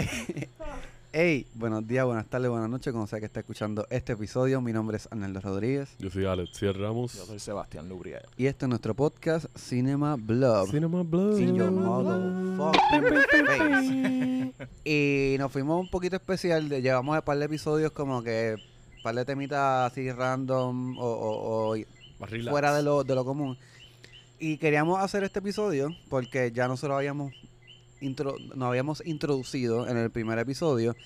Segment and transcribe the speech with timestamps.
[1.12, 4.60] Hey, buenos días, buenas tardes, buenas noches, como sea que está escuchando este episodio.
[4.60, 7.14] Mi nombre es Arnaldo Rodríguez Yo soy Alexia Ramos.
[7.14, 8.22] Yo soy Sebastián Lubriel.
[8.36, 10.70] y este es nuestro podcast Cinema Blog.
[10.70, 11.36] Cinema Blood.
[11.38, 13.04] In your motherfucking
[13.46, 14.52] face.
[14.84, 16.68] Y nos fuimos un poquito especial.
[16.68, 18.54] de- llevamos un par de episodios como que
[18.98, 21.74] un par de temitas así random o,
[22.48, 23.58] fuera de lo, de lo común.
[24.38, 27.32] Y queríamos hacer este episodio porque ya nosotros habíamos
[28.00, 30.96] intro, nos habíamos introducido en el primer episodio.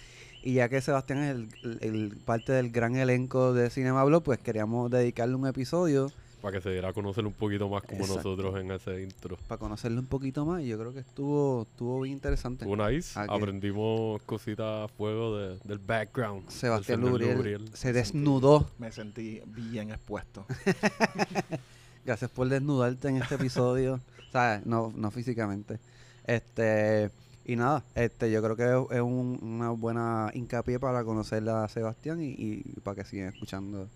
[0.43, 1.79] Y ya que Sebastián es el, el-
[2.11, 6.63] el parte del gran elenco de Cinema Blog, pues queríamos dedicarle un episodio Para que
[6.63, 8.17] se diera a conocer un poquito más como Exacto.
[8.37, 9.39] nosotros en ese intro.
[9.49, 10.61] para conocerlo un poquito más.
[10.63, 12.67] Y yo creo que estuvo, estuvo bien interesante.
[12.67, 13.19] Estuvo nice.
[13.19, 16.47] Aprendimos cositas a fuego de- del background.
[16.51, 18.69] Sebastián del Lubriel se desnudó.
[18.79, 20.45] Me sentí bien expuesto.
[22.05, 23.99] Gracias por desnudarte en este episodio.
[24.31, 24.67] ¿Sabes?
[24.67, 25.79] No, no físicamente.
[26.27, 27.11] Este.
[27.47, 32.21] Y nada, este, yo creo que es un- una buena hincapié para conocer a Sebastián
[32.23, 33.87] y, para que sigan escuchando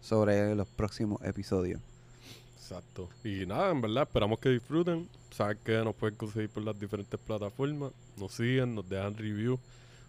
[0.00, 1.80] sobre los próximos episodios.
[2.56, 3.08] Exacto.
[3.22, 5.08] Y nada, en verdad, esperamos que disfruten.
[5.30, 7.92] Saben que nos pueden conseguir por las diferentes plataformas.
[8.16, 9.58] Nos siguen, nos dejan review.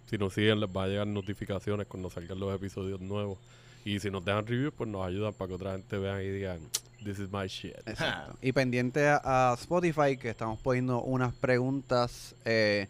[0.10, 3.38] Si nos siguen, les va a llegar notificaciones cuando salgan los episodios nuevos.
[3.86, 6.60] Y si nos dejan reviews, pues nos ayudan para que otra gente vea y digan,
[7.04, 7.76] this is my shit.
[7.86, 8.38] Exacto.
[8.42, 12.88] y pendiente a, a Spotify, que estamos poniendo unas preguntas eh,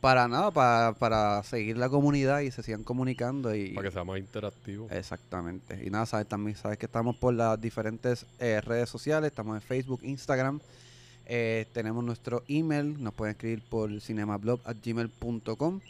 [0.00, 3.54] para nada, para, para seguir la comunidad y se sigan comunicando.
[3.54, 4.88] Y, Para que sea más interactivo.
[4.90, 5.80] Exactamente.
[5.84, 9.62] Y nada, sabes también sabes que estamos por las diferentes eh, redes sociales, estamos en
[9.62, 10.60] Facebook, Instagram.
[11.26, 15.80] eh, tenemos nuestro email, nos pueden escribir por cinemablog@gmail.com.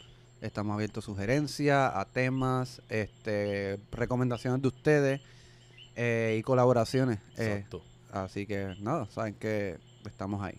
[0.43, 5.21] Estamos abiertos a sugerencias, a temas, este, recomendaciones de ustedes
[5.95, 7.19] eh, y colaboraciones.
[7.37, 7.81] eh, Exacto.
[8.11, 10.57] así que nada, saben que estamos ahí.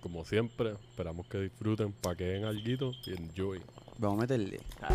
[0.00, 3.62] Como siempre, esperamos que disfruten, paqueen alguito y enjoy.
[3.98, 4.60] Vamos a meterle.
[4.82, 4.88] Ah,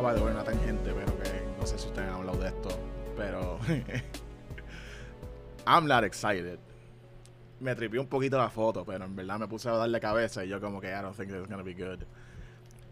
[0.00, 2.68] vale, bueno, una tangente, pero que no sé si ustedes han hablado de esto,
[3.16, 3.58] pero
[5.66, 6.58] I'm not excited.
[7.60, 10.48] Me tripió un poquito la foto, pero en verdad me puse a darle cabeza y
[10.48, 12.04] yo como que I don't think this is gonna be good.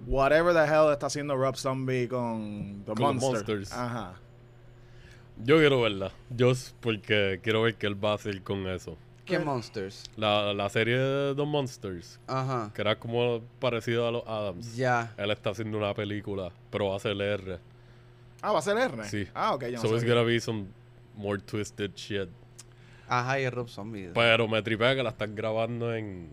[0.06, 3.16] Whatever the hell está haciendo Rob Zombie con The Con.
[3.16, 3.72] Monsters.
[3.72, 4.14] Ajá.
[5.42, 6.12] Yo quiero verla.
[6.30, 8.96] Yo porque quiero ver qué él va a hacer con eso.
[9.26, 10.04] ¿Qué monsters?
[10.16, 12.70] La, la serie de The Monsters, Ajá.
[12.72, 14.76] que era como parecido a los Adams.
[14.76, 15.12] Ya.
[15.18, 17.58] Él está haciendo una película, pero va a ser R.
[18.40, 19.04] Ah, va a ser R.
[19.04, 19.26] Sí.
[19.34, 20.66] Ah, ok, no so it's gonna be some
[21.16, 22.28] more twisted shit.
[23.08, 24.10] Ajá, y Rob Zombie.
[24.14, 26.32] Pero me tripea que la están grabando en.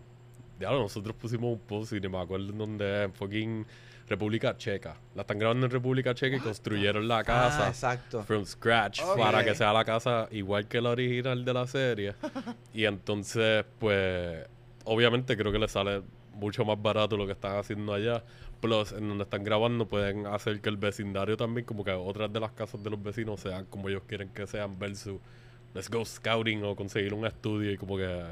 [0.60, 3.66] Ya nosotros pusimos un post y ni me acuerdo en dónde es, en fucking
[4.08, 4.96] República Checa.
[5.14, 8.22] La están grabando en República Checa y construyeron la Ah, casa exacto.
[8.24, 12.14] from scratch para que sea la casa igual que la original de la serie.
[12.74, 14.46] y entonces, pues,
[14.84, 16.02] obviamente creo que le sale
[16.34, 18.22] mucho más barato lo que están haciendo allá.
[18.60, 22.40] Plus, en donde están grabando pueden hacer que el vecindario también, como que otras de
[22.40, 25.20] las casas de los vecinos sean como ellos quieren que sean versus
[25.74, 28.22] let's go scouting o conseguir un estudio y como que,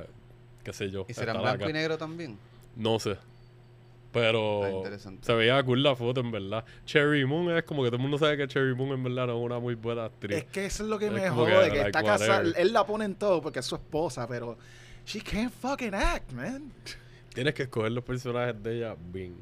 [0.64, 1.04] qué sé yo.
[1.08, 1.70] ¿Y será en estar blanco acá.
[1.70, 2.38] y negro también?
[2.76, 3.16] No sé.
[4.12, 5.24] Pero interesante.
[5.24, 6.64] se veía cool la foto, en verdad.
[6.84, 9.38] Cherry Moon es como que todo el mundo sabe que Cherry Moon en verdad no
[9.38, 10.36] es una muy buena actriz.
[10.38, 12.42] Es que eso es lo que Es me como que, jode, que, like, está casada,
[12.56, 14.58] él la pone en todo porque es su esposa, pero
[15.06, 16.70] she can't fucking act, man.
[17.34, 19.34] Tienes que escoger los personajes de ella bien.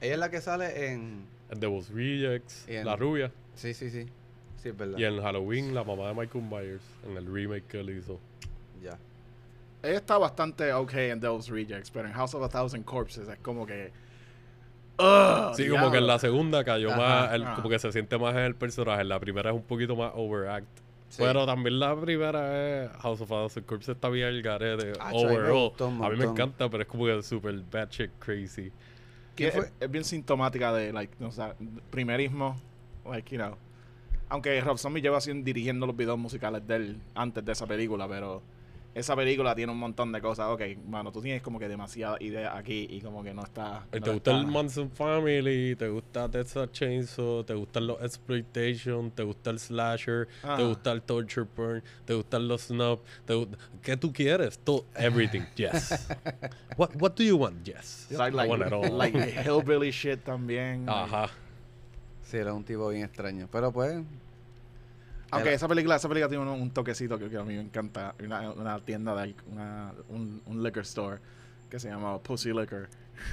[0.00, 1.24] Ella es la que sale en...
[1.48, 3.30] En The Boss Rejects, en- la rubia.
[3.54, 4.06] Sí, sí, sí.
[4.60, 4.98] Sí, es verdad.
[4.98, 6.82] Y en Halloween, la mamá de Michael Myers.
[7.08, 8.18] En el remake que él hizo.
[8.82, 8.98] Ya.
[9.84, 13.38] Ella está bastante ok en Devil's Rejects, pero en House of a Thousand Corpses es
[13.38, 13.92] como que.
[15.54, 17.32] Sí, como que en la segunda cayó Ajá, más.
[17.34, 19.02] el- como que se siente más en el personaje.
[19.02, 20.66] En la primera es un poquito más overact.
[21.08, 21.22] Sí.
[21.22, 24.92] Pero también la primera es House of Thousand Corpses está bien el garete.
[25.12, 25.72] Overall.
[26.02, 28.72] A mí me encanta, pero es como que super batshit crazy.
[29.36, 29.70] ¿Quién es, fue?
[29.80, 31.54] es bien sintomática de, like, o sea,
[31.90, 32.56] primerismo,
[33.08, 33.56] like, you know.
[34.28, 38.08] Aunque Rob Zombie lleva haciendo, dirigiendo los videos musicales de él antes de esa película,
[38.08, 38.42] pero
[38.98, 40.46] esa película tiene un montón de cosas.
[40.48, 43.86] Ok, mano, tú tienes como que demasiada idea aquí y como que no está.
[43.92, 45.76] ¿Y no ¿Te gusta está- el Manson Family?
[45.76, 47.44] ¿Te gusta Texas Chainsaw?
[47.44, 49.10] ¿Te gustan los Exploitation?
[49.10, 50.26] ¿Te gusta el Slasher?
[50.40, 50.62] ¿Te Ajá.
[50.62, 51.82] gusta el Torture Porn?
[52.04, 53.00] ¿Te gustan los Snub?
[53.26, 53.48] ¿Te gu-
[53.82, 54.58] ¿Qué tú quieres?
[54.60, 56.08] To everything, yes.
[56.76, 57.64] what, what do you want?
[57.66, 58.06] Yes.
[58.10, 58.96] Like, I like, want it all.
[58.96, 60.86] like hillbilly shit también.
[60.86, 61.28] like- Ajá.
[62.22, 63.46] Sí, era un tipo bien extraño.
[63.52, 64.02] Pero pues...
[65.30, 68.14] Aunque esa película, esa película tiene un, un toquecito que, que a mí me encanta.
[68.22, 71.18] Una, una tienda de una, un, un liquor store
[71.68, 72.88] que se llama Pussy Liquor.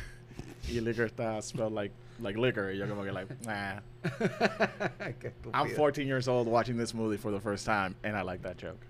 [0.70, 2.74] y el liquor está spelled like, like liquor.
[2.74, 3.80] Y yo como que like, nah.
[5.54, 8.58] I'm 14 years old watching this movie for the first time and I like that
[8.58, 8.86] joke.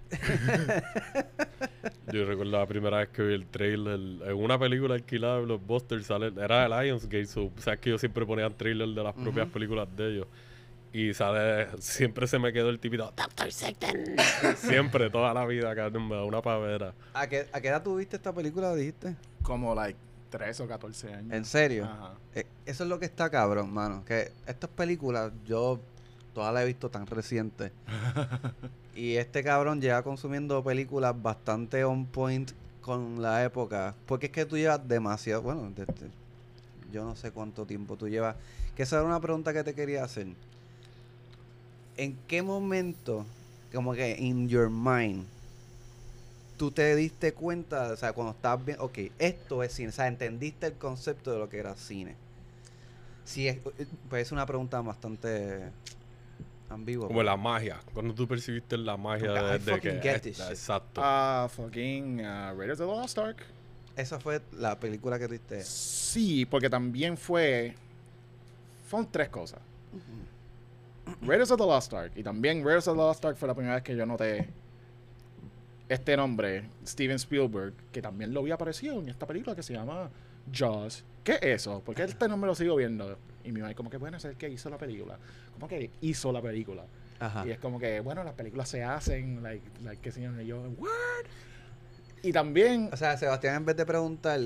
[2.11, 6.03] Yo recuerdo la primera vez que vi el trailer en una película alquilada de Blockbuster,
[6.03, 9.87] sale, era de Lionsgate, so, sabes que yo siempre ponía trailer de las propias películas
[9.95, 10.27] de ellos.
[10.93, 13.97] Y sale, siempre se me quedó el tipito, Doctor Satan.
[14.57, 16.93] siempre, toda la vida, cabrón, me da una pavera.
[17.15, 19.15] ¿A qué, ¿A qué edad tuviste esta película, dijiste?
[19.41, 19.97] Como like
[20.29, 21.33] 13 o 14 años.
[21.33, 21.85] ¿En serio?
[21.85, 22.13] Ajá.
[22.35, 24.03] Eh, eso es lo que está cabrón, mano.
[24.05, 25.79] Que estas películas, yo
[26.33, 27.71] todas las he visto tan recientes.
[28.95, 32.51] y este cabrón lleva consumiendo películas bastante on point
[32.81, 33.95] con la época.
[34.05, 36.11] Porque es que tú llevas demasiado, bueno, desde-
[36.91, 38.35] yo no sé cuánto tiempo tú llevas.
[38.75, 40.27] Que esa era una pregunta que te quería hacer.
[41.97, 43.25] ¿En qué momento,
[43.73, 45.25] como que in your mind,
[46.57, 50.07] tú te diste cuenta, o sea, cuando estabas bien, ok, esto es cine, o sea,
[50.07, 52.15] entendiste el concepto de lo que era cine?
[53.25, 53.57] Sí, es,
[54.09, 55.69] pues es una pregunta bastante
[56.69, 57.07] ambigua.
[57.07, 59.91] Como la magia, cuando tú percibiste la magia de, de que...
[60.01, 60.49] get esta- this shit.
[60.49, 61.01] exacto.
[61.03, 63.37] Ah, fucking uh, Raiders of the Lost Ark.
[63.95, 65.63] Esa fue la película que tuviste.
[65.63, 67.75] Sí, porque también fue.
[68.87, 69.59] Fueron tres cosas.
[71.21, 72.11] Raiders of the Lost Ark.
[72.15, 74.49] Y también Raiders of the Lost Ark fue la primera vez que yo noté
[75.89, 80.09] este nombre, Steven Spielberg, que también lo había aparecido en esta película que se llama
[80.51, 81.03] Jaws.
[81.23, 81.81] ¿Qué es eso?
[81.85, 83.17] Porque este nombre lo sigo viendo.
[83.43, 85.17] Y mi mamá como que bueno, es el que hizo la película.
[85.53, 86.83] ¿Cómo que hizo la película?
[87.19, 87.45] Ajá.
[87.45, 90.45] Y es como que, bueno, las películas se hacen, like, like qué sé yo, y
[90.45, 90.89] yo, ¿what?
[92.21, 94.39] Y también, O sea, Sebastián, en vez de preguntar,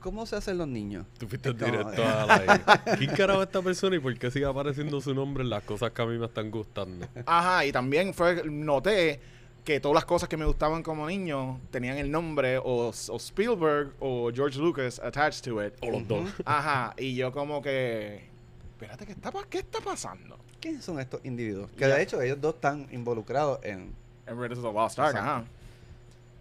[0.00, 1.06] ¿cómo se hacen los niños?
[1.18, 2.82] Tú fuiste directo a la...
[2.98, 5.92] ¿Quién carajo es esta persona y por qué sigue apareciendo su nombre en las cosas
[5.92, 7.06] que a mí me están gustando?
[7.26, 9.20] Ajá, y también fue, noté
[9.64, 13.92] que todas las cosas que me gustaban como niño tenían el nombre o, o Spielberg
[14.00, 15.74] o George Lucas attached to it.
[15.82, 16.28] O los dos.
[16.44, 18.24] Ajá, y yo como que,
[18.72, 20.38] espérate, ¿qué está, pa- qué está pasando?
[20.60, 21.70] ¿Quiénes son estos individuos?
[21.76, 23.92] Que de hecho ellos dos están involucrados en...
[24.26, 25.44] En Raiders of the Lost Ark, ajá.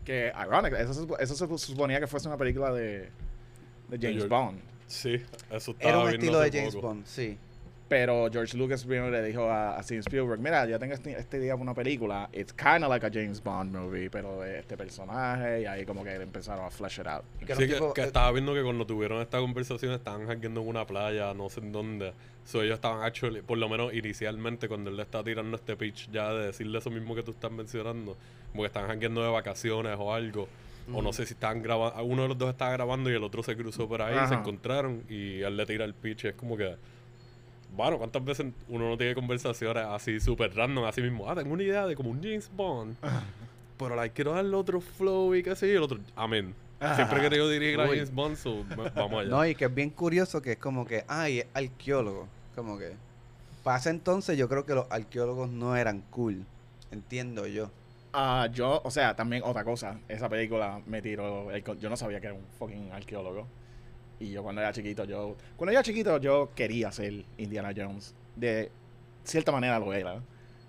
[0.05, 3.09] Que, ironic, eso, eso se suponía que fuese una película de,
[3.89, 4.59] de James George- Bond.
[4.87, 5.21] Sí,
[5.51, 6.87] eso estaba Era un estilo de James poco.
[6.87, 7.37] Bond, sí.
[7.87, 11.39] Pero George Lucas primero le dijo a, a Steven Spielberg, mira, yo tengo este, este
[11.39, 15.61] día una película, it's kind of like a James Bond movie, pero de este personaje,
[15.61, 17.23] y ahí como que empezaron a flesh it out.
[17.41, 20.27] Y que Sí, que, tipo- que eh, estaba viendo que cuando tuvieron esta conversación estaban
[20.27, 22.13] jangueando en una playa, no sé en dónde.
[22.45, 26.11] So, ellos estaban actually, por lo menos inicialmente, cuando él le está tirando este pitch
[26.11, 28.15] ya de decirle eso mismo que tú estás mencionando,
[28.51, 30.47] como que estaban jangueando de vacaciones o algo.
[30.93, 33.43] O no sé si estaban grabando, uno de los dos estaba grabando y el otro
[33.43, 34.39] se cruzó por ahí, se Ajá.
[34.39, 36.25] encontraron y él le tira el pitch.
[36.25, 36.75] Es como que,
[37.75, 41.29] bueno, ¿cuántas veces uno no tiene conversaciones así súper random, así mismo?
[41.29, 42.95] Ah, tengo una idea de como un James Bond.
[43.77, 45.77] Pero like, quiero darle otro flow y qué sé yo.
[45.77, 46.53] El otro, amén.
[46.95, 47.97] Siempre que yo dirigir a Uy.
[47.97, 49.29] James Bond, so, va- vamos allá.
[49.29, 52.27] No, y que es bien curioso que es como que, ay, es arqueólogo.
[52.55, 52.93] Como que,
[53.77, 56.43] ese entonces yo creo que los arqueólogos no eran cool.
[56.91, 57.69] Entiendo yo.
[58.11, 62.27] Ah, yo, o sea, también otra cosa, esa película me tiró, yo no sabía que
[62.27, 63.47] era un fucking arqueólogo.
[64.19, 68.15] Y yo cuando era chiquito, yo, cuando era chiquito yo quería ser Indiana Jones.
[68.35, 68.71] De
[69.23, 70.21] cierta manera lo era.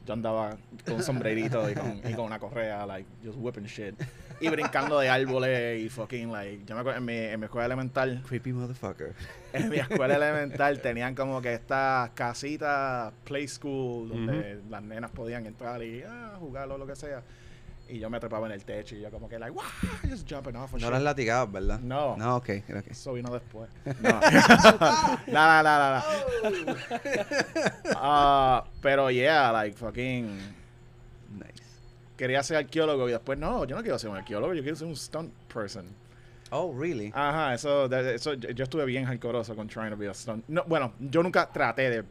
[0.07, 3.95] Yo andaba con un sombrerito y con, y con una correa, like, just whipping shit.
[4.41, 7.67] Y brincando de árboles y fucking, like, yo me acuerdo en mi, en mi escuela
[7.67, 9.13] elemental, Creepy motherfucker.
[9.53, 15.45] en mi escuela elemental tenían como que estas casitas play school donde las nenas podían
[15.47, 17.23] entrar y ah, jugar o lo que sea.
[17.89, 19.65] Y yo me trepaba en el techo y yo como que like, wow,
[20.09, 21.81] just jumping off No las latigabas, ¿verdad?
[21.81, 22.17] No.
[22.17, 22.87] No, ok, ok.
[22.89, 23.69] Eso vino después.
[24.01, 24.21] No.
[25.27, 26.05] Nada, nada, nada.
[27.97, 30.60] Ah, pero yeah, like fucking.
[32.21, 34.87] Quería ser arqueólogo y después no, yo no quiero ser un arqueólogo, yo quiero ser
[34.87, 35.87] un stunt person.
[36.51, 37.11] Oh, really?
[37.15, 40.45] Ajá, eso, eso yo estuve bien hardcoreoso con trying to be a stunt.
[40.47, 42.05] No, bueno, yo nunca traté de.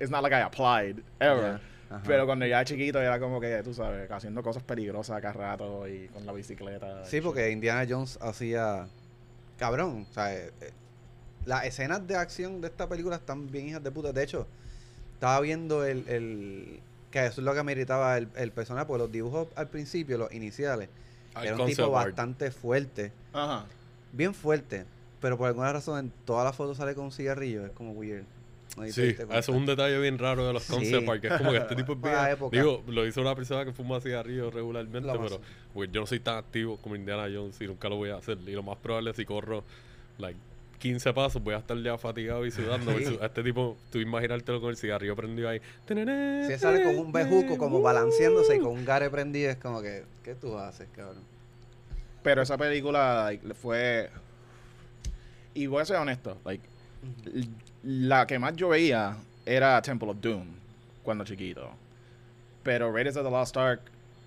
[0.00, 1.60] It's not like I applied ever.
[1.88, 2.02] Ajá.
[2.04, 5.86] Pero cuando ya era chiquito era como que, tú sabes, haciendo cosas peligrosas acá rato
[5.86, 7.04] y con la bicicleta.
[7.04, 8.88] Sí, porque Indiana Jones hacía.
[9.58, 10.72] Cabrón, o sea, eh, eh,
[11.44, 14.12] las escenas de acción de esta película están bien hijas de puta.
[14.12, 14.48] De hecho,
[15.14, 16.08] estaba viendo el.
[16.08, 19.68] el que eso es lo que me irritaba el, el personaje, porque los dibujos al
[19.68, 20.88] principio, los iniciales,
[21.34, 22.08] Al era un concept tipo art.
[22.08, 23.12] bastante fuerte.
[23.32, 23.66] Ajá.
[24.12, 24.84] Bien fuerte.
[25.20, 27.66] Pero por alguna razón en todas las fotos sale con un cigarrillo.
[27.66, 28.24] Es como weird.
[28.76, 29.38] No sé si te Sí, diste eso cuenta.
[29.38, 30.72] es un detalle bien raro de los Sí.
[30.72, 32.12] concept art, que es como que este tipo es bien...
[32.14, 32.56] Para la época.
[32.56, 35.40] Digo, lo hizo una persona que fuma cigarrillos regularmente, Lo más- pero
[35.72, 38.36] pues, yo no soy tan activo como Indiana Jones y nunca lo voy a hacer.
[38.46, 39.64] Y lo más probable es si corro,
[40.18, 40.38] like,
[40.78, 42.96] 15 pasos voy a estar ya fatigado y sudando.
[42.98, 43.18] Sí.
[43.20, 45.60] a Este tipo, tú imaginártelo con el cigarrillo prendido ahí.
[45.86, 49.82] Si él sale con un bejuco como balanceándose y con un gare prendido, es como
[49.82, 51.22] que, ¿qué tú haces, cabrón?
[52.22, 54.10] Pero esa película like, le fue.
[55.54, 56.64] Y voy a ser honesto, like,
[57.82, 60.46] la que más yo veía era Temple of Doom
[61.02, 61.70] cuando chiquito.
[62.62, 63.80] Pero Raiders of the Lost Ark,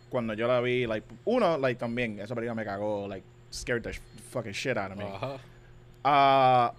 [0.09, 3.91] cuando yo la vi, like, uno, like, también, esa película me cagó, like, scared the
[4.31, 5.03] fucking shit out of me.
[5.03, 5.37] Ajá.
[6.03, 6.73] Ah,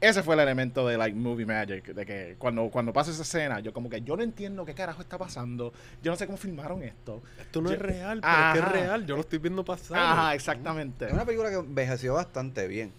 [0.00, 3.60] ese fue el elemento de like movie magic de que cuando cuando pasa esa escena
[3.60, 6.82] yo como que yo no entiendo qué carajo está pasando yo no sé cómo filmaron
[6.82, 9.06] esto Esto no Yo- es real, pero es que es real.
[9.06, 9.98] Yo lo estoy viendo pasar.
[9.98, 12.92] ajá exactamente Es una película que envejeció bastante bien.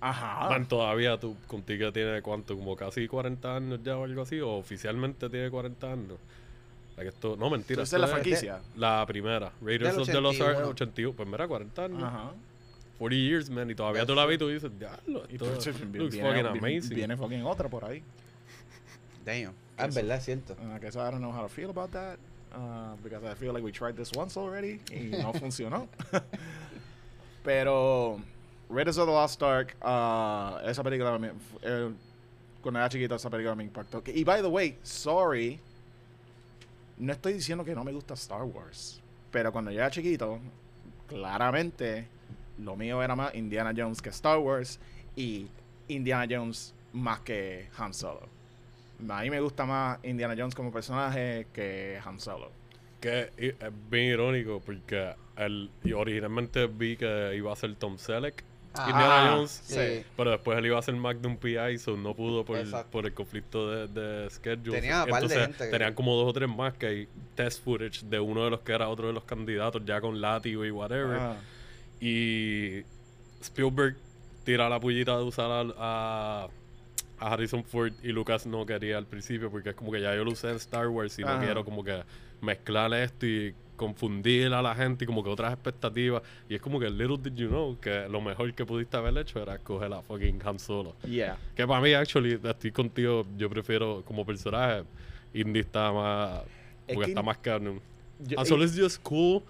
[0.00, 4.38] ajá Man, todavía tú contigo tiene cuánto, como casi 40 años ya o algo así,
[4.40, 6.18] o oficialmente tiene 40 años.
[6.98, 7.84] Like esto, no, mentira.
[7.84, 10.68] Esa es la franquicia La primera, Raiders of the Lost Ark 81.
[10.68, 11.16] 81.
[11.16, 12.02] Pues mira, 40 años.
[12.02, 12.32] ajá
[13.02, 13.68] 40 years, man.
[13.68, 16.94] Y todavía tú la ves y tú dices, diablo, y esto looks viene, fucking amazing.
[16.94, 18.02] viene fucking otra por ahí
[19.24, 19.54] Damn.
[19.76, 20.54] Ah, es verdad, es cierto.
[20.54, 22.18] Uh, que eso I don't know how to feel about that
[22.54, 25.88] uh, because I feel like we tried this once already y no funcionó.
[27.44, 28.20] Pero
[28.68, 31.30] Raiders of the Lost Ark, uh, esa película me,
[31.62, 31.90] eh,
[32.60, 34.02] cuando era chiquito esa película me impactó.
[34.06, 35.58] Y by the way, sorry,
[36.98, 39.00] no estoy diciendo que no me gusta Star Wars,
[39.32, 40.38] pero cuando yo era chiquito,
[41.08, 42.06] claramente
[42.64, 44.78] lo mío era más Indiana Jones que Star Wars
[45.16, 45.46] y
[45.88, 48.28] Indiana Jones más que Han Solo.
[49.08, 52.50] A mí me gusta más Indiana Jones como personaje que Han Solo.
[53.00, 53.54] Que es
[53.90, 59.32] bien irónico porque él, y originalmente vi que iba a ser Tom Selleck, Ah, Indiana
[59.34, 60.02] Jones, sí.
[60.16, 62.90] pero después él iba a ser Magnum PI, so no pudo por, Exacto.
[62.90, 64.80] por el conflicto de, de schedule.
[64.80, 67.62] Tenía un par de Entonces, que- tenían como dos o tres más que hay test
[67.62, 70.70] footage de uno de los que era otro de los candidatos, ya con látigo y
[70.70, 71.18] whatever.
[71.20, 71.36] Ah,
[72.06, 72.82] Y
[73.40, 73.96] Spielberg
[74.44, 76.48] tira la pullita de usar al- a,
[77.20, 80.24] a Harrison Ford y Lucas no quería al principio porque es como que ya yo
[80.24, 81.44] lo usé en Star Wars y no Ajá.
[81.44, 82.02] quiero como que
[82.40, 86.22] mezclar esto y confundir a la gente y como que otras expectativas.
[86.48, 89.40] Y es como que little did you know que lo mejor que pudiste haber hecho
[89.40, 90.96] era escoger a fucking Han Solo.
[91.08, 91.36] yeah.
[91.54, 94.82] Que para mí, actually, estoy contigo, yo prefiero como personaje,
[95.34, 96.42] Indy está más...
[96.88, 97.80] Es Porque que está más canon.
[98.20, 99.42] yo- Han Solo es just cool,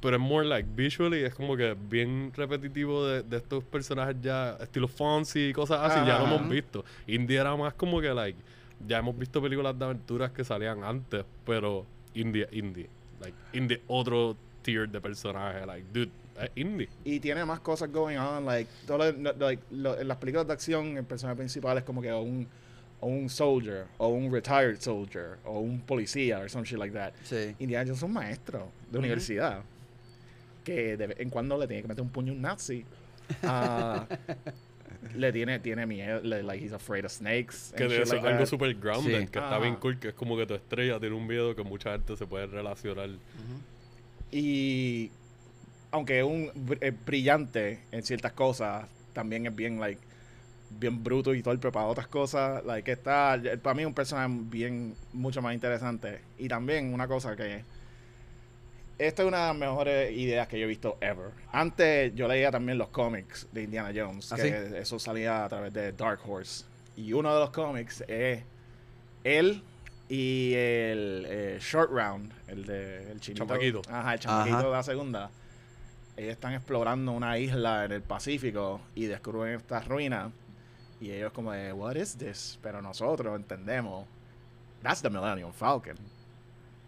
[0.00, 4.56] pero es more like visually, es como que bien repetitivo de, de estos personajes ya,
[4.60, 6.34] estilo Fonzie y cosas así, ya lo Ajá.
[6.36, 6.84] hemos visto.
[7.06, 8.38] Indy era más como que, like,
[8.86, 12.86] ya hemos visto películas de aventuras que salían antes, pero Indy es Indy.
[13.20, 16.88] Like, Indy otro tier de personaje, like, dude, es Indy.
[17.04, 20.52] y tiene más cosas going on, like, todo lo- like, lo- en las películas de
[20.52, 22.46] acción el personaje principal es como que un,
[23.00, 27.12] o un soldier, o un retired soldier, o un policía, or some shit like that.
[27.24, 27.56] Sí.
[27.58, 29.62] Indiana Jones es un maestro de universidad
[30.74, 32.84] que de vez en cuando le tiene que meter un puño a un nazi.
[33.42, 34.06] Ah,
[35.14, 37.72] le tiene, tiene miedo, le- like he's afraid of snakes.
[37.76, 39.26] Que de eso like algo super grounded, Sí.
[39.28, 39.80] que está bien Ajá.
[39.80, 42.46] cool, que es como que tu estrella tiene un miedo que mucha gente se puede
[42.46, 43.10] relacionar.
[44.30, 45.10] Y
[45.90, 50.00] aunque es un es brillante en ciertas cosas, también es bien like
[50.70, 52.62] bien bruto y torpe para otras cosas.
[52.64, 57.34] Like está para mí es un personaje bien mucho más interesante y también una cosa
[57.36, 57.62] que
[58.98, 61.30] esta es una de las mejores ideas que yo he visto ever.
[61.52, 64.76] Antes yo leía también los cómics de Indiana Jones, ¿Ah, que sí?
[64.76, 66.64] eso salía a través de Dark Horse.
[66.96, 68.42] Y uno de los cómics es
[69.22, 69.62] él
[70.08, 73.46] y el eh, Short Round, el de el chinito.
[73.46, 73.82] Chamaquito.
[73.88, 74.66] Ajá, el chamaquito Ajá.
[74.66, 75.30] de la segunda.
[76.16, 80.32] Ellos están explorando una isla en el Pacífico y descubren estas ruinas.
[81.00, 82.58] Y ellos como de, what is this?
[82.60, 84.06] Pero nosotros entendemos,
[84.82, 85.96] that's the Millennium Falcon.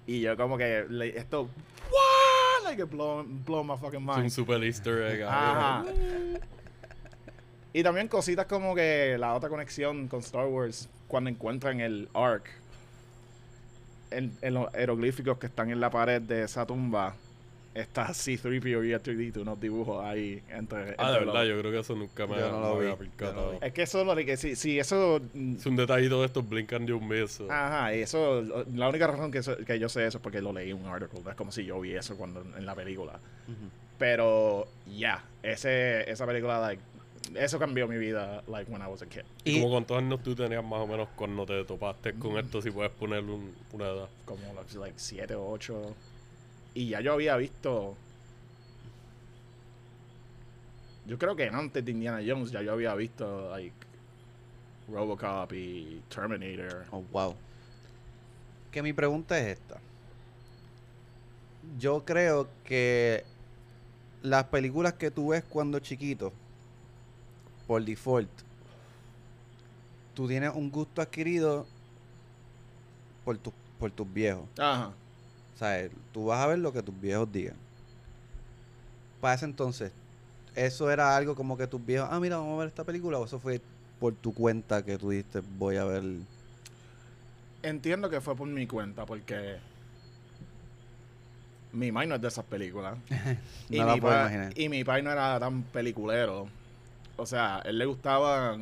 [0.07, 1.43] Y yo como que, le- esto,
[1.91, 2.65] what?
[2.65, 4.25] Like it blow, blow my fucking Es mind.
[4.25, 5.23] un super easter egg.
[5.23, 5.85] Ajá.
[7.73, 12.43] Y también cositas como que la otra conexión con Star Wars, cuando encuentran el Ark,
[14.11, 17.15] en, en los jeroglíficos que están en la pared de esa tumba,
[17.75, 21.73] está C-3PO y R2D2, unos dibujos ahí entre, Ah, de entre verdad, los- yo creo
[21.73, 23.53] que eso nunca me, Yo no me lo había yo no.
[23.61, 26.73] Es que eso lo que sí, sí, eso mm, Es un detallito de estos blink
[26.73, 27.41] and you miss.
[27.49, 28.43] Ajá, y eso,
[28.75, 30.87] la única razón que, eso- que yo sé eso es porque lo leí en un
[30.87, 31.31] artículo.
[31.31, 33.21] Es como si yo vi eso cuando en la película.
[33.47, 33.71] Ujú.
[33.99, 36.83] Pero, ya, ese esa película, like,
[37.35, 39.21] eso cambió mi vida, like, when I was a kid.
[39.45, 42.61] ¿Y Y como cuántos años tú tenías más o menos cuando te topaste con esto?
[42.63, 44.09] Si puedes poner un- una edad.
[44.25, 44.41] Como,
[44.81, 45.95] like, 7 o 8.
[46.75, 47.97] Y ya yo había visto...
[51.07, 53.75] Yo creo que antes de Indiana Jones ya yo había visto, like,
[54.89, 56.85] Robocop y Terminator.
[56.91, 57.35] Oh, wow.
[58.71, 59.81] Que mi pregunta es esta.
[61.79, 63.25] Yo creo que
[64.23, 66.33] las películas que tú ves cuando chiquito,
[67.67, 68.31] por default,
[70.15, 71.67] tú tienes un gusto adquirido
[73.25, 74.47] por, tu, por tus viejos.
[74.59, 74.93] Ajá.
[75.61, 77.55] O sea, tú vas a ver lo que tus viejos digan.
[79.21, 79.93] Para ese entonces,
[80.57, 83.19] ¿eso era algo como que tus viejos, ah, mira, vamos a ver esta película?
[83.19, 83.61] ¿O eso fue
[83.99, 86.03] por tu cuenta que tú dijiste, voy a ver?
[87.63, 89.59] Entiendo que fue por mi cuenta, porque
[91.73, 92.97] mi pai no es de esas películas.
[93.69, 96.49] y, No mi pai- y mi pai no era tan peliculero.
[97.19, 98.57] O sea, él le gustaba.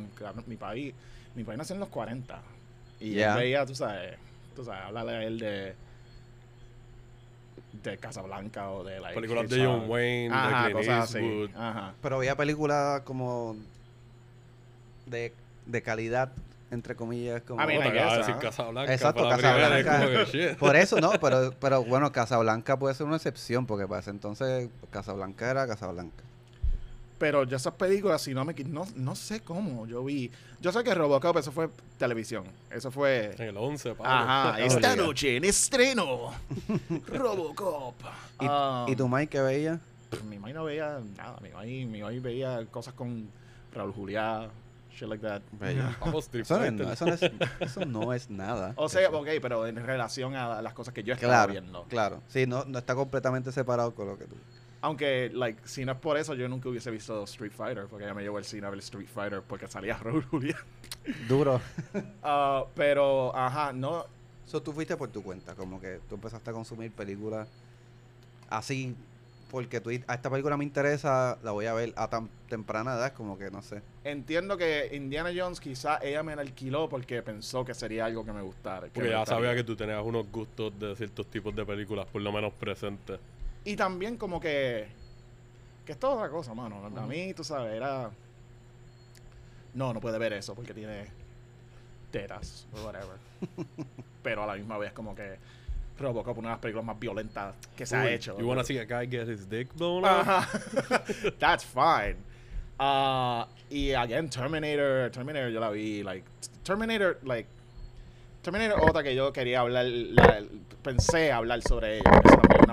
[0.47, 0.93] Mi país
[1.33, 2.41] mi pai nació en los 40.
[2.99, 3.35] Y Ya.
[3.35, 4.17] él veía, tú sabes,
[4.53, 5.75] tú sabes, hablarle a él de.
[7.83, 11.17] De Casablanca o de la Películas de John Wayne, Ajá, de Clint cosas así.
[11.19, 11.49] Eastwood.
[11.61, 11.93] Ajá.
[12.01, 13.55] Pero había películas como
[15.05, 15.33] de,
[15.65, 16.31] de calidad,
[16.71, 17.41] entre comillas.
[17.43, 18.35] Como, I mean, I guess, decir.
[18.39, 18.93] Casablanca.
[18.93, 19.97] Exacto, es Casablanca.
[19.99, 20.57] como que, shit.
[20.57, 24.69] Por eso, no, pero, pero bueno, Casablanca puede ser una excepción, porque para ese entonces
[24.91, 26.23] Casablanca era Casablanca.
[27.19, 30.31] Pero yo esas películas, si no me no, no sé cómo, yo vi.
[30.61, 32.45] Yo sé que Robocop, eso fue televisión.
[32.71, 33.35] Eso fue.
[33.37, 34.05] En el 11, Pablo.
[34.11, 36.31] Ajá, esta noche en estreno.
[37.07, 37.95] Robocop.
[38.41, 39.79] ¿Y, Ah, ¿y tu Mike qué veía?
[40.27, 41.37] Mi mamá no veía nada.
[41.41, 43.29] Mi mamá, mi mamá veía cosas con
[43.73, 44.47] Raúl Juliá,
[44.97, 45.41] shit like that.
[45.61, 47.21] Eso no, eso, no es,
[47.59, 48.73] eso no es nada.
[48.77, 51.83] O sea, ok, pero en relación a las cosas que yo estaba Claro, viendo.
[51.89, 52.21] claro.
[52.29, 54.35] Sí, no, no está completamente separado con lo que tú.
[54.81, 58.13] Aunque, like, si no es por eso, yo nunca hubiese visto Street Fighter, porque ella
[58.13, 60.25] me llevó al cine a ver Street Fighter porque salía Raúl.
[61.27, 61.59] Duro.
[62.23, 64.05] Ah, pero, ajá, no,
[64.49, 67.47] So, tú fuiste por tu cuenta, como que tú empezaste a consumir películas
[68.49, 68.95] así,
[69.51, 73.13] porque tú, a esta película me interesa, la voy a ver a tan temprana edad,
[73.13, 73.83] como que no sé.
[74.03, 78.33] Entiendo que Indiana Jones quizá ella me la alquiló porque pensó que sería algo que
[78.33, 78.87] me gustara.
[78.87, 79.39] que Porque ya gustaría.
[79.49, 83.19] sabía que tú tenías unos gustos de ciertos tipos de películas, por lo menos presentes.
[83.65, 84.87] Y también como que...
[85.85, 86.85] Que es toda otra cosa, mano.
[86.95, 88.11] A mí, tú sabes, era...
[89.73, 91.07] No, no puede ver eso porque tiene
[92.11, 93.17] tetas o whatever.
[94.23, 95.37] Pero a la misma vez como que
[95.99, 98.37] Robocop una de las películas más violentas que se ha hecho.
[98.39, 100.47] You wanna see a guy get his dick blown off?
[101.39, 102.17] That's fine.
[102.79, 106.23] Uh, y again, Terminator, Terminator yo la vi, like,
[106.63, 107.47] Terminator, like,
[108.41, 110.43] Terminator otra que yo quería hablar, la-
[110.81, 112.21] pensé hablar sobre ella,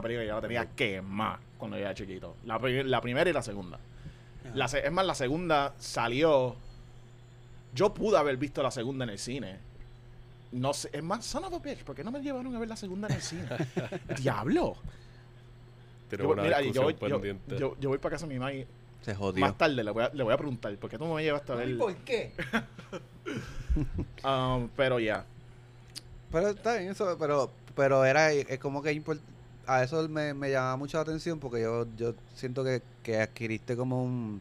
[0.07, 2.37] película que yo la tenía quemada cuando yo era chiquito.
[2.45, 3.79] La, la primera y la segunda.
[4.55, 6.55] La es más, la segunda salió,
[7.75, 9.59] yo pude haber visto la segunda en el cine.
[10.53, 12.69] No sé, es más, son of a bitch, ¿por qué no me llevaron a ver
[12.69, 13.49] la segunda en el cine?
[14.19, 14.77] Diablo.
[16.17, 17.21] Yo, una mira, yo, yo-
[17.59, 18.65] yo- yo voy para casa de mi mamá y
[19.03, 19.45] Se jodió.
[19.45, 21.57] más tarde le voy, a, le voy a preguntar, ¿por qué tú me llevaste a
[21.57, 21.77] ver?
[22.05, 22.33] qué?
[24.25, 25.25] Um, pero ya.
[26.33, 29.21] Pero está bien, eso, pero, pero era, es como que import-
[29.67, 33.77] a eso me, me llamaba mucho la atención porque yo, yo siento que, que adquiriste
[33.77, 34.41] como un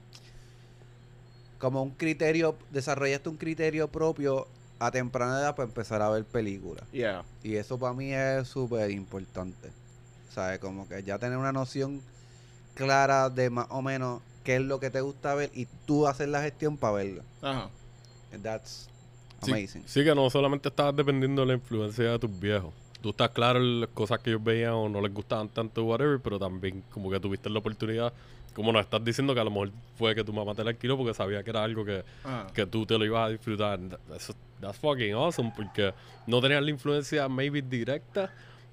[1.58, 6.84] como un criterio, desarrollaste un criterio propio a temprana edad para empezar a ver películas.
[6.92, 7.24] Yeah.
[7.44, 9.72] Y eso para mí es súper importante.
[10.34, 10.60] ¿Sabes?
[10.60, 12.02] Como que ya tener una noción
[12.76, 16.28] clara de más o menos qué es lo que te gusta ver y tú hacer
[16.28, 17.24] la gestión para verlo.
[17.42, 17.70] Ajá.
[18.44, 18.90] That's
[19.42, 19.84] Sí, amazing.
[19.88, 22.74] Sí, que no solamente estabas dependiendo de la influencia de tus viejos.
[23.02, 26.20] Tú estás claro en las cosas que ellos veían o no les gustaban tanto, whatever,
[26.20, 28.12] pero también como que tuviste la oportunidad,
[28.54, 30.98] como nos estás diciendo que a lo mejor fue que tu mamá te la alquiló
[30.98, 32.48] porque sabía que era algo que, Ajá.
[32.54, 33.80] que tú te lo ibas a disfrutar.
[34.16, 35.94] Eso, that's fucking awesome porque
[36.26, 38.32] no tenías la influencia maybe directa,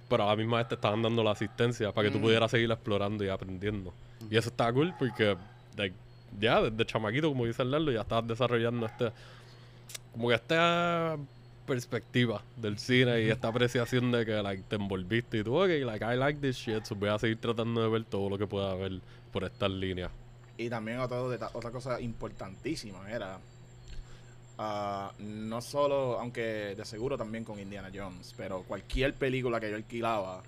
[0.09, 2.23] pero a la misma vez te estaban dando la asistencia para que tú Mm.
[2.23, 3.93] pudieras seguir explorando y aprendiendo.
[4.31, 5.37] Y eso está cool porque
[5.77, 5.95] like,
[6.39, 9.11] ya desde chamaquito, como dice Lalo, ya estabas desarrollando este
[10.13, 11.17] como que esta
[11.67, 16.05] perspectiva del cine y esta apreciación de que like, te envolviste y tú, ok, like,
[16.05, 18.75] I like this shit, so voy a seguir tratando de ver todo lo que pueda
[18.75, 19.01] ver
[19.33, 20.11] por estas líneas.
[20.59, 23.39] Y también otro deta- otra cosa importantísima era.
[24.59, 29.77] ah, no solo, aunque de seguro también con Indiana Jones, pero cualquier película que yo
[29.77, 30.43] alquilaba,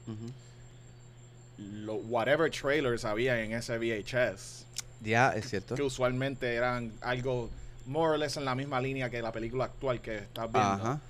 [1.58, 4.66] lo, whatever trailers había en ese VHS,
[5.02, 5.74] Ya, es cierto.
[5.74, 7.50] que usualmente eran algo
[7.86, 10.68] more or less en la misma línea que la película actual que estás viendo.
[10.84, 11.00] Ajá.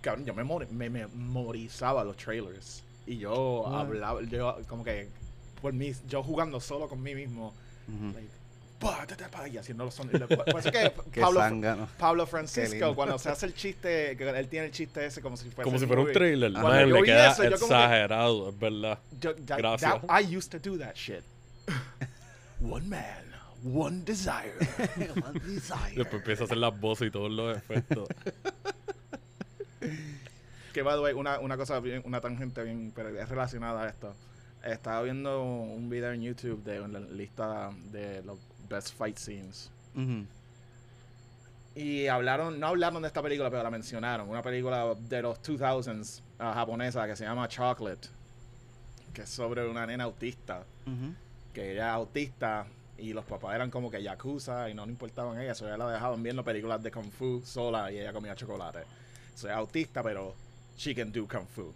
[0.00, 2.82] Cabrón, yo me, mori- me memorizaba los trailers.
[3.06, 3.74] Y yo Wow.
[3.76, 5.08] hablaba, yo como que
[5.60, 7.54] por mí, yo jugando solo con mí mismo,
[8.14, 8.28] like,
[8.78, 10.28] ta, ta, pa, y haciendo los sonidos.
[10.28, 11.88] Por eso es que Qué Pablo, zángano.
[11.98, 15.44] Pablo Francisco, cuando se hace el chiste, que él tiene el chiste ese como si
[15.50, 16.14] fuese Como si fuera un movie.
[16.14, 18.98] trailer, man, Cuando yo le queda eso, exagerado, es verdad.
[19.20, 20.02] Yo- that- Gracias.
[20.02, 21.22] that- I used to do that shit.
[22.60, 23.25] one man,
[23.64, 24.54] one desire.
[25.24, 25.94] one desire.
[25.96, 28.08] Después empieza a hacer las voces y todos los efectos.
[30.72, 33.88] Que by the way, una, una cosa, bien, una tangente bien, pero es relacionada a
[33.88, 34.14] esto.
[34.62, 38.38] Estaba viendo un video en YouTube de la lista de los
[38.68, 39.70] best fight scenes.
[41.74, 44.28] Y hablaron, no hablaron de esta película, pero la mencionaron.
[44.28, 48.08] Una película de los 2000s ah, japonesa que se llama Chocolate.
[49.14, 50.64] Que es sobre una nena autista.
[51.54, 52.66] Que ella es autista
[52.98, 55.54] y los papás eran como que yakuza y no le importaban ella.
[55.54, 58.80] So ella la dejaban viendo películas de Kung Fu sola y ella comía chocolate.
[59.34, 60.34] Soy autista, pero
[60.78, 61.72] she can do Kung Fu.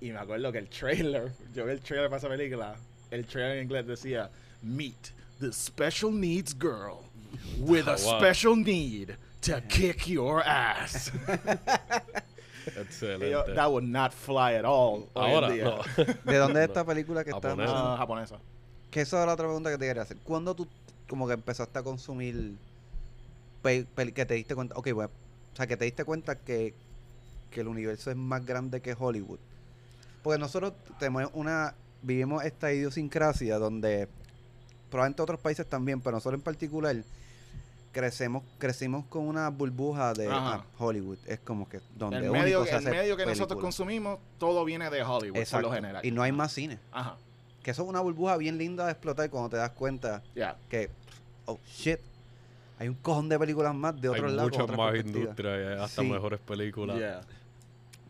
[0.00, 2.74] Y me acuerdo que el trailer, yo vi el trailer para esa película,
[3.10, 4.30] el trailer en inglés decía,
[4.62, 7.04] Meet the special needs girl
[7.58, 8.18] with a wow.
[8.18, 11.10] special need to kick your ass.
[12.74, 13.54] Yo, Excelente.
[13.54, 15.08] that would not fly at all.
[15.14, 15.64] hoy en Ahora, día.
[15.64, 16.04] no.
[16.30, 17.48] ¿De dónde es esta película que está?
[17.50, 17.72] Japonesa.
[17.74, 18.36] Ah, japonesa.
[18.90, 20.16] Que esa es la otra pregunta que te quería hacer.
[20.24, 20.66] ¿Cuándo tú
[21.08, 22.56] como que empezaste a consumir
[23.62, 25.10] pe- pel- que te diste cuenta, ok, bueno,
[25.52, 26.74] o sea, que te diste cuenta que,
[27.50, 29.38] que el universo es más grande que Hollywood?
[30.22, 34.08] Porque nosotros tenemos una, vivimos esta idiosincrasia donde
[34.90, 36.96] probablemente otros países también, pero nosotros en particular
[37.92, 41.18] crecemos, crecimos con una burbuja de ah, Hollywood.
[41.26, 44.64] Es como que donde El medio, único se el hace medio que nosotros consumimos, todo
[44.64, 45.68] viene de Hollywood, Exacto.
[45.68, 46.04] por lo general.
[46.04, 46.78] Y no hay más cine.
[46.92, 47.16] Ajá.
[47.62, 50.22] Que eso es una burbuja bien linda de explotar cuando te das cuenta
[50.68, 50.90] que,
[51.46, 51.98] oh shit,
[52.78, 54.50] hay un cojón de películas más de otros lados.
[54.58, 56.08] muchas más industrias hay hasta Sí.
[56.08, 56.96] mejores películas.
[56.96, 57.20] Yeah.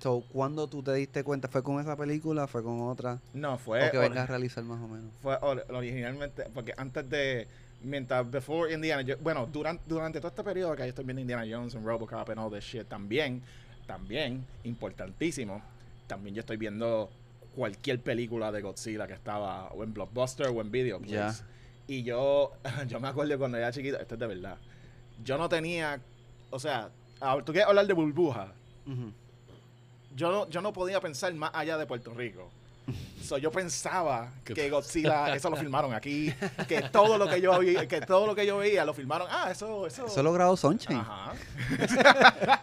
[0.01, 1.49] So, ¿cuándo tú te diste cuenta?
[1.49, 2.47] ¿Fue con esa película?
[2.47, 3.19] ¿Fue con otra?
[3.35, 3.87] No, fue.
[3.87, 5.11] ¿O que or- venga a realizar más o menos?
[5.21, 7.47] fue or- originalmente, porque antes de,
[7.83, 11.75] mientras, before Indiana bueno, durante, durante todo este periodo que yo estoy viendo Indiana Jones
[11.75, 13.43] and Robocop and all this shit, también,
[13.87, 15.61] también, importantísimo,
[16.07, 17.11] también yo estoy viendo
[17.55, 21.01] cualquier película de Godzilla que estaba o en Blockbuster o en Video.
[21.87, 22.53] Y yo,
[22.89, 24.57] yo me acuerdo cuando era chiquito, esto es de verdad,
[25.25, 26.01] yo no tenía,
[26.51, 26.89] o sea,
[27.21, 28.53] ah, tú quieres hablar de burbuja,
[30.17, 32.51] yo no, yo no podía pensar más allá de Puerto Rico.
[33.23, 34.71] So, yo pensaba ¿Qué que?
[34.71, 36.33] Godzilla, eso lo filmaron aquí,
[36.67, 39.29] que todo lo que yo vi- que todo lo que yo veía lo filmaron.
[39.31, 40.07] Ah, eso, eso.
[40.07, 40.97] Eso lo grabó Sunshine.
[40.99, 41.33] Ajá.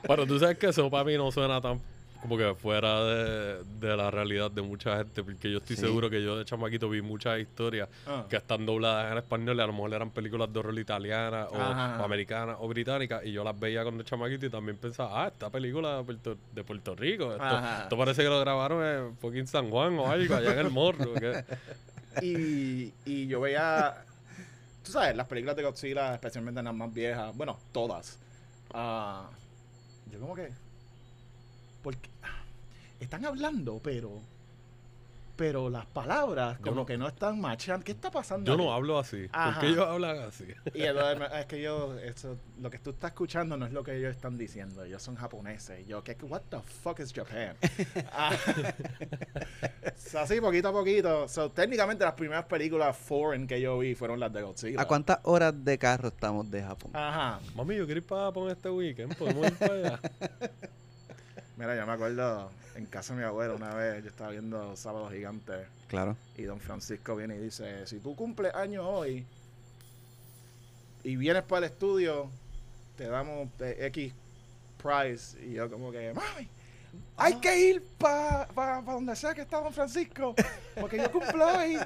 [0.06, 1.80] Pero tú sabes que eso para mí no suena tan
[2.22, 5.82] como que fuera de, de la realidad de mucha gente, porque yo estoy Sí.
[5.84, 8.26] seguro que yo de chamaquito vi muchas historias Ah.
[8.30, 11.56] que están dobladas en español y a lo mejor eran películas de horror italianas o,
[11.56, 15.50] o americanas o británicas y yo las veía cuando chamaquito y también pensaba, ah, esta
[15.50, 19.98] película de Puerto, de Puerto Rico, esto, parece que lo grabaron en fucking San Juan
[20.00, 21.14] o algo, allá en el morro.
[22.22, 23.94] Y, y yo veía,
[24.84, 28.18] tú sabes, las películas de Godzilla, especialmente las más viejas, bueno, todas.
[28.74, 29.30] Ah,
[30.12, 30.50] yo como que,
[31.88, 32.10] porque
[33.00, 34.20] están hablando, pero,
[35.38, 37.86] pero las palabras como no- que no están machando.
[37.86, 38.46] ¿Qué está pasando?
[38.46, 38.64] Yo aquí?
[38.66, 39.30] no hablo así.
[39.30, 39.62] ¿Por Ajá.
[39.62, 40.44] qué ellos hablan así?
[40.74, 40.82] Y
[41.40, 44.38] es que yo, eso, lo que tú estás escuchando no es lo que ellos están
[44.38, 44.84] diciendo.
[44.84, 45.88] Ellos son japoneses.
[45.88, 47.56] Yo, ¿qué, what the fuck is Japan?
[48.12, 48.36] Ah,
[49.96, 51.30] so, así, poquito a poquito.
[51.30, 54.82] So, técnicamente, las primeras películas foreign que yo vi fueron las de Godzilla.
[54.82, 56.92] ¿A cuántas horas de carro estamos de Japón?
[56.94, 57.40] Ajá.
[57.56, 60.00] Mami, yo quiero ir para Japón este weekend, podemos ir para allá.
[61.58, 65.10] Mira, yo me acuerdo en casa de mi abuela una vez, yo estaba viendo Sábado
[65.10, 65.66] Gigante.
[65.88, 66.16] Claro.
[66.38, 69.26] Y don Francisco viene y dice, si tú cumples años hoy
[71.04, 72.30] y vienes para el estudio,
[72.96, 74.14] te damos eh, X
[74.78, 75.44] prize.
[75.44, 76.48] Y yo como que, mami,
[77.16, 80.36] hay que ir para pa, pa donde sea que está don Francisco,
[80.80, 81.80] porque yo cumplo hoy.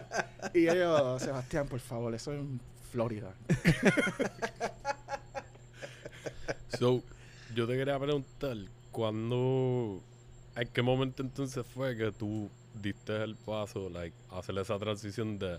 [0.53, 2.60] Y yo, Sebastián, por favor, eso es en
[2.91, 3.34] Florida.
[6.79, 7.03] So,
[7.53, 8.57] yo te quería preguntar,
[8.91, 10.01] ¿cuándo,
[10.56, 12.49] en qué momento entonces fue que tú
[12.82, 15.58] diste el paso, like, hacer esa transición de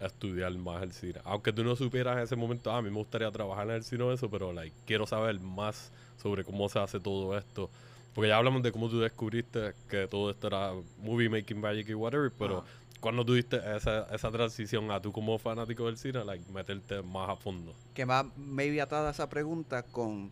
[0.00, 1.20] estudiar más el cine?
[1.24, 3.84] Aunque tú no supieras en ese momento, ah, a mí me gustaría trabajar en el
[3.84, 7.70] cine o eso, pero, like, quiero saber más sobre cómo se hace todo esto.
[8.14, 11.94] Porque ya hablamos de cómo tú descubriste que todo esto era movie making, magic y
[11.94, 12.66] whatever, pero Ajá.
[13.00, 17.36] cuando tuviste esa, esa transición a tú como fanático del cine, like, meterte más a
[17.36, 17.74] fondo?
[17.94, 20.30] Que va maybe atada esa pregunta con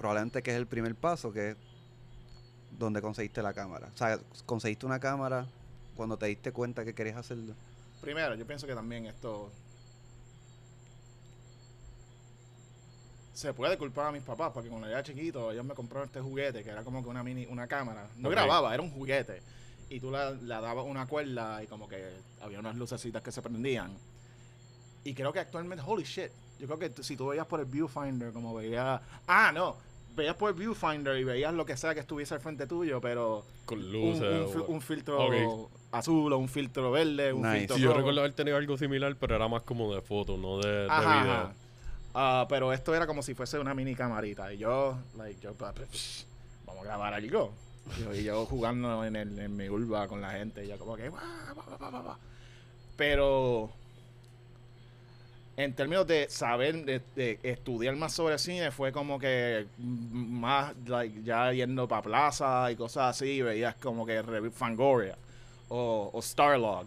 [0.00, 1.56] probablemente que es el primer paso, que es
[2.78, 3.90] donde conseguiste la cámara.
[3.92, 5.46] O sea, conseguiste una cámara
[5.94, 7.52] cuando te diste cuenta que querías hacerlo.
[8.00, 9.52] Primero, yo pienso que también esto
[13.34, 16.62] se puede culpar a mis papás porque cuando era chiquito ellos me compraron este juguete
[16.64, 19.40] que era como que una mini una cámara no grababa era un juguete
[19.88, 22.06] y tú la, la dabas una cuerda y como que
[22.42, 23.96] había unas lucecitas que se prendían
[25.04, 28.30] y creo que actualmente holy shit yo creo que si tú veías por el viewfinder
[28.30, 29.89] como veías ah no
[30.20, 33.44] veías por el viewfinder y veías lo que sea que estuviese al frente tuyo pero
[33.64, 34.22] Con un, luces.
[34.46, 37.58] un fil- un filtro azul o un filtro verde un Nice.
[37.58, 40.58] filtro Sí, yo recuerdo haber tenido algo similar, pero era más como de foto, no
[40.58, 40.90] de, video.
[40.90, 41.52] ajá.
[42.14, 44.52] Ah, pero esto era como si fuese una mini camarita.
[44.52, 46.24] Y yo, like, yo, psh,
[46.66, 47.52] vamos a grabar algo.
[47.96, 50.64] Y yo, y yo jugando en, el, en mi urba con la gente.
[50.64, 51.22] Y yo como que, "Guau,
[51.54, 52.16] guau, guau, guau, guau".
[52.96, 53.70] Pero
[55.64, 61.52] en términos de saber, de, estudiar más sobre cine, fue como que más, like, ya
[61.52, 64.22] yendo para plaza y cosas así, veías como que
[64.54, 65.16] Fangoria
[65.68, 66.86] o, o Starlog.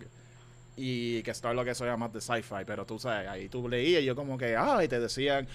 [0.75, 4.15] Y que Starlog eso era más de sci-fi, pero tú sabes, ahí tú leías yo
[4.15, 5.47] como que, ah, y te decían,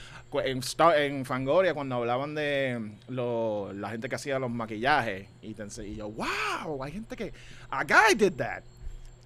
[0.44, 5.96] en, Star- en Fangoria cuando hablaban de lo- la gente que hacía los maquillajes, y
[5.96, 7.32] yo, wow, hay gente que,
[7.68, 8.62] a guy did that.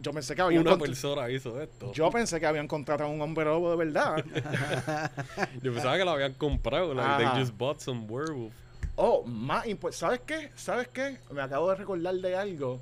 [0.02, 1.92] Yo pensé que habían Una persona hizo esto.
[1.92, 4.16] yo pensé que habían contratado a un hombre lobo de verdad.
[5.62, 6.92] Yo pensaba que lo habían comprado.
[6.92, 8.52] Like, they just bought some werewolf.
[8.96, 10.50] Oh, más impo- ¿Sabes qué?
[10.56, 11.18] ¿Sabes qué?
[11.30, 12.80] Me acabo de recordar de algo.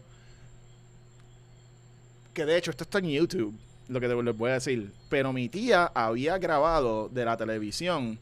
[2.35, 3.55] Que de hecho, esto está en YouTube,
[3.89, 4.91] lo que les voy a decir.
[5.09, 8.19] Pero mi tía había grabado de la televisión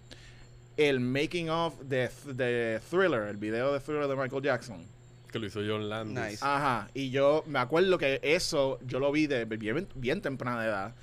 [0.77, 4.85] el making of de, de Thriller, el video de Thriller de Michael Jackson.
[5.31, 6.25] Que lo hizo John Landis.
[6.33, 6.39] Nice.
[6.45, 10.95] Ajá, y yo me acuerdo que eso yo lo vi de bien, bien temprana edad.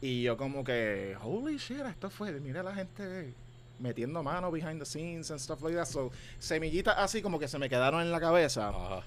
[0.00, 3.32] Y yo como que, holy shit, esto fue, mira la gente
[3.78, 5.86] metiendo mano behind the scenes and stuff like that.
[5.86, 9.02] So, semillitas así como que se me quedaron en la cabeza Ajá.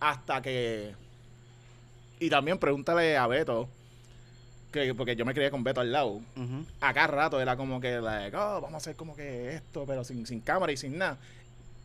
[0.00, 0.94] hasta que...
[2.20, 3.68] Y también pregúntale a Beto,
[4.72, 6.20] que, porque yo me crié con Beto al lado.
[6.36, 6.64] Ujú.
[6.80, 10.26] Acá rato era como que, like, oh, vamos a hacer como que esto, pero sin,
[10.26, 11.18] sin cámara y sin nada.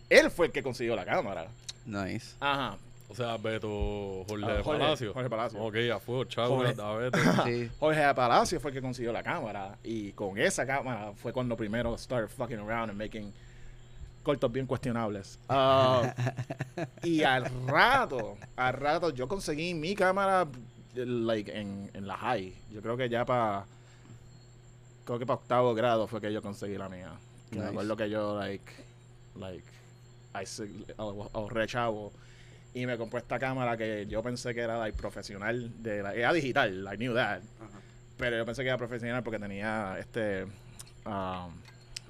[0.09, 1.47] Él fue el que consiguió la cámara.
[1.85, 2.35] Nice.
[2.39, 2.77] Ajá.
[3.09, 5.13] O sea, Beto Jorge Ah, Jorge- Palacio.
[5.13, 5.61] Jorge Palacio.
[5.63, 6.23] Ok, a fuego.
[6.25, 6.75] Chao, Jorge.
[6.81, 7.17] a Beto.
[7.45, 7.69] Sí.
[7.79, 11.95] Jorge Palacio fue el que consiguió la cámara y con esa cámara fue cuando primero
[11.97, 13.31] started fucking around and making
[14.23, 15.37] cortos bien cuestionables.
[15.49, 16.13] Ah,
[17.03, 20.47] y al rato, al rato yo conseguí mi cámara
[20.95, 22.53] like en, en la high.
[22.71, 23.65] Yo creo que ya para
[25.05, 27.11] creo que para octavo grado fue que yo conseguí la mía.
[27.51, 27.71] Que Me Nice.
[27.73, 28.71] acuerdo que yo like
[29.35, 29.63] like
[30.97, 32.11] ahorré chavo
[32.73, 36.33] y me compré esta cámara que yo pensé que era like, profesional de la, era
[36.33, 37.41] digital, I knew that.
[38.17, 40.45] Pero yo pensé que era profesional porque tenía este
[41.05, 41.51] um,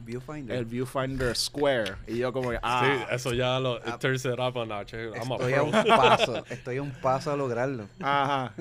[0.06, 0.58] Viewfinder.
[0.58, 3.76] el viewfinder square y yo como que ah, Sí, eso ya lo.
[3.86, 3.96] Ah.
[3.96, 4.94] It turns it up a notch.
[4.94, 5.66] I'm a Estoy a pro.
[5.66, 6.46] un paso.
[6.50, 7.88] Estoy a un paso a lograrlo.
[8.02, 8.54] ajá.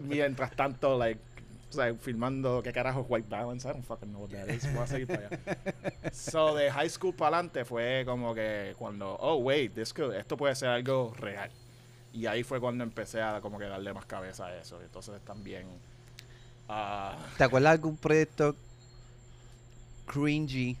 [0.00, 1.20] Mientras tanto like
[1.68, 4.72] o sea, filmando qué carajo es white balance, I don't fucking know what that is.
[4.72, 6.10] Voy a seguir para allá.
[6.12, 10.36] So de high school para adelante fue como que cuando oh wait, this could- esto
[10.36, 11.50] puede ser algo real.
[12.12, 14.80] Y ahí fue cuando empecé a como que darle más cabeza a eso.
[14.80, 15.66] Entonces también
[16.68, 18.54] ah, ¿Te acuerdas de algún proyecto
[20.06, 20.76] cringy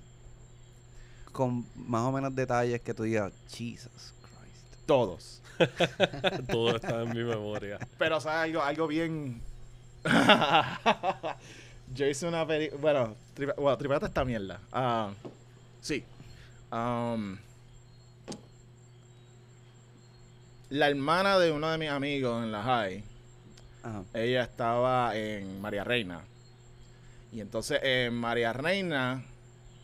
[1.32, 4.86] con más o menos detalles que tú digas, Jesus Christ?
[4.86, 5.42] todos.
[6.50, 7.78] Todo está en mi memoria.
[7.98, 8.50] Pero, ¿sabes?
[8.50, 9.42] Algo, algo bien.
[11.94, 12.80] Yo hice una película.
[12.80, 13.16] Bueno,
[13.56, 14.60] bueno, tripata esta mierda.
[14.72, 15.10] Ah,
[15.80, 16.04] sí.
[16.72, 17.36] Um,
[20.70, 23.04] la hermana de uno de mis amigos en la high,
[23.82, 24.02] Ajá.
[24.14, 26.20] ella estaba en María Reina.
[27.32, 29.24] Y entonces en María Reina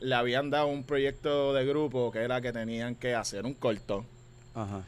[0.00, 4.04] le habían dado un proyecto de grupo que era que tenían que hacer un corto
[4.54, 4.82] Ajá.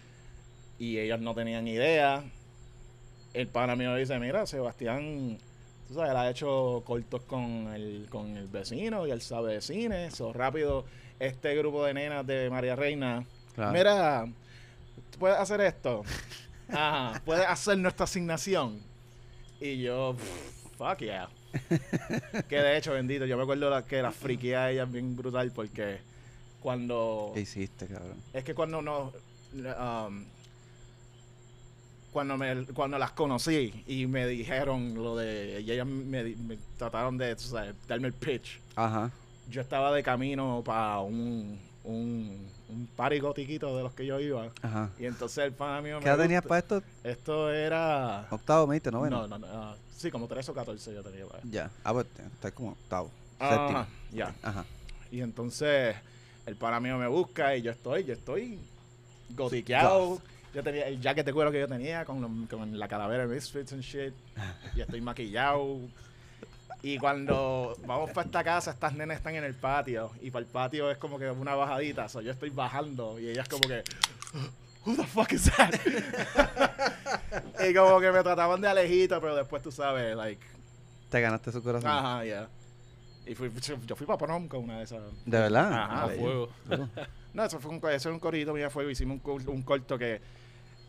[0.78, 2.24] y ellos no tenían idea.
[3.34, 5.38] El pana mío dice, mira, Sebastián,
[5.88, 9.60] tú sabes, él ha hecho cortos con el, con el vecino y él sabe de
[9.60, 10.10] cine.
[10.12, 10.84] So, rápido,
[11.18, 13.72] este grupo de nenas de María Reina, Claro.
[13.72, 14.24] mira,
[15.12, 16.02] ¿tú puedes hacer esto?
[16.68, 18.80] Ajá, puedes hacer nuestra asignación.
[19.60, 21.28] Y yo, "Pff, fuck yeah.
[22.48, 25.52] que de hecho, bendito, yo me acuerdo la, que la friqué a ella bien brutal
[25.52, 25.98] porque
[26.60, 27.30] cuando...
[27.34, 28.16] ¿Qué hiciste, cabrón?
[28.32, 29.12] Es que cuando no.
[29.54, 30.24] um,
[32.14, 35.60] cuando, me, cuando las conocí y me dijeron lo de.
[35.60, 37.36] Y ellas me, me trataron de
[37.88, 38.60] darme el pitch.
[38.76, 39.10] Ajá.
[39.50, 44.48] Yo estaba de camino para un, un, un party gotiquito de los que yo iba.
[44.62, 44.90] Ajá.
[44.98, 46.82] Y entonces el pana mío ¿Qué me edad tenías para esto?
[47.02, 48.26] Esto era.
[48.30, 49.26] ¿Octavo, veinte, noveno?
[49.26, 49.46] No, no, no.
[49.50, 51.26] ah, sí, como 13 o 14 yo tenía.
[51.26, 51.68] para- Ya.
[51.82, 53.10] Ah, pues estás como octavo.
[53.40, 53.86] Ajá, Séptimo.
[54.12, 54.34] ya.
[54.40, 54.64] Ajá.
[55.10, 55.96] Y entonces
[56.46, 58.58] el pana mío me busca y yo estoy, yo estoy
[59.30, 60.20] gotiqueado.
[60.54, 63.34] Yo tenía el jacket de cuero que yo tenía con, lo- con la calavera de
[63.34, 64.14] Misfits and shit.
[64.76, 65.78] Y estoy maquillado.
[66.82, 70.10] Y cuando vamos para esta casa, estas nenas están en el patio.
[70.20, 72.08] Y para el patio es como que una bajadita.
[72.08, 73.82] So yo estoy bajando y ellas como que...
[74.86, 75.72] Who the fuck is that?
[77.68, 80.44] y como que me trataban de alejito, pero después tú sabes, like...
[81.10, 81.90] Te ganaste su corazón.
[81.90, 82.48] Ajá, ya.
[83.26, 83.50] Y fui,
[83.86, 85.00] yo fui para prom con una de esas...
[85.24, 85.72] ¿De verdad?
[85.72, 86.50] Ajá, A fuego.
[87.32, 90.20] No, eso fue un, eso es un corito, mira, fue, hicimos un, un corto que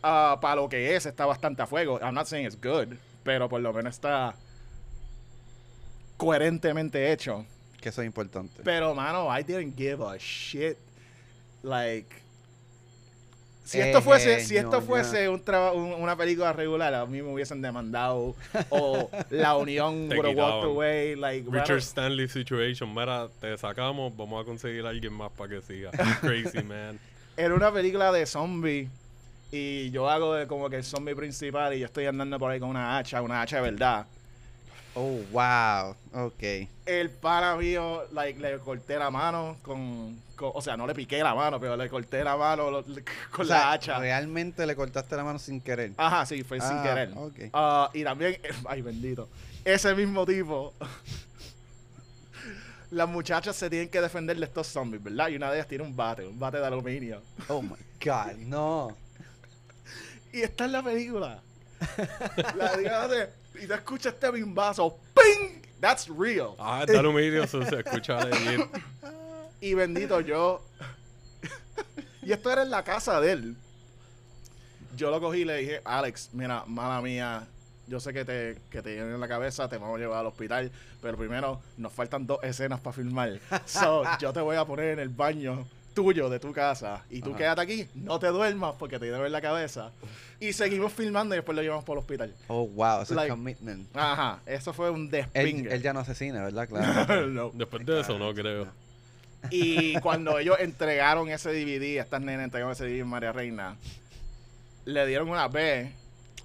[0.06, 1.98] ah, para lo que es está bastante a fuego.
[2.00, 4.34] I'm not saying it's good, pero por lo menos está
[6.16, 7.44] coherentemente hecho.
[7.80, 8.62] Que eso es importante.
[8.64, 10.76] Pero, mano, I didn't give a shit.
[11.62, 12.06] Like,
[13.64, 17.04] Si esto Eh, fuese, si esto no, fuese un traba- un- una película regular, a
[17.04, 18.36] mí me hubiesen demandado.
[18.70, 21.16] o la unión would have walked away.
[21.16, 22.94] Like, Richard bueno, Stanley situation.
[22.94, 25.90] Mira, te sacamos, vamos a conseguir a alguien más para que siga.
[26.20, 27.00] Crazy, man.
[27.36, 28.88] era una película de zombies.
[29.58, 32.60] Y yo hago de como que el zombie principal y yo estoy andando por ahí
[32.60, 34.06] con una hacha, una hacha de verdad.
[34.94, 35.94] Oh, wow.
[36.26, 36.68] Ok.
[36.86, 41.22] El pana mío, like, le corté la mano con, con- O sea, no le piqué
[41.22, 43.98] la mano, pero le corté la mano lo- le- con O sea, la hacha.
[43.98, 45.92] Realmente le cortaste la mano sin querer.
[45.96, 47.10] Ajá, sí, fue sin Ah, querer.
[47.14, 47.34] ok.
[47.52, 49.28] Ah, y también, ay bendito,
[49.64, 50.72] ese mismo tipo,
[52.90, 55.28] las muchachas se tienen que defender de estos zombies, ¿verdad?
[55.28, 57.20] Y una de ellas tiene un bate, un bate de aluminio.
[57.48, 58.96] Oh my God, no.
[60.36, 61.42] Y está en la película.
[62.56, 65.62] la diga de, y te escuchas este bimbazo, ¡ping!
[65.80, 66.54] That's real.
[66.58, 68.60] Ah, está aluminio, eso se escucha legit.
[69.62, 70.62] Y bendito yo.
[72.20, 73.56] y esto era en la casa de él.
[74.94, 77.46] Yo lo cogí y le dije, Alex, mira, mala mía,
[77.86, 80.70] yo sé que te, que te llenen la cabeza, te vamos a llevar al hospital,
[81.00, 83.40] pero primero nos faltan dos escenas para filmar.
[83.64, 87.30] So, yo te voy a poner en el baño tuyo de tu casa y tú
[87.30, 87.38] Ajá.
[87.38, 89.90] quédate aquí, no te duermas porque te duele la cabeza.
[90.38, 92.34] Y seguimos filmando y después lo llevamos por el hospital.
[92.48, 93.00] Oh, wow.
[93.02, 93.88] Eso Like- es commitment.
[93.96, 95.72] Ajá, eso fue un despingue.
[95.74, 96.68] él ya no asesina, ¿verdad?
[97.06, 97.26] Claro.
[97.28, 97.50] No.
[97.54, 98.68] Después de eso, no creo.
[99.50, 103.76] Y cuando ellos entregaron ese DVD, estas nenas entregaron ese DVD María Reina,
[104.84, 105.90] le dieron una B.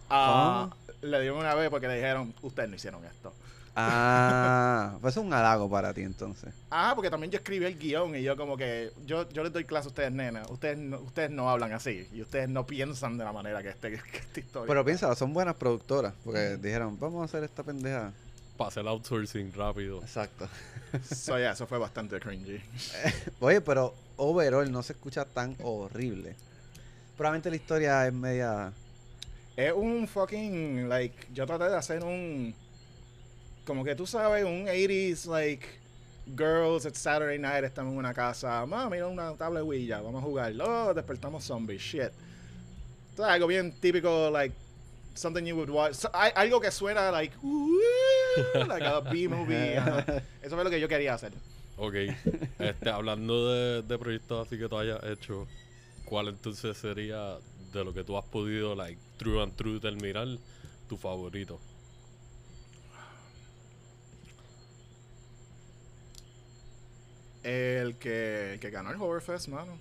[0.10, 0.70] a-
[1.02, 3.34] le dieron una B porque le dijeron, ustedes no hicieron esto.
[3.76, 6.54] Ah, pues es un halago para ti entonces.
[6.70, 9.64] Ah, porque también yo escribí el guion y yo como que, yo, yo les doy
[9.64, 10.50] clase a ustedes, nenas.
[10.50, 13.92] Ustedes no, ustedes no hablan así y ustedes no piensan de la manera que, este,
[14.12, 14.68] que esta historia.
[14.68, 16.14] Pero piénsalo, son buenas productoras.
[16.24, 18.12] Porque dijeron, vamos a hacer esta pendeja.
[18.58, 20.02] Pase el outsourcing rápido.
[20.02, 20.48] Exacto.
[21.10, 22.62] So, yeah, eso fue bastante cringy.
[23.40, 26.36] Oye, pero overall no se escucha tan horrible.
[27.16, 28.74] Probablemente la historia es media.
[29.56, 32.54] Es un fucking, like, yo traté de hacer un,
[33.66, 35.66] como que tú sabes, un 80s, like,
[36.36, 40.22] girls, it's Saturday night, estamos en una casa, mamá, mira una tabla de Ouija, vamos
[40.22, 42.12] a jugar, oh, despertamos zombies, shit.
[43.12, 44.56] Entonces, algo bien típico, like,
[45.14, 47.36] something you would watch, so- hay- algo que suena, like,
[48.68, 49.76] like a B-movie,
[50.42, 51.34] eso fue lo que yo quería hacer.
[51.78, 51.96] Ok.
[52.60, 55.48] Este, hablando de, de proyectos así que tú hayas hecho,
[56.06, 57.38] ¿cuál entonces sería
[57.74, 60.28] de lo que tú has podido, like, true and true terminar,
[60.88, 61.60] tu favorito?
[67.44, 69.78] El que, el que ganó el Horror Fest, mano.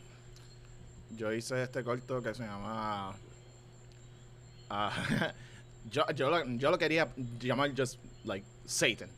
[1.17, 3.15] Yo hice este corto que se llama.
[4.71, 5.33] ah,
[5.91, 9.09] yo, yo, lo, yo lo quería llamar just like Satan.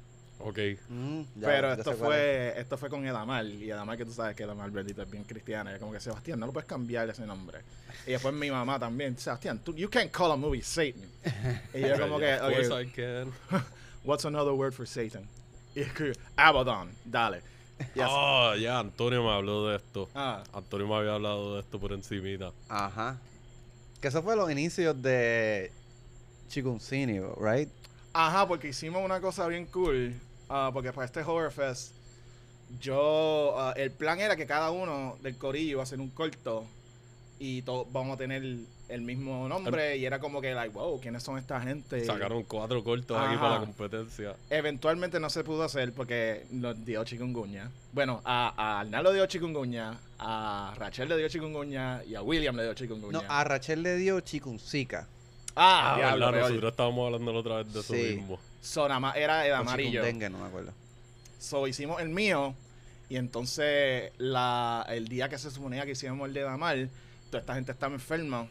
[0.45, 0.59] Ok.
[0.89, 1.99] Mm, ya, pero esto es.
[1.99, 3.47] fue, esto fue con Edamar.
[3.47, 5.77] Y Edamar que tú sabes que Edamar bendito es bien cristiana.
[5.77, 7.61] Y como que Sebastián, no lo puedes cambiar ese nombre.
[8.07, 9.17] Y después mi mamá también.
[9.17, 11.09] Sebastián, tú, you can't call a movie Satan.
[11.75, 13.63] Y yo como que, Of course okay, I can.
[14.05, 15.29] what's another word for Satan?
[15.75, 17.43] Y es que, Abaddon, dale.
[18.07, 20.09] Oh, ya, Antonio me habló de esto.
[20.15, 22.53] ah, Antonio me había hablado de esto por encimita.
[22.69, 23.19] Ajá.
[24.01, 25.71] Que eso fue los inicios de
[26.49, 27.69] Chicuncini, right?
[28.13, 30.15] Ajá, porque hicimos una cosa bien cool.
[30.49, 31.93] ah, porque para este Horror Fest,
[32.81, 33.73] yo.
[33.77, 36.65] el plan era que cada uno del corillo iba a hacer un corto.
[37.39, 38.43] Y todos vamos a tener
[38.93, 39.97] el mismo nombre.
[39.97, 42.05] Y era como que, like, wow, ¿quiénes son esta gente?
[42.05, 44.35] Sacaron cuatro cortos aquí para la competencia.
[44.51, 47.71] Eventualmente no se pudo hacer porque nos dio chikungunya.
[47.93, 52.57] Bueno, a, a Arnaldo le dio chikungunya, a Rachel le dio chikungunya y a William
[52.57, 53.23] le dio chikungunya.
[53.23, 55.07] No, a Rachel le dio Chikunzika.
[55.57, 58.17] ah, Ah, diablo, verdad, nosotros estábamos hablando la otra vez de eso Sí.
[58.17, 58.39] mismo.
[58.61, 60.01] So, nada más era el amarillo.
[60.03, 60.73] Chikundengue, no me acuerdo.
[61.39, 62.55] So hicimos el mío
[63.09, 66.89] y entonces la, el día que se suponía que hicimos el de Damar,
[67.31, 68.47] toda esta gente estaba enferma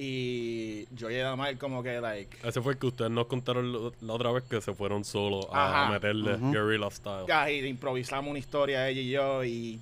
[0.00, 3.92] y yo y Damar como que like Ese fue el que ustedes nos contaron lo-
[4.00, 6.52] la otra vez que se fueron solos a meterle Ujú.
[6.52, 7.26] guerrilla style.
[7.32, 9.80] ah, y improvisamos una historia ella y yo y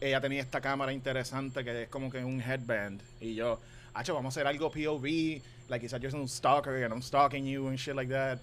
[0.00, 3.60] ella tenía esta cámara interesante que es como que un headband y yo,
[3.94, 7.46] hacho, vamos a hacer algo POV, like quizás yo soy un stalker and I'm stalking
[7.46, 8.40] you and shit like that.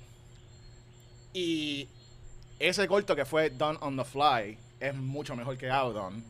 [1.34, 1.86] Y
[2.60, 6.24] ese corto que fue Done on the Fly es mucho mejor que Out On.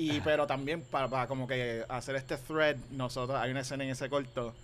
[0.00, 3.90] Y pero también para, para como que hacer este thread, nosotros hay una escena en
[3.90, 4.54] ese corto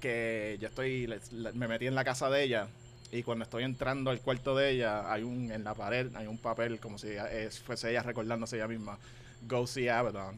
[0.00, 2.68] que yo estoy le- le- me metí en la casa de ella
[3.10, 6.36] y cuando estoy entrando al cuarto de ella hay un en la pared hay un
[6.38, 8.98] papel como si es- fuese ella recordándose ella misma
[9.48, 10.36] Go see Abaddon.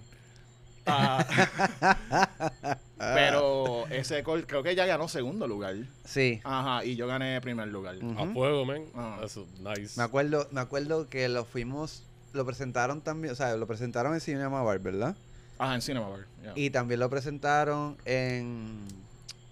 [0.86, 1.24] Ah,
[2.98, 5.74] pero ese corto creo que ella ganó segundo lugar.
[6.04, 6.40] Sí.
[6.44, 7.96] Ajá, y yo gané primer lugar.
[8.16, 8.82] A fuego, man.
[8.94, 9.20] Ah.
[9.24, 9.96] Eso, nice.
[9.98, 12.02] Me acuerdo, me acuerdo que lo fuimos,
[12.36, 15.16] lo presentaron también, o sea, lo presentaron en Cinema Bar, ¿verdad?
[15.58, 16.26] Ajá, en Cinema Bar.
[16.42, 16.52] yeah.
[16.54, 18.78] Y también lo presentaron en,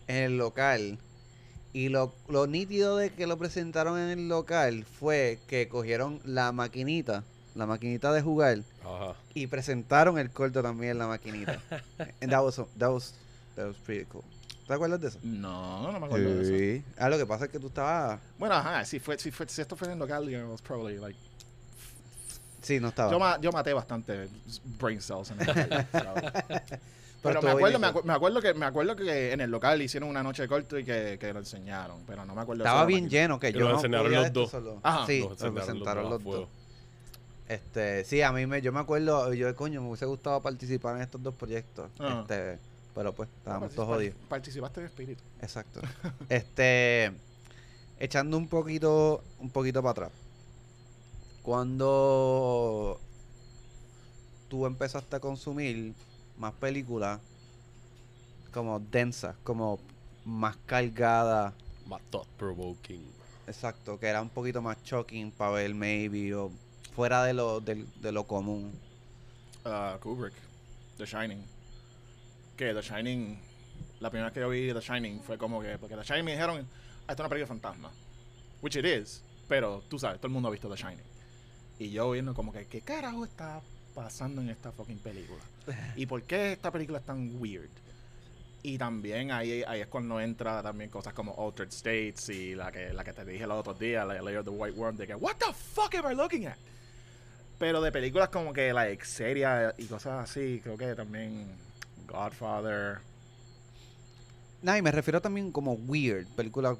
[0.07, 0.99] en el local.
[1.73, 6.53] Y lo, lo nítido de que lo presentaron en el local fue que cogieron la
[6.53, 7.25] maquinita,
[7.57, 9.15] la maquinita de jugar, Ajá.
[9.35, 11.61] y presentaron el corto también en la maquinita.
[12.23, 13.15] And that was, that was,
[13.57, 14.23] that was pretty cool.
[14.69, 15.19] ¿Te acuerdas de eso?
[15.23, 16.57] No, no me acuerdo de eso.
[16.57, 16.93] Sí.
[16.97, 18.21] Ah, lo que pasa es que tú estabas...
[18.39, 20.53] Bueno, ajá, si, fue, si, fue, si esto fue en el local, you know, it
[20.53, 21.19] was probably like...
[22.65, 23.11] Sí, no estaba.
[23.13, 24.29] Yo, ma- yo maté bastante
[24.81, 25.87] brain cells en el local.
[27.23, 30.11] Pero, me acuerdo, me, acu- me acuerdo que me acuerdo que en el local hicieron
[30.11, 32.63] una noche de corto y que, que lo enseñaron, pero no me acuerdo.
[32.65, 34.51] Estaba bien lleno, que Y yo lo no enseñaron podía los esto dos.
[34.51, 34.79] solo.
[34.83, 35.07] Ajá.
[35.07, 36.49] Sí, Los lo presentaron los dos.
[37.49, 41.03] Este, sí, a mí me, yo me acuerdo, yo coño, me hubiese gustado participar en
[41.03, 41.91] estos dos proyectos.
[41.99, 42.21] Ajá.
[42.21, 42.59] Este,
[42.95, 44.17] pero pues, Ah, estábamos participa- todos jodidos.
[44.29, 45.23] Participaste en espíritu.
[45.41, 45.81] Exacto.
[46.29, 47.11] este,
[47.99, 50.11] echando un poquito, un poquito para atrás.
[51.45, 52.99] Cuando
[54.49, 55.93] tú empezaste a consumir
[56.39, 57.21] más películas
[58.51, 59.79] como densas, como
[60.25, 61.53] más cargadas,
[61.87, 63.05] Más thought provoking.
[63.47, 66.51] exacto, que era un poquito más shocking para ver maybe o
[66.95, 68.73] fuera de lo, del- de lo común.
[69.67, 70.33] Uh, Kubrick,
[70.97, 71.45] The Shining.
[72.57, 73.39] Que The Shining,
[74.01, 76.33] la primera vez que yo vi The Shining fue como que, porque The Shining me
[76.33, 76.67] dijeron,
[77.07, 77.91] "Ah, esto es una película de fantasma.
[78.63, 81.14] Which it is, pero tú sabes, todo el mundo ha visto The Shining.
[81.79, 83.61] Y yo viendo como que, ¿qué carajo está
[83.95, 85.43] pasando en esta fucking película?
[85.97, 87.71] ¿Y por qué esta película es tan weird?
[88.63, 92.93] Y también ahí, ahí es cuando entra también cosas como Altered States y la que,
[92.95, 95.15] la que te dije los otros días, la Layer of the White Worm, de que,
[95.15, 96.57] ¿What the fuck am I looking at?
[97.59, 101.47] Pero de películas como que, like, serias y cosas así, creo que también
[102.09, 102.99] Godfather.
[104.63, 106.77] Nah, y me refiero también como weird, película.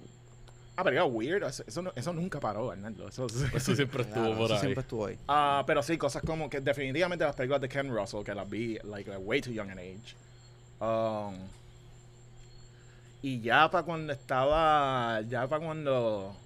[0.77, 3.07] Ah, pero era weird, eso, eso, no- eso nunca paró, Hernando.
[3.09, 4.61] Eso, Eso siempre estuvo Claro, por eso ahí.
[4.61, 5.19] siempre estuvo ahí.
[5.29, 8.79] Ah, pero sí, cosas como que definitivamente las películas de Ken Russell, que las vi,
[8.83, 10.17] like, at way too young an age.
[10.81, 11.37] Um,
[13.23, 16.37] y ya para cuando estaba, ya para cuando,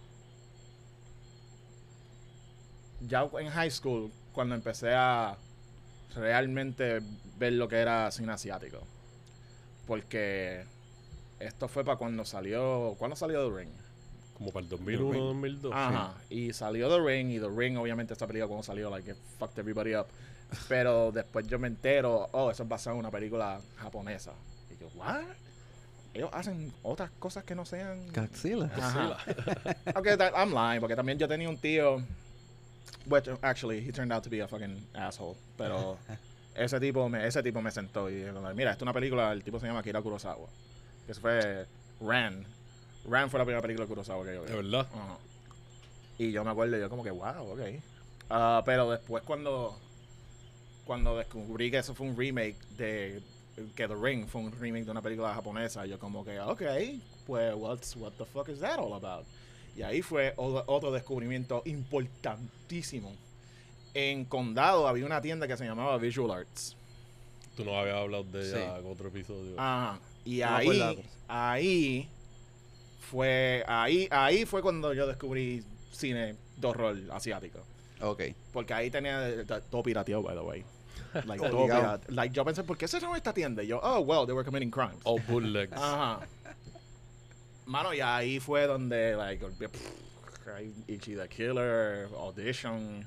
[3.01, 5.37] ya en high school, cuando empecé a
[6.15, 7.01] realmente
[7.39, 8.79] ver lo que era cine asiático.
[9.87, 10.65] Porque
[11.41, 13.71] esto fue para cuando salió, ¿cuándo salió The Ring?
[14.39, 15.73] Como para el 2001, 2002.
[15.75, 16.15] Ajá.
[16.31, 19.59] Y salió The Ring, y The Ring, obviamente, esta película cuando salió, like, it fucked
[19.59, 20.07] everybody up.
[20.69, 24.33] Pero después yo me entero, oh, eso es basado en una película japonesa.
[24.71, 25.25] Y yo, ¿what?
[26.15, 28.09] Ellos hacen otras cosas que no sean.
[28.13, 28.71] Godzilla.
[29.95, 32.03] Okay, that, I'm lying, porque también yo tenía un tío.
[33.07, 35.37] Which, actually, he turned out to be a fucking asshole.
[35.57, 35.99] Pero
[36.55, 39.43] ese tipo me, ese tipo me sentó y dijo, mira, esto es una película, el
[39.43, 40.49] tipo se llama Akira Kurosawa.
[41.07, 41.67] Que eso fue
[42.01, 42.47] Ran.
[43.09, 44.49] Ran fue la primera película de Kurosawa que yo vi.
[44.49, 44.87] ¿De verdad?
[44.93, 45.19] Ajá.
[46.19, 47.61] Y yo me acuerdo, yo como que, wow, ok.
[48.31, 49.79] Ah, pero después cuando
[50.85, 53.23] cuando descubrí que eso fue un remake de
[53.77, 56.63] que The Ring fue un remake de una película japonesa, yo como que, ok,
[57.27, 59.27] pues what's, what the fuck is that all about?
[59.77, 63.15] Y ahí fue otro, descubrimiento importantísimo.
[63.95, 66.77] En Condado había una tienda que se llamaba Visual Arts.
[67.57, 68.81] Tú no habías hablado de ella Sí.
[68.85, 69.55] en otro episodio.
[69.59, 69.99] Ajá.
[70.25, 72.09] Y No ahí, ahí
[73.11, 77.61] fue, ahí, ahí fue cuando yo descubrí cine de horror asiático.
[78.01, 78.23] Ok.
[78.53, 80.65] Porque ahí tenía eh, todo pirateado, by the way.
[81.27, 83.63] Like, todo pirate- like, yo pensé, ¿por qué cerraron esta tienda?
[83.63, 85.01] Y yo, oh, well, they were committing crimes.
[85.05, 85.73] Oh, bootlegs.
[85.77, 86.21] Ajá.
[87.67, 93.07] Mano, y ahí fue donde, like, pff, Ichi the Killer, Audition,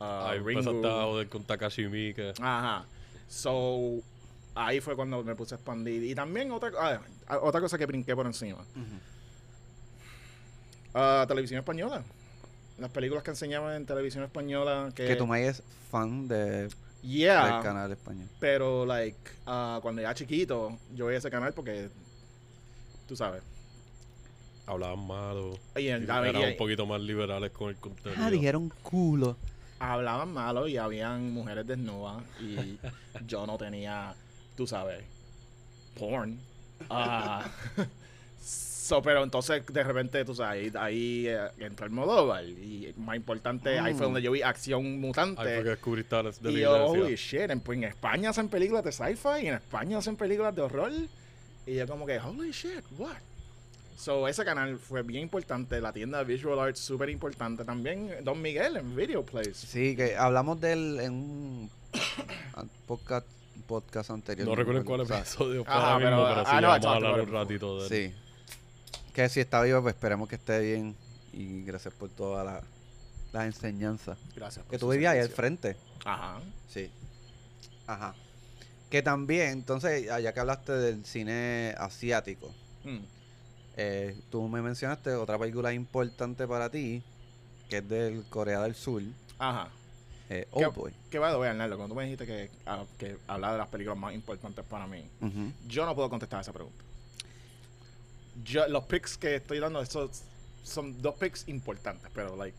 [0.00, 0.60] uh, Ahí Ringu.
[0.60, 2.32] empezaste a joder con Takashi Miike.
[2.40, 2.84] Ajá.
[3.28, 4.00] So,
[4.54, 6.02] ahí fue cuando me puse a expandir.
[6.04, 8.64] Y también otra, ah, ah, otra cosa que brinqué por encima.
[10.98, 12.02] Ah, televisión española.
[12.78, 14.90] Las películas que enseñaban en televisión española.
[14.94, 16.68] Que, Que tu May es fan de,
[17.02, 17.54] Yeah.
[17.56, 18.28] del canal español.
[18.40, 21.90] Pero, like, ah, cuando era chiquito, yo veía ese canal porque,
[23.06, 23.42] tú sabes.
[24.66, 25.58] Hablaban malo.
[25.76, 28.22] Y, a- eran y- un poquito más liberales con el contenido.
[28.24, 29.36] Ah, dijeron culo.
[29.78, 32.78] hablaban malo y habían mujeres desnudas y
[33.28, 34.14] yo no tenía,
[34.56, 35.04] tú sabes,
[35.98, 36.40] porn.
[36.88, 37.44] Ah,
[38.86, 43.16] so, pero entonces de repente, tú sabes, ahí, ahí eh, entró el Modóvar y más
[43.16, 44.04] importante, ahí fue Mm.
[44.12, 45.42] donde yo vi acción Ahí fue mutante.
[45.44, 48.48] que descubriste a las de la Y yo, holy shit, en, pues, en España hacen
[48.48, 50.92] películas de sci-fi y en España hacen películas de horror.
[51.66, 53.16] Y yo como que, holy shit, what?
[53.98, 55.80] So, ese canal fue bien importante.
[55.80, 57.64] La tienda de Visual Arts, súper importante.
[57.64, 59.54] También Don Miguel en Video Place.
[59.54, 61.70] Sí, que hablamos de él en un
[62.86, 63.26] podcast,
[63.66, 64.46] podcast anterior.
[64.46, 67.28] No recuerdo cuál episodio Ajá, mismo, pero- ah, sí, no, I vamos a hablar un
[67.28, 68.10] it ratito de él.
[68.12, 68.14] Sí.
[69.16, 70.94] Que si está vivo, pues esperemos que esté bien.
[71.32, 72.62] Y gracias por todas las
[73.32, 74.18] las enseñanzas.
[74.34, 74.62] Gracias.
[74.64, 75.74] por Que tú vivías ahí al frente.
[76.04, 76.38] Ajá.
[76.68, 76.90] Sí.
[77.86, 78.14] Ajá.
[78.90, 82.54] Que también, entonces, ya que hablaste del cine asiático,
[82.84, 82.98] Mm.
[83.78, 87.02] eh, tú me mencionaste otra película importante para ti,
[87.70, 89.02] que es del Corea del Sur,
[89.38, 89.68] Ajá.
[90.28, 90.92] eh, ¿Qué- Oldboy.
[91.10, 93.98] Que va a Arnaldo, cuando tú me dijiste que, ah, que hablaba de las películas
[93.98, 95.04] más importantes para mí,
[95.66, 96.84] yo no puedo contestar esa pregunta.
[98.44, 100.22] Yo, los picks que estoy dando, esos
[100.62, 102.56] son dos picks importantes, pero like,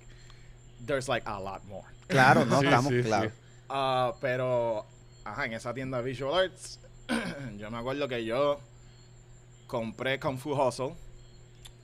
[0.85, 1.85] there's like a lot more.
[2.07, 3.29] Claro, no Sí, estamos sí, sí.
[3.69, 4.85] Ah, pero,
[5.23, 6.79] ajá, en esa tienda Visual Arts,
[7.57, 8.59] yo me acuerdo que yo
[9.67, 10.95] compré Kung Fu Hustle.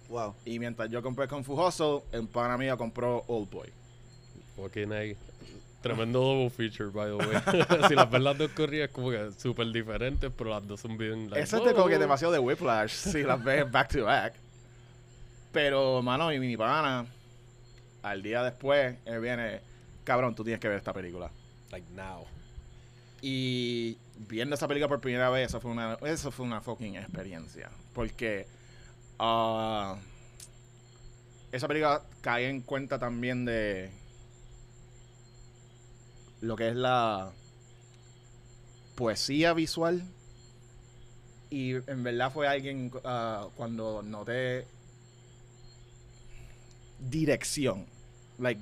[0.10, 0.36] Wow.
[0.46, 3.70] Y mientras yo compré Kung Fu Hustle, el pana mío compró Old Boy.
[4.56, 5.16] Fucking A.
[5.84, 7.88] Tremendo double feature, by the way.
[7.90, 11.30] si las ves las dos corridas, como que súper diferentes, pero las dos son bien.
[11.30, 14.34] Like, Eso es de como que demasiado de Whiplash, si las ves back to back.
[15.52, 17.06] Pero, mano, y mi pana,
[18.02, 19.60] al día después, él viene,
[20.06, 21.30] cabrón, tú tienes que ver esta película.
[21.70, 22.26] Like now.
[23.22, 23.98] Y
[24.30, 27.70] viendo esa película por primera vez, eso fue una, eso fue una fucking experiencia.
[27.94, 28.48] Porque
[29.20, 29.98] ah,
[31.52, 33.92] esa película cae en cuenta también de
[36.44, 37.32] lo que es la
[38.96, 40.04] poesía visual.
[41.50, 44.66] Y en verdad fue alguien ah, cuando noté
[47.00, 47.86] dirección.
[48.40, 48.60] Like,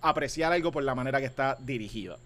[0.00, 2.18] apreciar algo por la manera que está dirigido.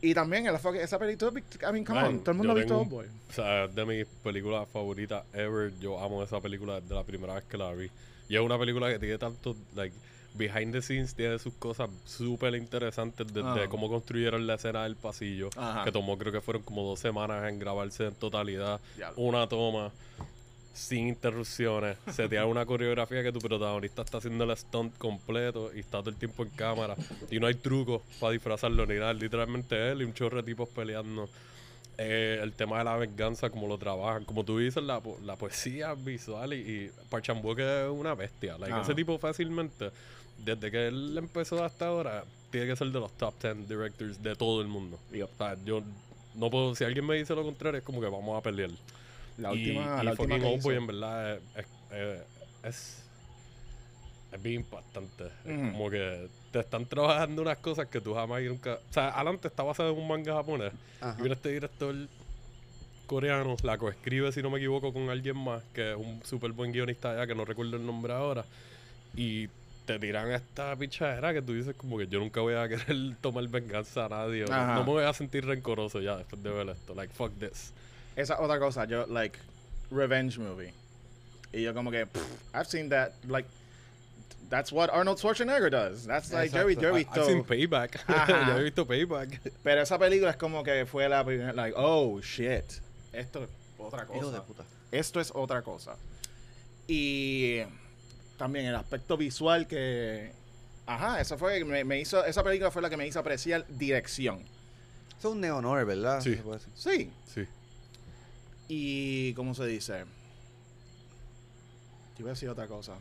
[0.00, 2.80] Y también el esa película, I mean, come Man, on, todo el mundo ha visto
[2.80, 3.06] Old Boy.
[3.28, 5.76] O sea, es de mis películas favoritas ever.
[5.80, 7.90] Yo amo esa película desde la primera vez que la vi.
[8.28, 9.94] Y es una película que tiene tanto, like,
[10.34, 13.68] behind the scenes, tiene sus cosas súper interesantes desde Ah.
[13.68, 15.50] cómo construyeron la escena del pasillo.
[15.56, 15.84] Ajá.
[15.84, 18.80] Que tomó, creo que fueron como dos semanas en grabarse en totalidad.
[18.96, 19.20] Diablo.
[19.22, 19.90] Una toma.
[20.74, 21.96] Sin interrupciones.
[22.14, 25.98] Se te da una coreografía que tu protagonista está haciendo el stunt completo y está
[25.98, 26.94] todo el tiempo en cámara.
[27.32, 29.12] Y no hay trucos para disfrazarlo ni nada.
[29.12, 31.28] Literalmente él y un chorro de tipos peleando.
[32.00, 34.24] Eh, el tema de la venganza, como lo trabajan.
[34.24, 36.90] Como tú dices, la, po- la poesía visual y, y
[37.84, 38.56] es una bestia.
[38.56, 39.90] Like, ese tipo fácilmente,
[40.38, 44.34] desde que él empezó hasta ahora, tiene que ser de los top 10 directors de
[44.36, 44.98] todo el mundo.
[45.12, 45.28] Yep.
[45.34, 45.82] O sea, yo
[46.34, 48.70] no puedo, si alguien me dice lo contrario, es como que vamos a pelear.
[49.36, 51.66] La y, última, y la última fucking que Oldboy en verdad es, es,
[52.64, 53.04] es,
[54.32, 55.24] es, bien impactante.
[55.44, 55.72] Es Ujú.
[55.72, 58.78] como que te están trabajando unas cosas que tú jamás y nunca...
[58.90, 60.72] O sea, adelante está basado en un manga japonés.
[61.00, 61.14] Ajá.
[61.18, 61.94] Y viene este director
[63.06, 66.72] coreano, la coescribe, si no me equivoco, con alguien más, que es un súper buen
[66.72, 68.44] guionista allá, que no recuerdo el nombre ahora.
[69.16, 69.48] Y
[69.88, 73.48] te tiran esta pichadera que tú dices como que yo nunca voy a querer tomar
[73.48, 74.44] venganza a nadie.
[74.44, 76.94] No, me voy a sentir rencoroso ya después de ver esto.
[76.94, 77.72] Like, fuck this.
[78.14, 79.38] Esa otra cosa, yo, like,
[79.90, 80.74] revenge movie.
[81.54, 82.22] Y yo como que, pff,
[82.54, 83.48] I've seen that, like,
[84.50, 86.04] that's what Arnold Schwarzenegger does.
[86.06, 87.54] That's like, yo, he- yo he I- I've seen visto...
[87.54, 87.98] Payback.
[88.48, 89.40] Yo he visto Payback.
[89.64, 92.64] Pero esa película es como que fue la primera, like, oh, shit.
[93.14, 94.42] Esto es otra Hijo de cosa.
[94.44, 94.64] puta.
[94.92, 95.96] Esto es otra cosa.
[96.86, 97.62] Y
[98.38, 100.32] también el aspecto visual que...
[100.86, 104.38] Ajá, eso fue, me, me hizo, esa película fue la que me hizo apreciar dirección.
[105.18, 106.22] Eso es un neo-noir, ¿verdad?
[106.22, 106.36] Sí.
[106.36, 106.72] Se puede decir.
[106.74, 107.10] Sí.
[107.34, 107.48] Sí.
[108.68, 110.04] Y, ¿cómo se dice?
[112.16, 112.94] Yo iba a decir otra cosa.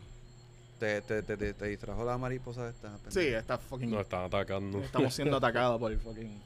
[0.79, 2.97] Te, te, te, te, te distrajo la mariposa esta.
[3.09, 3.89] Sí, está fucking...
[3.89, 4.79] Nos están atacando.
[4.79, 6.41] Estamos siendo atacados por fucking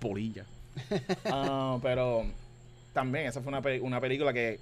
[0.00, 0.44] polilla.
[1.26, 2.26] Ah, pero
[2.92, 4.58] también esa fue una, pe- una película que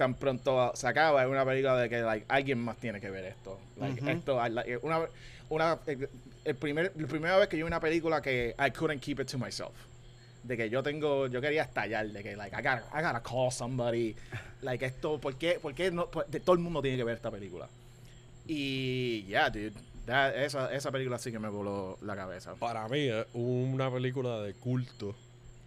[0.00, 3.26] tan pronto se acaba, es una película de que like, alguien más tiene que ver
[3.26, 3.58] esto.
[3.76, 5.00] Like, esto like, una,
[5.50, 5.78] una,
[6.44, 9.28] el primer, la primera vez que yo vi una película que I couldn't keep it
[9.30, 9.72] to myself.
[10.42, 13.52] De que yo tengo, yo quería estallar, de que like, I gotta, I gotta call
[13.52, 14.16] somebody.
[14.62, 17.16] Like esto, ¿por qué, por qué no, por- de- todo el mundo tiene que ver
[17.16, 17.68] esta película?
[18.46, 19.72] Y yeah, dude,
[20.06, 22.54] that- esa, esa película sí que me voló la cabeza.
[22.54, 25.14] Para mí es una película de culto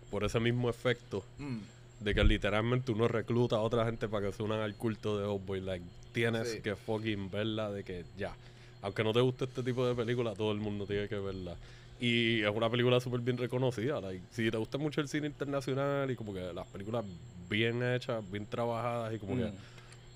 [0.10, 1.60] por ese mismo efecto Mm.
[2.04, 5.26] De que literalmente uno recluta a otra gente para que se unan al culto de
[5.26, 5.62] Oldboy.
[5.62, 6.62] Like, tienes Sí.
[6.62, 8.36] que fucking verla de que ya.
[8.82, 11.56] Aunque no te guste este tipo de película, todo el mundo tiene que verla.
[12.00, 14.02] Y es una película súper bien reconocida.
[14.02, 17.06] Like, si te gusta mucho el cine internacional y como que las películas
[17.50, 19.54] bien hechas, bien trabajadas y como que Mm.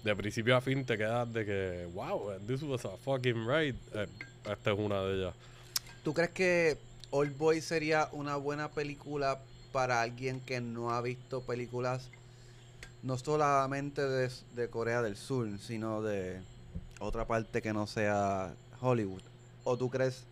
[0.03, 3.75] de principio a fin te quedas de que, wow, this was a fucking right.
[3.93, 4.07] Eh,
[4.51, 5.35] esta es una de ellas.
[6.03, 6.77] ¿Tú crees que
[7.11, 9.39] Old Boy sería una buena película
[9.71, 12.09] para alguien que no ha visto películas
[13.03, 16.41] no solamente de, de Corea del Sur, sino de
[16.99, 19.21] otra parte que no sea Hollywood?
[19.63, 20.23] ¿O tú crees,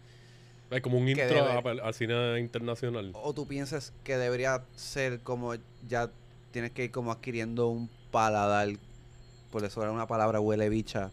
[0.72, 3.12] Es como un intro al cine internacional.
[3.14, 5.54] o tú piensas que debería ser como
[5.88, 6.10] ya
[6.52, 8.70] tienes que ir como adquiriendo un paladar,
[9.52, 11.12] por eso era una palabra huele bicha,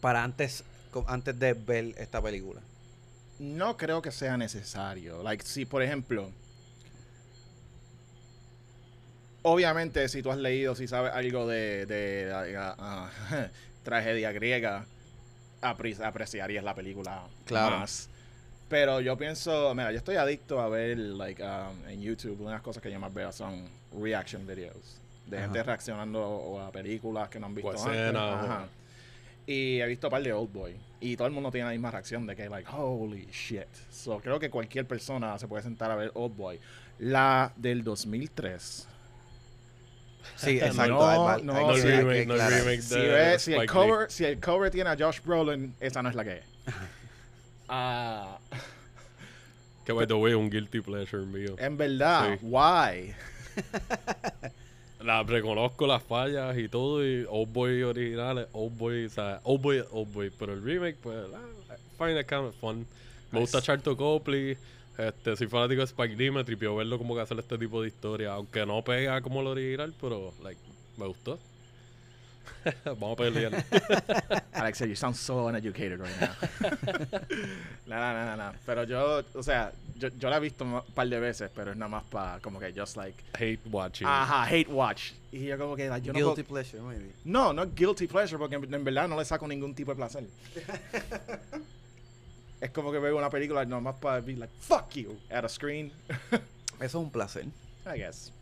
[0.00, 0.64] para antes,
[1.06, 2.60] antes de ver esta película?
[3.38, 5.22] No creo que sea necesario.
[5.22, 6.30] Like, si por ejemplo,
[9.42, 13.10] Obviamente, si tú has leído, si sabes algo de, de, ah, ah,
[13.82, 14.84] tragedia griega,
[15.62, 17.78] apre- apreciarías la película Claro.
[17.78, 18.08] más.
[18.68, 22.56] Pero yo pienso, mira, yo estoy adicto a ver, like, um, en YouTube, una de
[22.56, 23.68] las cosas que yo más veo son
[23.98, 24.76] reaction videos.
[25.26, 25.46] De Ajá.
[25.46, 28.14] gente reaccionando o a películas que no han visto antes.
[28.14, 28.66] Ajá.
[29.46, 30.76] Y he visto un par de Old Boy.
[31.00, 33.64] Y todo el mundo tiene la misma reacción de que, like, holy shit.
[33.90, 36.60] So, creo que cualquier persona se puede sentar a ver Old Boy.
[36.98, 38.86] La del 2003.
[40.36, 40.92] Sí, exacto.
[40.94, 42.82] No, no, hay No sí, remake, no remake
[43.38, 46.32] Si, el cover, si el cover tiene a Josh Brolin, esa no es la que
[46.38, 46.44] es.
[47.72, 48.58] Ah, Lee.
[49.84, 51.54] Que by the way, un guilty pleasure mío.
[51.58, 52.46] en verdad, Sí.
[52.46, 53.14] why?
[55.02, 59.62] La reconozco las fallas y todo, y Old Boy originales, Old Boy, o sea, Old
[59.62, 62.86] Boy, Old Boy, pero el remake, pues, I find it kind of fun.
[63.30, 63.66] Me gusta Nice.
[63.66, 64.58] Charto Copley,
[65.08, 67.88] este, soy fanático de Spike Lee, me tripió verlo como que hacer este tipo de
[67.88, 70.60] historia, aunque no pega como el original, pero, like,
[70.96, 71.38] me gustó.
[72.84, 73.64] Vamos a pelear.
[74.52, 76.34] Alexa, you sound so uneducated right now.
[77.86, 78.52] no, no, no, no.
[78.66, 81.76] Pero yo, o sea, yo, yo la he visto un par de veces, pero es
[81.76, 84.06] nada más para, como que, just like, Hate watching.
[84.06, 85.12] ajá, hate watch.
[85.32, 87.12] Y yo como que, like, yo no Guilty pleasure, maybe.
[87.24, 90.24] No, no guilty pleasure, porque en, en verdad no le saco ningún tipo de placer.
[92.60, 95.92] es como que veo una película nomás para be like, fuck you, at a screen.
[96.30, 96.42] Eso
[96.80, 97.46] es un placer.
[97.86, 98.32] I guess.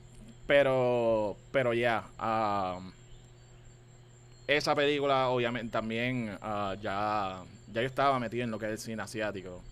[0.47, 2.93] Pero, pero ya, um,
[4.47, 8.79] esa película obviamente también ah, ya, ya yo estaba metido en lo que es el
[8.79, 9.62] cine asiático,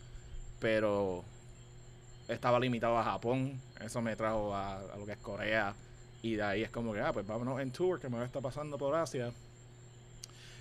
[0.60, 1.24] pero
[2.28, 5.74] estaba limitado a Japón, eso me trajo a, a lo que es Corea,
[6.22, 8.76] y de ahí es como que, ah, pues vámonos en tour, que me está pasando
[8.76, 9.32] por Asia.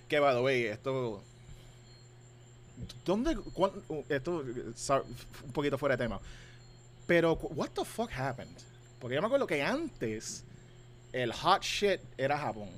[0.08, 1.24] Que, by the way, esto...
[3.06, 3.36] ¿Dónde?
[3.54, 3.72] cuán-
[4.10, 4.44] esto,
[4.76, 5.02] sa-
[5.46, 6.20] un poquito fuera de tema.
[7.08, 8.58] Pero, what the fuck happened?
[9.00, 10.44] Porque yo me acuerdo que antes
[11.14, 12.70] el hot shit era Japón.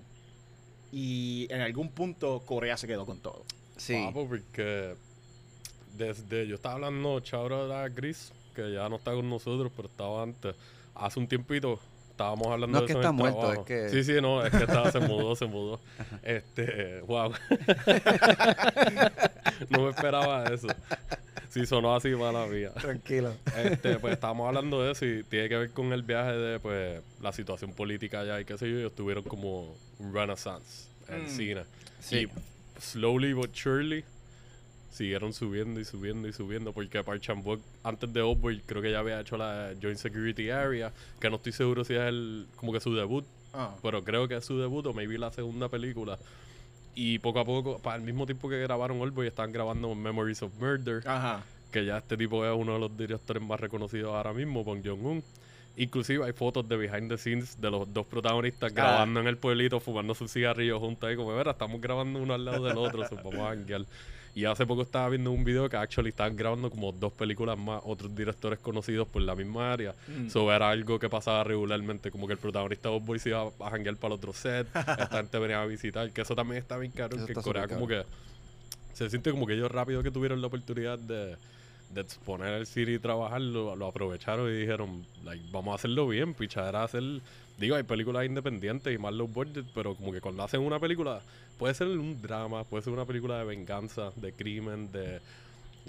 [0.91, 3.43] Y en algún punto Corea se quedó con todo.
[3.78, 3.93] Sí.
[4.06, 4.95] Papo, porque
[5.95, 10.24] desde yo estaba hablando, Chabra era Gris, que ya no está con nosotros, pero estaba
[10.24, 10.56] antes.
[10.95, 11.80] Hace un tiempito
[12.18, 13.61] estábamos hablando No de es que eso en está el muerto, trabajo.
[13.61, 15.80] es que- Sí, sí, no, es que estaba, se mudó, se mudó.
[16.24, 17.32] Este, wow.
[19.70, 20.68] no me esperaba eso.
[21.49, 22.72] Sí, sonó así mala mía.
[22.74, 23.34] Tranquilo.
[23.55, 27.01] Este, pues estábamos hablando de eso y tiene que ver con el viaje de pues
[27.22, 31.30] la situación política allá y qué sé yo, ellos tuvieron como un renaissance en Mm.
[31.30, 31.63] cine.
[31.99, 32.28] Sí.
[32.28, 34.03] Y slowly but surely
[34.91, 38.99] siguieron subiendo y subiendo y subiendo porque Park Chan-wook antes de Oldboy creo que ya
[38.99, 42.79] había hecho la Joint Security Area, que no estoy seguro si es el como que
[42.79, 43.75] su debut, Ah.
[43.81, 46.17] pero creo que es su debut o maybe la segunda película.
[46.95, 50.51] Y poco a poco, para el mismo tiempo que grabaron Oldboy, estaban grabando Memories of
[50.59, 51.43] Murder Ajá.
[51.71, 55.23] que ya este tipo es uno de los directores más reconocidos ahora mismo, Bong Joon-un.
[55.75, 59.79] Inclusive hay fotos de behind the scenes de los dos protagonistas grabando en el pueblito,
[59.79, 63.15] fumando sus cigarrillos juntos ahí, como, verá, estamos grabando uno al lado del otro, so,
[63.17, 63.85] vamos a janguear.
[64.38, 67.81] Y hace poco estaba viendo un video que actually estaban grabando como dos películas más,
[67.83, 69.95] otros directores conocidos por la misma área.
[70.07, 70.29] Mm.
[70.29, 73.41] So era algo que pasaba regularmente, como que el protagonista de Old Boy se iba
[73.41, 76.77] a janguear para el otro set, esta gente venía a visitar, que eso también está
[76.77, 78.03] bien caro, Eso que en Corea como que
[78.93, 81.35] se siente como que ellos rápido que tuvieron la oportunidad de,
[81.89, 86.33] de exponer el cine y trabajarlo, lo aprovecharon y dijeron, like, vamos a hacerlo bien,
[86.33, 87.03] pichadera hacer,
[87.57, 91.21] digo, hay películas independientes y más low budget, pero como que cuando hacen una película,
[91.57, 95.19] puede ser un drama, puede ser una película de venganza, de crimen, de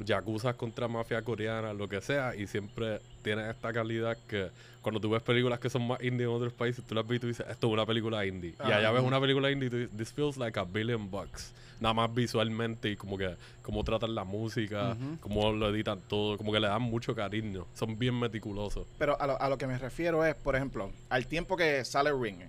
[0.05, 4.51] yakuza contra mafia coreana, lo que sea, y siempre tiene esta calidad que
[4.83, 7.21] cuando tú ves películas que son más indie en otros países, tú las ves y
[7.21, 8.55] tú dices, esto es una película indie.
[8.61, 8.93] Y allá Ajá.
[8.93, 11.53] ves una película indie y tú dices, this feels like a billion bucks.
[11.81, 15.19] Nada más visualmente y como que cómo tratan la música, Ujú.
[15.21, 17.67] cómo lo editan todo, como que le dan mucho cariño.
[17.75, 18.87] Son bien meticulosos.
[18.99, 22.11] Pero a lo, a lo que me refiero es, por ejemplo, al tiempo que sale
[22.13, 22.41] Ring,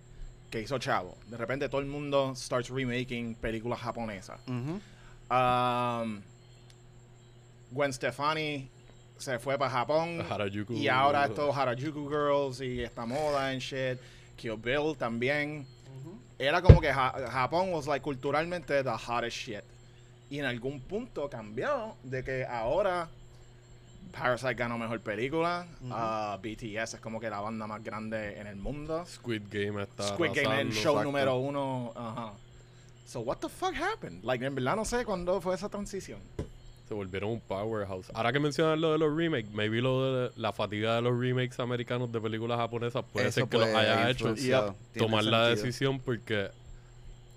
[0.50, 4.40] que hizo Chavo, de repente todo el mundo starts remaking películas japonesas.
[4.48, 4.80] Ujú.
[5.32, 6.22] Um,
[7.72, 8.70] Gwen Stefani
[9.18, 10.22] se fue para Japón.
[10.30, 10.74] Harajuku.
[10.74, 14.00] Y ahora es todo Harajuku Girls y esta moda and shit.
[14.38, 15.66] Kill Bill también.
[16.38, 19.64] Era como que Ja- Japón was like culturalmente the hottest shit.
[20.30, 23.10] Y en algún punto cambió de que ahora
[24.14, 25.68] Parasite ganó mejor película.
[25.82, 25.92] Ujú.
[25.94, 29.06] ah, BTS es como que la banda más grande en el mundo.
[29.06, 31.04] Squid Game está Squid Game es el show exacto.
[31.04, 31.92] número uno.
[31.96, 32.32] Ajá.
[33.06, 34.24] So what the fuck happened?
[34.24, 36.20] Like en verdad no sé cuándo fue esa transición.
[36.90, 38.08] Se volvieron un powerhouse.
[38.16, 41.60] Ahora que mencionas lo de los remakes, maybe lo de la fatiga de los remakes
[41.60, 44.34] americanos de películas japonesas puede Eso ser que los haya hecho
[44.98, 46.50] tomar la decisión porque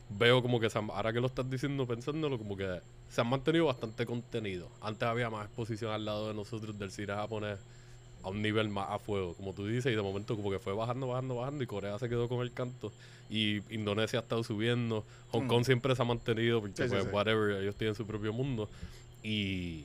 [0.08, 2.80] veo como que se han- ahora que lo estás diciendo pensándolo como que
[3.10, 7.12] se han mantenido bastante contenido antes había más exposición al lado de nosotros del cine
[7.14, 7.58] japonés
[8.22, 10.72] a un nivel más a fuego, como tú dices, y de momento como que fue
[10.72, 12.92] bajando, bajando, bajando, y Corea se quedó con el canto,
[13.28, 15.48] y Indonesia ha estado subiendo, Hong Mm.
[15.48, 17.08] Kong siempre se ha mantenido, porque Sí, pues, sí.
[17.10, 18.68] whatever, ellos tienen su propio mundo,
[19.22, 19.84] y,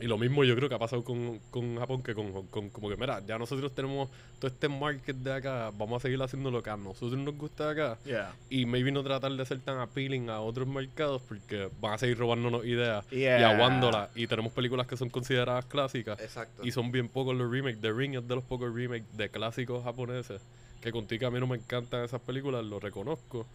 [0.00, 2.70] y lo mismo yo creo que ha pasado con, con Japón que con Hong Kong,
[2.72, 4.08] como que mira, ya nosotros tenemos
[4.40, 7.72] todo este market de acá, vamos a seguir haciendo lo que a nosotros nos gusta
[7.72, 8.34] de acá, Yeah.
[8.50, 12.18] y maybe no tratar de ser tan appealing a otros mercados porque van a seguir
[12.18, 14.10] robándonos ideas y aguándolas.
[14.16, 16.66] Y tenemos películas que son consideradas clásicas Exacto.
[16.66, 17.80] y son bien pocos los remakes.
[17.80, 20.42] The Ring es de los pocos remakes de clásicos japoneses.
[20.82, 23.46] Que contigo a mí no me encantan esas películas, lo reconozco.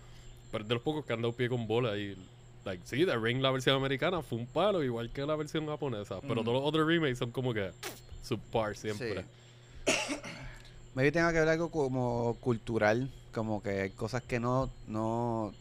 [0.52, 2.16] Pero es de los pocos que han dado pie con bola y...
[2.66, 6.20] Like, sí, The Ring, la versión americana, fue un palo, igual que la versión japonesa.
[6.22, 7.72] Pero todos los otros remakes son como que
[8.24, 9.26] subpar siempre.
[10.93, 15.53] Maybe tenga que ver algo como cultural, como que hay cosas que no, no,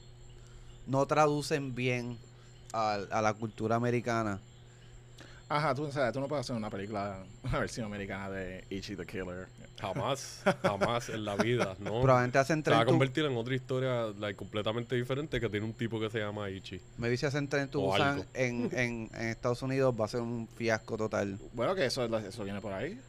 [0.87, 2.19] no traducen bien
[2.73, 4.41] a, a la cultura americana.
[5.51, 8.97] Ajá, tú, o sea, tú no puedes hacer una película, una versión americana de Ichi
[8.97, 9.49] the Killer.
[9.81, 12.03] Jamás, jamás en la vida, ¿no?
[12.03, 15.73] Probablemente hacen Se va a convertir en otra historia like, completamente diferente que tiene un
[15.73, 16.81] tipo que se llama Ichi.
[16.99, 20.49] maybe si hacen Tren to Busan en, en, en Estados Unidos va a ser un
[20.49, 21.39] fiasco total.
[21.53, 23.01] Bueno, que eso, eso viene por ahí.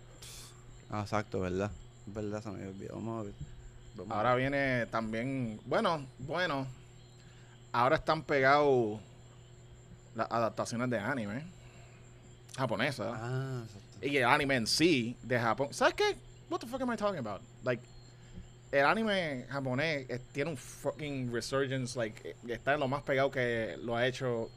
[0.89, 1.71] Ah, exacto, ¿verdad?
[2.05, 2.41] ¿Verdad?
[2.41, 2.95] Se me olvidó.
[2.95, 3.33] Vamos a ver.
[3.95, 6.67] Vamos a Ahora viene también, bueno, bueno,
[7.73, 8.99] ahora están pegados
[10.15, 11.58] las adaptaciones de anime
[12.57, 14.05] japonesa Ah, exacto.
[14.05, 15.69] y el anime en sí de Japón.
[15.71, 16.15] ¿Sabes qué?
[16.49, 17.41] What the fuck am I talking about?
[17.63, 17.83] Like
[18.71, 23.29] el anime japonés eh, tiene un fucking resurgence, like eh, está en lo más pegado
[23.31, 24.49] que lo ha hecho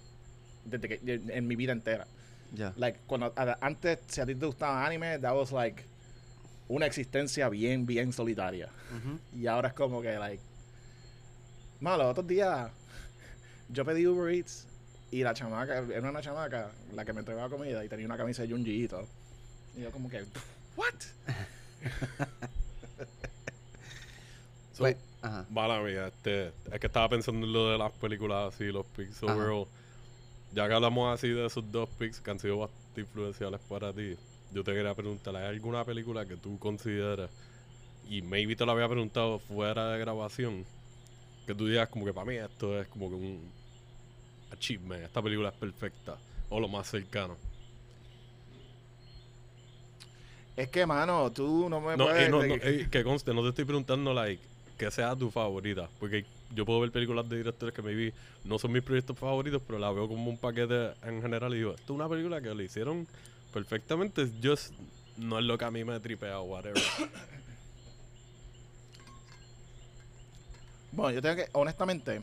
[0.65, 2.07] desde que de- en mi vida entera.
[2.77, 5.85] Like cuando a- antes si a ti te gustaba anime, that was like
[6.69, 8.69] una existencia bien bien solitaria.
[9.35, 10.43] Y ahora es como que, like.
[11.81, 12.71] Malo, otros días
[13.69, 14.67] yo pedí Uber Eats
[15.13, 18.43] y la chamaca, era una chamaca la que me entregaba comida y tenía una camisa
[18.43, 19.07] de Junji Ito.
[19.77, 20.25] Y yo, como que,
[20.75, 20.95] ¿what?
[24.73, 25.45] So, Pues, ajá.
[25.51, 29.21] Mala mía, este, es que estaba pensando en lo de las películas así, los picks.
[30.55, 34.17] Ya que hablamos así de esos dos picks que han sido bastante influenciales para ti,
[34.51, 37.29] yo te quería preguntar, ¿hay alguna película que tú consideras,
[38.09, 40.65] y maybe te lo había preguntado fuera de grabación,
[41.47, 43.62] que tú digas como que para mí esto es como que un
[44.53, 46.17] achievement, esta película es perfecta,
[46.51, 47.37] o lo más cercano?
[50.57, 52.29] Es que, mano, tú no me No, puedes.
[52.29, 54.43] eh, no, de- no, eh, que conste, no te estoy preguntando, like,
[54.77, 55.89] que sea tu favorita.
[55.99, 58.13] Porque yo puedo ver películas de directores que maybe
[58.45, 61.71] no son mis proyectos favoritos, pero la veo como un paquete en general y digo,
[61.71, 63.07] esto es una película que lo hicieron
[63.53, 64.73] perfectamente, just
[65.17, 66.83] no es lo que a mí me tripea o whatever.
[70.95, 72.21] Bueno, yo tengo que, honestamente,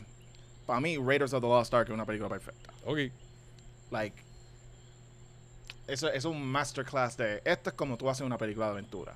[0.70, 2.72] para mí, Raiders of the Lost Ark es una película perfecta.
[2.86, 2.98] ok,
[3.90, 4.16] Like,
[5.88, 7.42] eso, es un masterclass de.
[7.44, 9.14] Esto es como tú haces una película de aventura.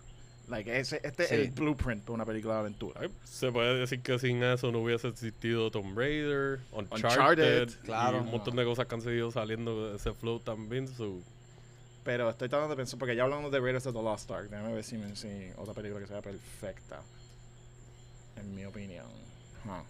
[0.49, 1.35] Like, ese, este Sí.
[1.35, 3.01] es el blueprint para una película de aventura.
[3.23, 7.07] se puede decir que sin eso no hubiese existido Tomb Raider, Uncharted,
[7.63, 8.17] Uncharted, claro.
[8.19, 10.89] y un montón de cosas que han seguido saliendo de ese flow también.
[10.89, 11.21] So,
[12.03, 14.51] Pero estoy tratando de pensar, porque ya hablamos de Raiders of the Lost Ark.
[14.51, 17.01] Déjame ver si me si otra película que sea perfecta.
[18.37, 19.07] En mi opinión.
[19.65, 19.85] Huh.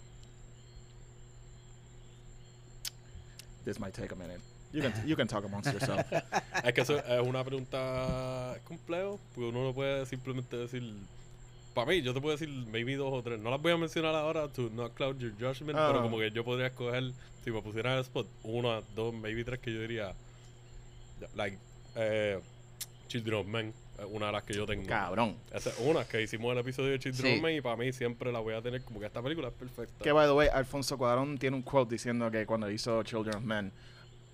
[3.64, 4.40] This might take a minute.
[4.72, 6.04] You can, you can talk amongst yourself.
[6.64, 10.82] Es que eso es una pregunta compleja, porque uno no puede simplemente decir.
[11.74, 13.38] Para mí, yo te puedo decir maybe dos o tres.
[13.40, 15.88] No las voy a mencionar ahora to not cloud your judgment, Ah.
[15.90, 17.12] pero como que yo podría escoger,
[17.44, 20.12] si me pusieran en el spot, una, dos, maybe tres que yo diría.
[21.34, 21.58] Like,
[21.96, 22.38] eh,
[23.08, 23.74] Children of Men,
[24.10, 24.86] una de las que yo tengo.
[24.86, 25.36] Cabrón.
[25.52, 27.48] Esa es una que hicimos el episodio de Children Sí.
[27.56, 30.02] y para mí siempre la voy a tener como que esta película es perfecta.
[30.02, 33.42] Que, by the way, Alfonso Cuadrón tiene un quote diciendo que cuando hizo Children of
[33.44, 33.72] Men,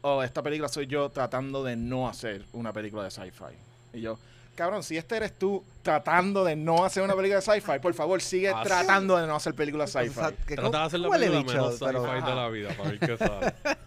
[0.03, 3.55] oh, esta película soy yo tratando de no hacer una película de sci-fi.
[3.93, 4.19] Y yo,
[4.55, 8.21] cabrón, si este eres tú tratando de no hacer una película de sci-fi, por favor,
[8.23, 10.15] sigue Ah, tratando de no hacer películas sci-fi.
[10.55, 13.55] Trata de hacer la película menos sci-fi pero- de la vida para ver qué sale.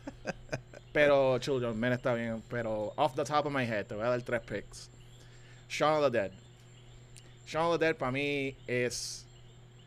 [0.93, 2.43] Pero Children Men está bien.
[2.49, 4.91] Pero off the top of my head, te voy a dar tres picks.
[5.69, 6.31] Shaun of the Dead.
[7.45, 9.25] Shaun of the Dead para mí es.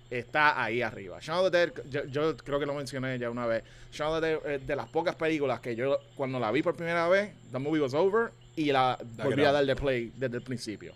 [0.09, 1.19] Está ahí arriba.
[1.21, 3.65] Shaun of the Dead, yo, yo creo que lo mencioné ya una vez.
[3.93, 6.75] Shaun of the Dead es de las pocas películas que yo, cuando la vi por
[6.77, 10.93] primera vez, the movie was over y la volví a darle play desde el principio.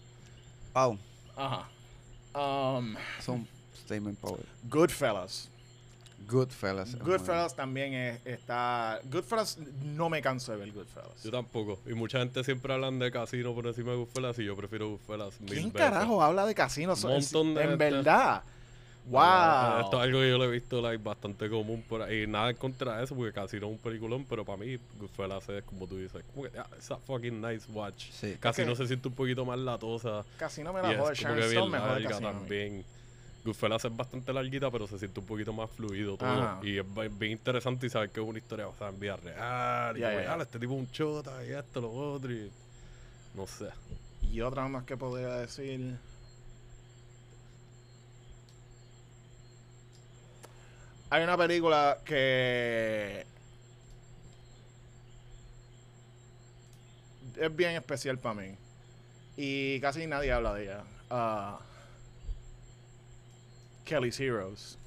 [0.74, 0.98] Wow,
[1.36, 1.68] Ajá.
[2.32, 4.44] Um, son statement power.
[4.68, 5.49] Goodfellas.
[6.30, 6.96] Goodfellas.
[6.98, 9.00] Goodfellas también es- está.
[9.10, 11.22] Goodfellas, no me canso de ver Goodfellas.
[11.24, 11.78] Yo tampoco.
[11.86, 15.40] Y mucha gente siempre hablan de casino por encima de Goodfellas y yo prefiero Goodfellas
[15.40, 15.80] mil ¿Quién veces.
[15.90, 17.02] carajo habla de casinos?
[17.04, 17.84] Un montón de en gente.
[17.90, 18.42] verdad.
[19.06, 19.80] Wow.
[19.84, 22.26] Esto es algo que yo lo he visto like, bastante común por ahí.
[22.26, 25.48] Nada en contra de eso, porque casi no es un peliculón, pero para mí Goodfellas
[25.48, 28.10] es como tú dices, como que, ah, it's a fucking nice watch.
[28.12, 28.36] Sí.
[28.38, 30.24] Casi Es que- no se siente un poquito más latosa.
[30.38, 31.06] Casi no me la es jode.
[31.08, 32.30] como Sharon Stone bien me jode larga casi no.
[32.30, 32.84] también.
[33.44, 36.28] Goodfellas es bastante larguita, pero se siente un poquito más fluido todo.
[36.28, 36.60] Ajá.
[36.62, 39.96] Y es bi- bien interesante y saber que es una historia basada en vida real.
[39.96, 40.34] Y Ya, como, ya.
[40.34, 42.30] "Ah, este tipo es un chota y esto, lo otro.
[42.32, 42.50] Y...
[43.34, 43.68] No sé.
[44.30, 45.96] Y otra más que podría decir.
[51.10, 53.26] Hay una película que
[57.36, 58.54] es bien especial para mí.
[59.36, 60.84] Y casi nadie habla de ella.
[61.08, 61.58] Ah,
[63.90, 64.78] Kelly's Heroes.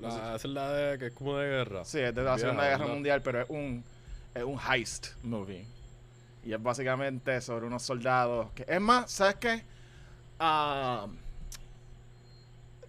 [0.00, 1.84] La, esa es la de que es como de guerra.
[1.84, 2.86] Sí, es de la Segunda Guerra.
[2.88, 3.84] Mundial, pero es un,
[4.34, 5.64] es un heist movie.
[6.44, 8.50] Y es básicamente sobre unos soldados.
[8.56, 9.62] Que, es más, ¿sabes qué?
[10.40, 11.06] Ah,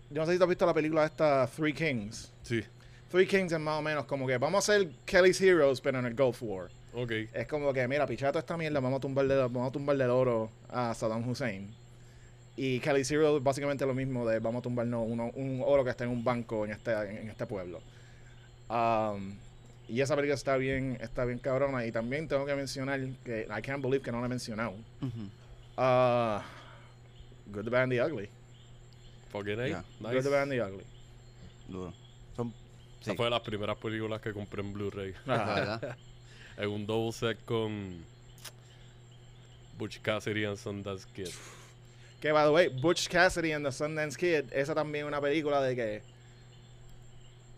[0.10, 2.32] yo no sé si tú has visto la película esta Three Kings.
[2.42, 2.64] Sí.
[3.12, 6.08] Three Kings es más o menos como que vamos a hacer Kelly's Heroes, pero en
[6.08, 6.70] el Gulf War.
[6.96, 7.12] Ok.
[7.32, 10.50] Es como que, mira, pichata esta mierda, vamos a tumbarle, vamos a tumbarle el oro
[10.70, 11.83] a Saddam Hussein.
[12.56, 15.90] Y Kelly's Heroes es básicamente lo mismo de vamos a tumbarnos uno- un oro que
[15.90, 17.82] está en un banco en este, en, este pueblo.
[18.70, 19.36] Um,
[19.88, 21.86] y esa película está bien, está bien cabrona.
[21.86, 24.76] Y también tengo que mencionar que I can't believe que no la he mencionado.
[25.78, 26.40] Uh,
[27.52, 28.30] Good, the Bad and the Ugly.
[29.32, 29.68] Fucking A.
[29.68, 29.84] Ya.
[30.00, 30.84] Good, the Bad and the Ugly.
[31.68, 31.94] Duro.
[32.36, 32.54] Son.
[33.02, 35.14] Esa fue de las primeras películas que compré en Blu-ray.
[35.26, 35.98] Verdad.
[36.56, 38.06] En un double set con
[39.76, 41.30] Butch Cassidy and Sundance Kid.
[42.24, 45.62] Que, by the way, Butch Cassidy and the Sundance Kid, esa también es una película
[45.62, 46.02] de que.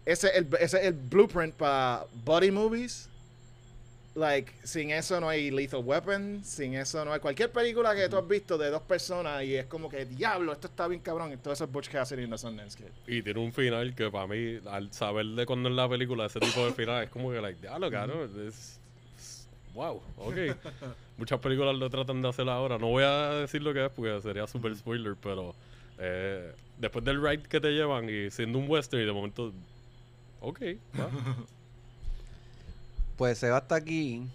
[0.08, 3.08] Ese es el, es el blueprint para body movies.
[4.16, 8.18] Like, sin eso no hay Lethal Weapon, sin eso no hay cualquier película que tú
[8.18, 11.32] has visto de dos personas y es como que, diablo, esto está bien cabrón.
[11.32, 12.86] Y eso es Butch Cassidy and the Sundance Kid.
[13.06, 16.40] Y tiene un final que para mí, al saber de cuándo es la película, ese
[16.40, 18.80] tipo de final, es como que, like, diablo, caro, es, es-
[19.76, 20.36] Wow, ok.
[21.18, 22.78] Muchas películas lo tratan de hacer ahora.
[22.78, 25.54] No voy a decir lo que es porque sería super spoiler, pero
[26.00, 29.52] eh, después del ride que te llevan y siendo un western y de momento.
[30.42, 30.62] Ok,
[31.00, 31.10] va.
[33.18, 34.28] Pues se va hasta aquí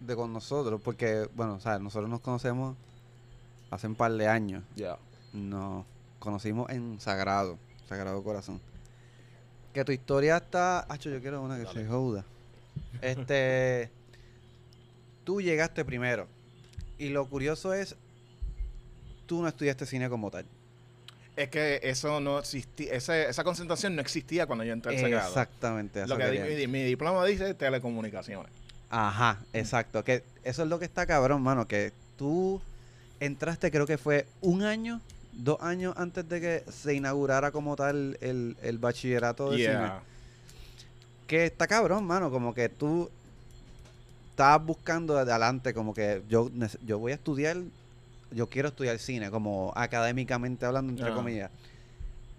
[0.00, 2.76] de con nosotros, porque, bueno, o sea, nosotros nos conocemos
[3.70, 4.62] hace un par de años.
[4.74, 4.96] Ya.
[5.34, 5.84] Nos
[6.18, 8.58] conocimos en Sagrado, Sagrado Corazón.
[9.74, 10.80] Que tu historia está.
[10.90, 11.82] Hacho, yo quiero una que Dale.
[11.82, 12.24] se joda.
[13.02, 13.90] Este.
[15.24, 16.28] Tú llegaste primero.
[16.98, 17.96] Y lo curioso es.
[19.26, 20.44] Tú no estudiaste cine como tal.
[21.36, 25.28] Es que eso no existía, esa concentración no existía cuando yo entré al Sagrado.
[25.28, 26.06] Exactamente.
[26.06, 28.52] Lo que di- mi, mi diploma dice telecomunicaciones.
[28.90, 30.04] Ajá, exacto.
[30.04, 31.66] Que eso es lo que está cabrón, mano.
[31.66, 32.60] Que tú
[33.18, 35.00] entraste, creo que fue un año,
[35.32, 39.90] dos años antes de que se inaugurara como tal el, el bachillerato de cine.
[41.26, 42.30] Que está cabrón, mano.
[42.30, 43.10] Como que tú
[44.34, 46.50] estabas buscando de adelante, como que yo,
[46.84, 47.56] yo voy a estudiar,
[48.32, 51.52] yo quiero estudiar cine, como académicamente hablando, entre comillas.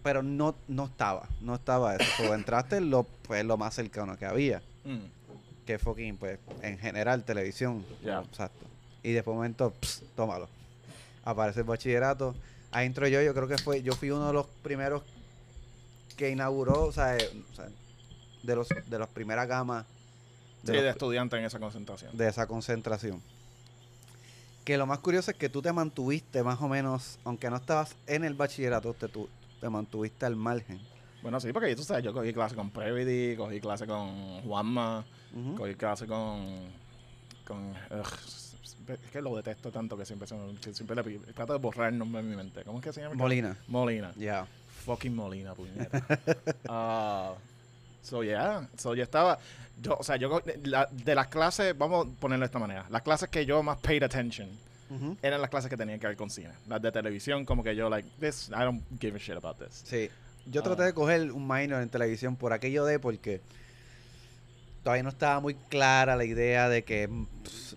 [0.04, 2.06] Pero no, no estaba, no estaba eso.
[2.18, 5.00] So, entraste en lo, pues, lo más cercano que había Mm.
[5.66, 7.84] que fucking, pues, en general, televisión.
[8.04, 8.20] Ya.
[8.20, 8.66] Exacto.
[9.02, 10.48] Y de momento, pss, tómalo.
[11.24, 12.36] Aparece el bachillerato.
[12.72, 15.02] Ahí entro yo, yo creo que fue, yo fui uno de los primeros
[16.18, 17.68] que inauguró, o sea, eh, o sea,
[18.44, 19.86] de los de las primeras gamas
[20.66, 22.16] Sí, de, de estudiante en esa concentración.
[22.18, 23.22] de esa concentración.
[24.64, 27.96] Que lo más curioso es que tú te mantuviste más o menos, aunque no estabas
[28.08, 29.30] en el bachillerato, te, tú,
[29.62, 30.80] te mantuviste al margen.
[31.22, 35.06] Bueno, sí, porque tú sabes, yo cogí clase con Previty, cogí clase con Juanma,
[35.58, 36.56] cogí clase con.
[37.46, 38.08] con ugh,
[38.88, 42.30] es que lo detesto tanto que siempre, siempre le trato de borrar el nombre en
[42.30, 42.64] mi mente.
[42.64, 43.16] ¿Cómo es que se llama?
[43.16, 43.58] Molina.
[43.68, 44.14] Molina.
[44.16, 44.48] Ya.
[44.86, 46.06] Fucking Molina, puñeta.
[46.70, 47.34] Ah,
[48.04, 48.68] so, yeah.
[48.78, 49.40] So, yo estaba.
[49.82, 50.42] Yo, o sea, yo.
[50.64, 52.86] la- de las clases, vamos a ponerlo de esta manera.
[52.90, 54.50] Las clases que yo más paid attention
[55.22, 56.52] eran las clases que tenían que ver con cine.
[56.68, 59.84] Las de televisión, como que yo, like, this, I don't give a shit about this.
[59.86, 60.10] Sí.
[60.46, 60.64] Yo Ah.
[60.64, 63.42] traté de coger un minor en televisión por aquello de porque
[64.84, 67.10] todavía no estaba muy clara la idea de que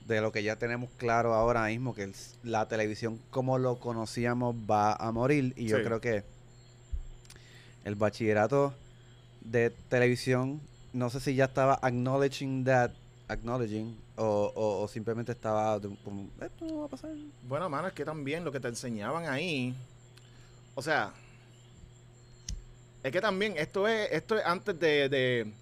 [0.06, 4.54] de lo que ya tenemos claro ahora mismo que el la televisión como lo conocíamos
[4.70, 5.82] va a morir y yo Sí.
[5.84, 6.22] creo que
[7.84, 8.74] el bachillerato
[9.40, 10.60] de televisión
[10.98, 12.90] no sé si ya estaba acknowledging that
[13.28, 17.10] acknowledging o, o- o simplemente estaba como esto no va a pasar
[17.44, 19.74] Bueno, mano, es que también lo que te enseñaban ahí.
[20.74, 21.12] O sea.
[23.02, 25.52] Es que también esto es, esto es antes de, de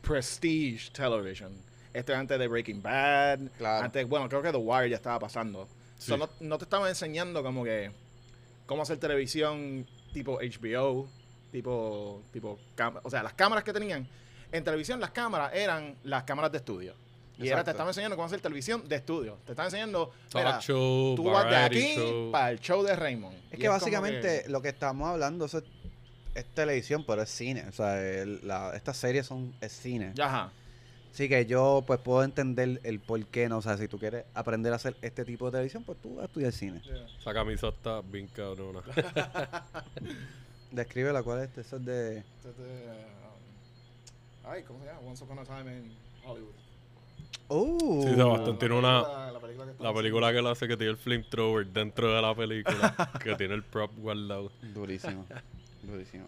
[0.00, 1.52] Prestige Television.
[1.92, 3.40] Esto es antes de Breaking Bad.
[3.58, 3.84] Claro.
[3.84, 5.68] Antes, bueno, creo que The Wire ya estaba pasando.
[5.98, 6.10] Sí.
[6.10, 7.90] So, no, no te estaban enseñando como que
[8.66, 11.08] cómo hacer televisión tipo HBO,
[11.52, 12.58] tipo, tipo,
[13.02, 14.08] o sea, las cámaras que tenían.
[14.52, 16.94] En televisión las cámaras eran las cámaras de estudio.
[17.38, 17.64] Y era, Exacto.
[17.64, 19.38] te estaban enseñando cómo hacer televisión de estudio.
[19.46, 22.30] Te estaban enseñando, Talk mira, show, tú vas de aquí show.
[22.30, 23.36] para el show de Raymond.
[23.50, 25.54] Es Y que básicamente que- lo que estamos hablando es,
[26.34, 27.64] es televisión, pero es cine.
[27.68, 30.12] O sea, el- la- estas series son es cine.
[30.20, 30.52] Ajá.
[31.12, 33.58] Así que yo pues puedo entender el por qué no.
[33.58, 36.22] O sea, si tú quieres aprender a hacer este tipo de televisión, pues tú vas
[36.22, 36.80] a estudiar cine.
[37.18, 38.80] Esa camisa está bien cabrona.
[40.70, 41.60] Describe la cual es este.
[41.62, 42.18] Eso es de.
[42.18, 43.21] Este es de, um,
[44.52, 45.00] ay, ¿cómo se llama?
[45.00, 45.92] Once Upon a Time in
[46.24, 46.52] Hollywood.
[47.48, 48.02] ¡Uh!
[48.02, 48.58] Sí, Sebastián.
[48.58, 51.66] tiene una- La película que está La película que él hace que tiene el flamethrower
[51.66, 54.52] dentro de la película, que tiene el prop guardado.
[54.74, 55.26] Durísimo.
[55.82, 56.24] Durísimo.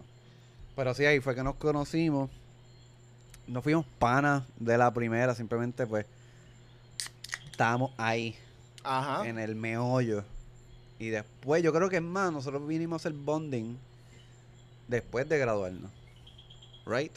[0.76, 2.30] Pero sí, ahí fue que nos conocimos.
[3.46, 6.06] No fuimos panas de la primera, simplemente pues
[7.50, 8.34] estábamos ahí,
[8.82, 9.28] Ajá.
[9.28, 10.24] en el meollo.
[10.98, 13.76] Y después, yo creo que es más, nosotros vinimos a hacer bonding
[14.88, 15.90] después de graduarnos.
[16.86, 17.12] ¿Right?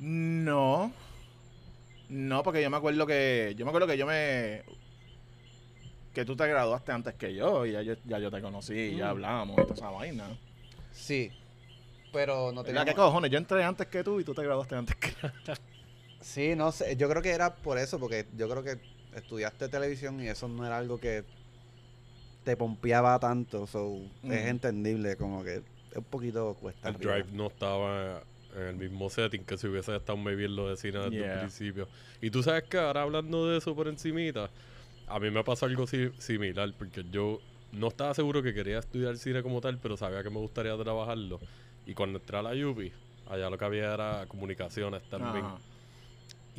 [0.00, 0.92] No.
[2.08, 3.54] No, porque yo me acuerdo que.
[3.56, 4.62] Yo me acuerdo que yo me.
[6.14, 7.64] Que tú te graduaste antes que yo.
[7.66, 8.74] Y ya yo, ya yo te conocí.
[8.74, 9.10] Y ya Mm.
[9.10, 10.28] hablábamos y toda esa vaina.
[10.90, 11.30] Sí.
[12.12, 12.84] Pero no ¿Verdad?
[12.84, 13.30] ¿Qué cojones?
[13.30, 15.12] Yo entré antes que tú y tú te graduaste antes que.
[16.20, 16.96] Sí, no sé.
[16.96, 18.78] Yo creo que era por eso, porque yo creo que
[19.14, 21.24] estudiaste televisión y eso no era algo que
[22.44, 23.66] te pompeaba tanto.
[23.66, 24.48] So, es Mm.
[24.48, 25.56] entendible, como que
[25.90, 26.88] es un poquito cuesta.
[26.88, 27.12] El arriba.
[27.14, 28.22] drive no estaba
[28.56, 31.32] en el mismo setting que si hubiese estado maybe en lo de cine desde Yeah.
[31.34, 31.88] el principio.
[32.20, 34.50] Y tú sabes que ahora hablando de eso por encimita,
[35.06, 37.40] a mí me pasó algo si- similar, porque yo
[37.72, 41.38] no estaba seguro que quería estudiar cine como tal, pero sabía que me gustaría trabajarlo.
[41.86, 42.92] Y cuando entré a la UPI,
[43.28, 45.44] allá lo que había era comunicaciones también.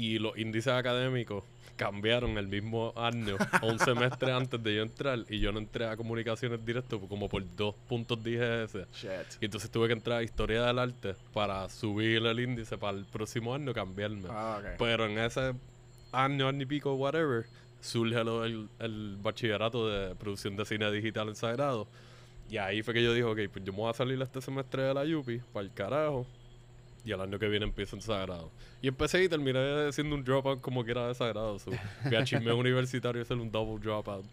[0.02, 1.44] Y los índices académicos
[1.76, 5.98] cambiaron el mismo año, un semestre antes de yo entrar, y yo no entré a
[5.98, 8.86] comunicaciones directo como por dos puntos dije ese.
[9.42, 13.06] Y entonces tuve que entrar a Historia del Arte para subir el índice para el
[13.06, 14.28] próximo año cambiarme.
[14.30, 14.60] Ah.
[14.78, 15.54] Pero en ese
[16.12, 17.46] año, año y pico, whatever,
[17.80, 21.88] surge lo- el, el bachillerato de producción de cine digital en Sagrado.
[22.50, 24.84] Y ahí fue que yo dije, ok, pues yo me voy a salir este semestre
[24.84, 26.28] de la UPI para el carajo.
[27.04, 28.52] Y el año que viene empiezo en Sagrado.
[28.82, 31.58] Y empecé y terminé siendo un dropout como que era de Sagrado.
[31.58, 31.72] So,
[32.04, 34.26] fui a chisme universitario y hacer un double dropout.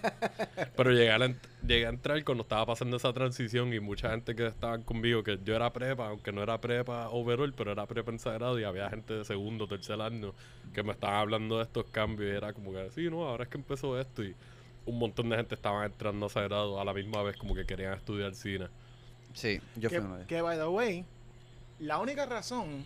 [0.76, 1.18] Pero llegué a,
[1.66, 5.38] llegué a entrar cuando estaba pasando esa transición y mucha gente que estaban conmigo, que
[5.44, 8.88] yo era prepa, aunque no era prepa overall, pero era prepa en Sagrado y había
[8.88, 10.32] gente de segundo, tercer año
[10.72, 13.50] que me estaban hablando de estos cambios y era como que, sí, no, ahora es
[13.50, 14.34] que empezó esto y
[14.84, 17.94] un montón de gente estaba entrando a Sagrado a la misma vez como que querían
[17.94, 18.68] estudiar cine.
[19.34, 20.28] Sí, yo que, fui uno de ellos.
[20.28, 21.04] que, by the way,
[21.78, 22.84] la única razón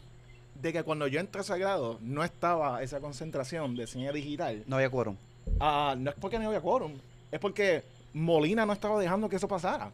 [0.61, 4.77] de que cuando yo entré a Sagrado no estaba esa concentración de cine digital, No
[4.77, 5.17] había quórum.
[5.61, 6.93] ah, no es porque no había quórum,
[7.31, 7.83] es porque
[8.13, 9.91] Molina no estaba dejando que eso pasara.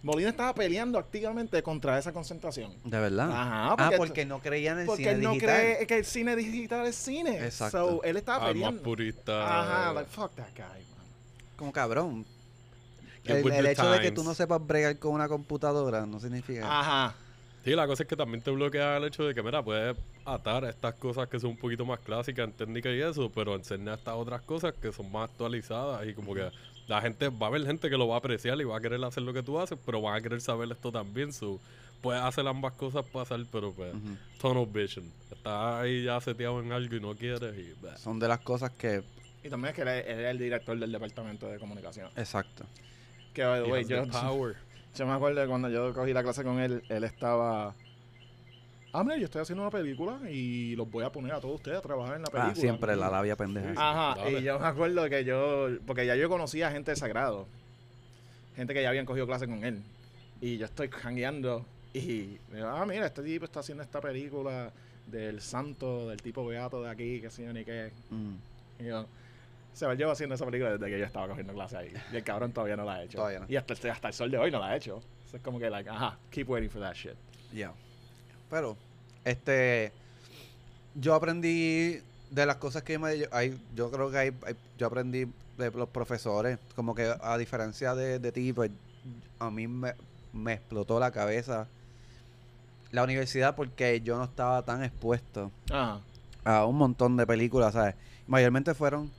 [0.00, 2.72] Molina estaba peleando activamente contra esa concentración.
[2.84, 3.30] ¿De verdad?
[3.32, 5.56] Ajá, ah, porque- porque no creían en el Porque cine él no digital.
[5.56, 7.44] cree que el cine digital es cine.
[7.44, 7.78] Exacto.
[7.96, 8.82] So, él estaba Ah, más peleando.
[8.84, 9.60] purista.
[9.62, 11.06] Ajá, like, fuck that guy, man.
[11.56, 12.24] Como cabrón.
[13.24, 16.64] El, hecho de que tú no sepas bregar con una computadora no significa...
[16.80, 17.14] Ajá.
[17.64, 20.64] Sí, la cosa es que también te bloquea el hecho de que, mira, puedes atar
[20.64, 24.14] estas cosas que son un poquito más clásicas en técnica y eso, pero enseñar estas
[24.14, 26.50] otras cosas que son más actualizadas y como que
[26.86, 29.02] la gente, va a haber gente que lo va a apreciar y va a querer
[29.04, 31.60] hacer lo que tú haces, pero van a querer saber esto también, so,
[32.00, 34.16] puedes hacer ambas cosas pasar, pero pues, Ujú.
[34.40, 37.74] tunnel vision, estás ahí ya seteado en algo y no quieres y...
[37.82, 37.96] bah.
[37.98, 39.02] Son de las cosas que...
[39.44, 42.08] Y también es que él, es- el director del departamento de comunicación.
[42.16, 42.64] Exacto.
[43.34, 44.56] Que, by the He way, yo, the power.
[44.94, 47.74] Yo me acuerdo de cuando yo cogí la clase con él, él estaba...
[48.92, 51.78] Ah, mira, yo estoy haciendo una película y los voy a poner a todos ustedes
[51.78, 52.52] a trabajar en la película.
[52.52, 53.68] Ah, siempre la labia pendeja.
[53.68, 53.74] Sí.
[53.76, 54.40] Ajá, Dale.
[54.40, 57.46] y yo me acuerdo que yo, porque ya yo conocía gente de Sagrado,
[58.56, 59.82] gente que ya habían cogido clase con él,
[60.40, 64.72] y yo estoy jangueando, y me digo, ah, mira, este tipo está haciendo esta película
[65.06, 67.90] del santo, del tipo beato de aquí, que sé yo ni qué.
[68.10, 68.82] Mm.
[68.82, 69.06] Y yo,
[69.72, 72.24] se va llevo haciendo esa película desde que yo estaba cogiendo clase ahí, y el
[72.24, 73.18] cabrón todavía no la ha hecho.
[73.18, 73.46] Todavía no.
[73.48, 75.00] Y hasta, el- hasta el sol de hoy no la ha hecho.
[75.30, 77.14] So, es como que, like, ajá, keep waiting for that shit.
[77.52, 77.72] Ya.
[78.50, 78.76] Pero,
[79.24, 79.92] este,
[80.94, 82.00] yo aprendí
[82.30, 85.70] de las cosas que me, yo, hay, yo creo que hay, hay- yo aprendí de
[85.72, 88.70] los profesores, como que a diferencia de, de ti, pues
[89.38, 89.94] a mí me,
[90.32, 91.66] me explotó la cabeza
[92.90, 96.00] la universidad porque yo no estaba tan expuesto Ajá.
[96.44, 97.94] a un montón de películas, ¿sabes?
[98.26, 99.10] Mayormente fueron,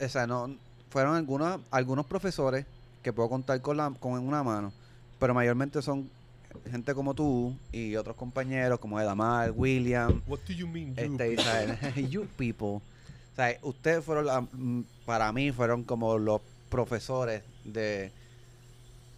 [0.00, 0.54] o sea, no,
[0.90, 2.66] fueron algunos, algunos profesores
[3.02, 4.72] que puedo contar con, la, con una mano,
[5.18, 6.08] pero mayormente son
[6.70, 11.32] gente como tú y otros compañeros como Edamar, William, What do you mean, you este,
[11.34, 11.78] Israel,
[12.10, 12.66] you people.
[12.66, 12.82] O
[13.36, 14.44] sea, ustedes fueron, la-
[15.06, 18.10] para mí, fueron como los profesores de,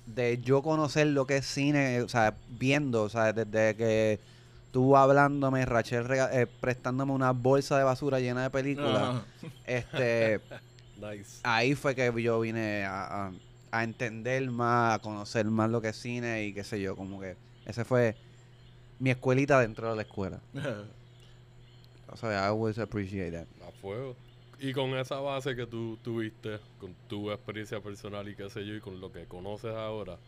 [0.07, 4.21] de yo conocer lo que es cine, o sea, viendo, o sea, desde que
[4.71, 9.23] tú hablándome, Rachel rega- eh, prestándome una bolsa de basura llena de películas,
[9.67, 10.41] este,
[11.03, 11.41] Nice.
[11.43, 13.33] ahí fue que yo vine a, a-
[13.75, 17.21] a entender más, a conocer más lo que es cine y qué sé yo, como
[17.21, 18.17] que ese fue
[18.99, 20.41] mi escuelita dentro de la escuela.
[22.09, 23.47] O sea, I always appreciate that.
[23.67, 24.17] A fuego.
[24.59, 28.75] Y con esa base que tú tuviste, con tu experiencia personal y qué sé yo,
[28.75, 30.19] y con lo que conoces ahora,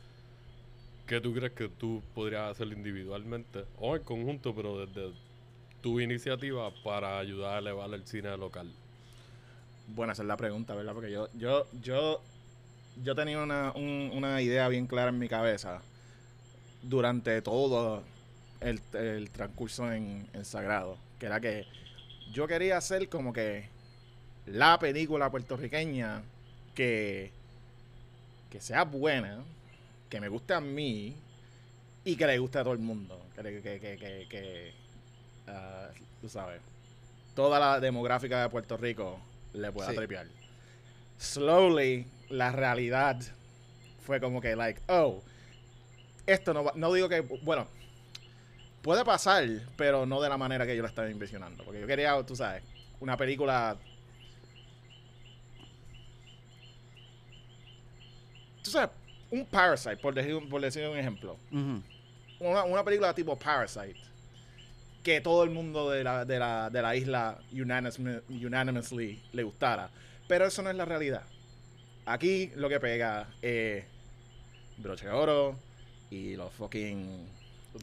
[1.07, 5.15] ¿qué tú crees que tú podrías hacer individualmente o en conjunto, pero desde
[5.81, 8.77] tu iniciativa para ayudar a elevar el cine local?
[9.89, 10.95] Bueno, es la pregunta, ¿verdad?
[10.95, 12.21] Porque yo, yo, yo,
[13.05, 15.81] yo tenía una, un- una idea bien clara en mi cabeza
[16.83, 18.03] durante todo
[18.61, 21.67] el, el transcurso en, Sagrado, que era que
[22.33, 23.69] yo quería hacer como que
[24.47, 26.23] la película puertorriqueña
[26.75, 27.31] que,
[28.51, 29.39] que sea buena,
[30.09, 31.15] que me guste a mí
[32.05, 33.21] y que le guste a todo el mundo.
[33.37, 34.73] Que, que, que- que,
[35.49, 35.89] ah,
[36.21, 36.61] tú sabes,
[37.35, 39.19] toda la demográfica de Puerto Rico
[39.55, 39.97] le pueda Sí.
[39.97, 40.27] trepear.
[41.19, 43.21] Slowly, la realidad
[44.05, 45.23] fue como que, like, oh,
[46.27, 47.67] esto no va, no digo que, bueno,
[48.83, 51.65] puede pasar, pero no de la manera que yo lo estaba envisionando.
[51.65, 52.63] Porque yo quería, tú sabes,
[53.01, 53.77] una película.
[58.63, 58.91] Tú sabes,
[59.31, 61.37] un Parasite, por decir, un- por decir un ejemplo.
[62.41, 63.97] Una, una película tipo Parasite.
[65.05, 69.89] Que todo el mundo de la, de la, de la isla unanimous- unanimously le gustara.
[70.27, 71.23] Pero eso no es la realidad.
[72.07, 73.85] Aquí lo que pega es
[74.79, 75.57] broche de oro
[76.11, 77.27] y los fucking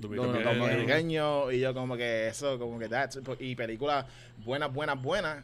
[0.02, 1.54] dominicanos.
[1.54, 4.06] y yo como que eso como que that's y películas
[4.44, 5.44] buenas buenas buenas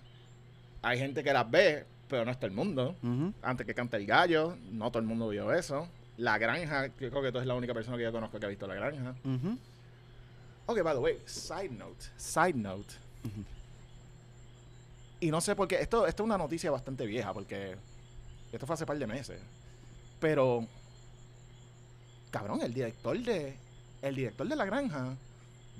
[0.82, 3.34] hay gente que las ve pero no es todo el mundo Ujú.
[3.42, 7.22] antes que cante el gallo no todo el mundo vio eso la granja yo creo
[7.22, 9.58] que tú eres la única persona que yo conozco que ha visto la granja Ujú.
[10.68, 12.94] Ok, by the way, side note, side note.
[15.20, 17.76] Y no sé por qué, esto, esto es una noticia bastante vieja, porque
[18.52, 19.40] esto fue hace par de meses.
[20.20, 20.66] Pero,
[22.32, 23.56] cabrón, el director de,
[24.02, 25.16] el director de La Granja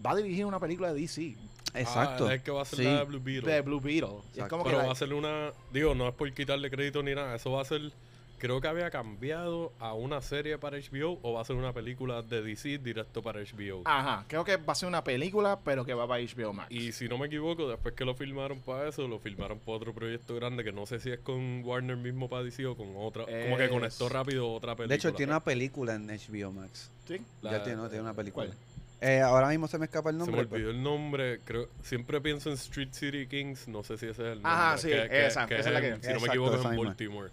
[0.04, 1.36] va a dirigir una película de DC,
[1.74, 2.28] Exacto.
[2.28, 2.86] Ah, es que va a ser Sí.
[2.86, 3.52] la de Blue Beetle.
[3.54, 4.22] de Blue Beetle.
[4.36, 5.52] Es como que, Pero like, va a ser una.
[5.72, 7.36] Digo, no es por quitarle crédito ni nada.
[7.36, 7.92] Eso va a ser.
[8.40, 12.22] Creo que había cambiado a una serie para HBO o va a ser una película
[12.22, 13.82] de DC directo para HBO.
[13.86, 16.72] Ajá, creo que va a ser una película, pero que va para HBO Max.
[16.72, 19.92] Y si no me equivoco, después que lo filmaron para eso, lo filmaron para otro
[19.94, 23.26] proyecto grande que no sé si es con Warner mismo para DC o con otra.
[23.26, 24.88] Como que conectó rápido otra película.
[24.90, 26.92] De hecho, tiene una película en HBO Max.
[27.08, 27.20] ¿Sí?
[27.42, 28.46] La- ya tiene, tiene una película.
[28.48, 28.58] ¿Cuál?
[29.00, 30.46] Eh, ahora mismo se me escapa el Se me nombre.
[30.48, 30.54] pues.
[30.60, 34.28] olvidó el nombre, creo, siempre pienso en Street City Kings, no sé si ese es
[34.28, 34.52] el nombre.
[34.52, 36.60] Ajá, sí, que, que- esa, que esa es la que- Si no me equivoco es
[36.62, 36.90] esa en misma.
[36.90, 37.30] Baltimore.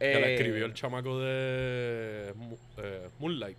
[0.00, 2.34] Que la Eh, escribió el chamaco de
[2.78, 3.58] eh, Moonlight.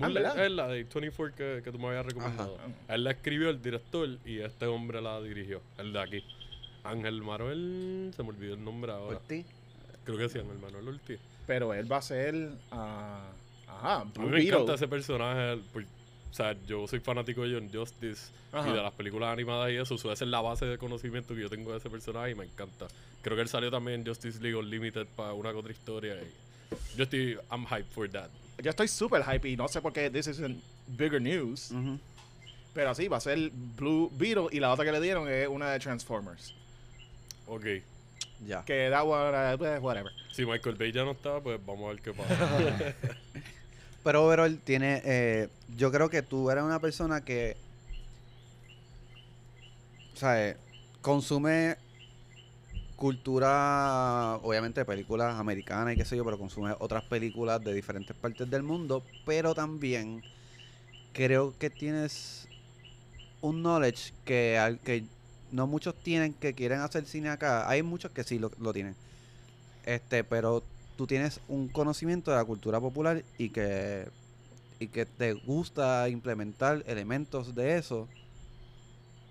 [0.00, 2.56] Ah, Moonlight es la de 24 que, que tú me habías recomendado.
[2.88, 6.24] Él la escribió, el director, y este hombre la dirigió, el de aquí.
[6.82, 9.18] Ángel Manuel, se me olvidó el nombre ahora.
[9.18, 9.44] Por ti.
[10.04, 11.18] Creo que sí, Ángel Manuel Ortiz.
[11.46, 12.52] Pero él va a ser.
[12.70, 13.30] ah,
[13.68, 14.54] ajá, A mí Blue me Beetle.
[14.54, 15.52] encanta ese personaje.
[15.52, 15.62] el-
[16.30, 18.68] o sea, yo soy fanático de John Justice Ajá.
[18.68, 19.94] y de las películas animadas y eso.
[19.96, 22.86] Eso es la base de conocimiento que yo tengo de ese personaje y me encanta.
[23.22, 26.14] Creo que él salió también en Justice League Unlimited para una otra historia.
[26.14, 28.30] Y yo estoy, I'm hyped for that.
[28.62, 30.40] Yo estoy súper hype y no sé por qué this is
[30.86, 31.72] bigger news.
[32.72, 35.70] Pero sí, va a ser Blue Beetle y la otra que le dieron es una
[35.72, 36.54] de Transformers.
[37.46, 37.66] Ok.
[38.46, 38.64] Ya.
[38.64, 40.12] Que da one, pues, whatever.
[40.30, 42.94] Si Michael Bay ya no está, pues vamos a ver qué pasa.
[44.02, 47.56] Pero overall tiene, eh, yo creo que tú eres una persona que,
[50.14, 50.56] ¿sabes?
[51.00, 51.76] Consume
[52.96, 58.48] cultura, obviamente películas americanas y qué sé yo, pero consume otras películas de diferentes partes
[58.50, 60.22] del mundo, pero también
[61.12, 62.48] creo que tienes
[63.40, 65.04] un knowledge que, al- que
[65.52, 67.68] no muchos tienen que quieren hacer cine acá.
[67.70, 68.96] Hay muchos que sí lo, lo tienen.
[69.84, 70.69] Este, pero
[71.00, 74.06] tú tienes un conocimiento de la cultura popular y que
[74.78, 78.06] y que te gusta implementar elementos de eso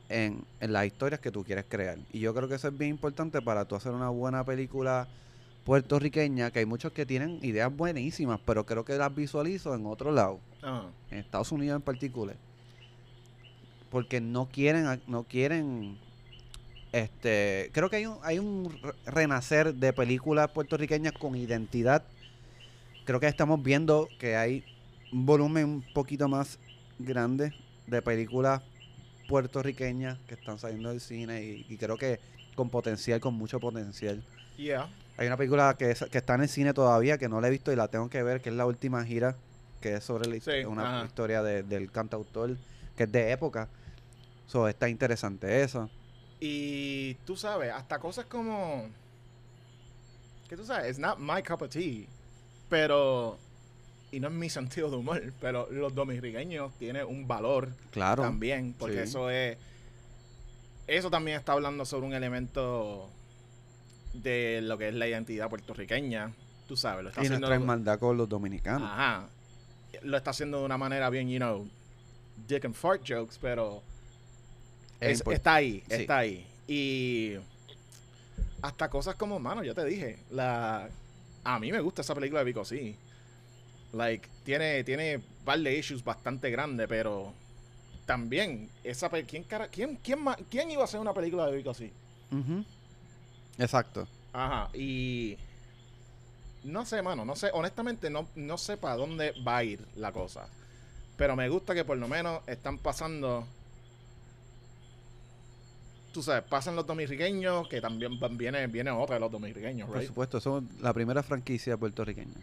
[0.09, 1.99] en, en las historias que tú quieres crear.
[2.11, 5.07] Y yo creo que eso es bien importante para tú hacer una buena película
[5.63, 10.11] puertorriqueña, que hay muchos que tienen ideas buenísimas, pero creo que las visualizo en otro
[10.11, 10.85] lado, Ajá.
[11.11, 12.35] en Estados Unidos en particular.
[13.91, 15.99] Porque no quieren, no quieren
[16.91, 22.03] este, creo que hay un, hay un re- renacer de películas puertorriqueñas con identidad.
[23.05, 24.63] Creo que estamos viendo que hay
[25.11, 26.59] un volumen un poquito más
[26.99, 27.53] grande
[27.87, 28.61] de películas
[29.27, 32.19] puertorriqueñas que están saliendo del cine y, y creo que
[32.55, 34.23] con potencial, con mucho potencial.
[34.57, 34.87] Yeah.
[35.17, 37.51] Hay una película que, es- que está en el cine todavía que no la he
[37.51, 39.35] visto y la tengo que ver, que es la última gira,
[39.81, 41.05] que es sobre la Sí, una ajá.
[41.05, 42.57] historia de- del cantautor,
[42.97, 43.67] que es de época.
[44.47, 45.89] So, está interesante eso.
[46.39, 48.87] Y tú sabes, hasta cosas como.
[50.47, 52.05] Que tú sabes, it's not my cup of tea.
[52.69, 53.37] Pero.
[54.11, 58.23] Y no es mi sentido de humor, pero los dominicanos tienen un valor Claro.
[58.23, 59.01] también, porque sí.
[59.03, 59.57] eso es.
[60.87, 63.07] Eso también está hablando sobre un elemento
[64.13, 66.33] de lo que es la identidad puertorriqueña.
[66.67, 67.47] Tú sabes, lo está Y haciendo.
[67.47, 68.89] nuestra hermandad con los dominicanos.
[68.91, 69.27] Ajá.
[70.01, 71.67] Lo está haciendo de una manera bien, you know,
[72.47, 73.83] dick and fart jokes, pero
[74.99, 75.93] Es está ahí, sí.
[75.95, 76.45] está ahí.
[76.67, 77.35] Y
[78.61, 80.89] hasta cosas como, mano, ya te dije, la
[81.43, 82.95] a mí me gusta esa película de Vico sí.
[83.93, 87.33] Like, tiene, tiene un par de issues bastante grandes, pero
[88.05, 91.73] también, esa ¿quién, cara- quién, quién, ma- ¿quién iba a hacer una película de Vico
[91.73, 91.91] sí?
[92.31, 92.63] Ujú.
[93.57, 94.07] Exacto.
[94.33, 95.37] Ajá, y
[96.63, 100.11] no sé, mano, no sé, honestamente no, no sé para dónde va a ir la
[100.11, 100.47] cosa.
[101.17, 103.45] Pero me gusta que por lo menos están pasando,
[106.11, 109.97] tú sabes, pasan los dominicanos, que también van- viene, viene otra de los dominicanos, Por
[109.97, 110.07] right?
[110.07, 112.33] supuesto, somos la primera franquicia puertorriqueña.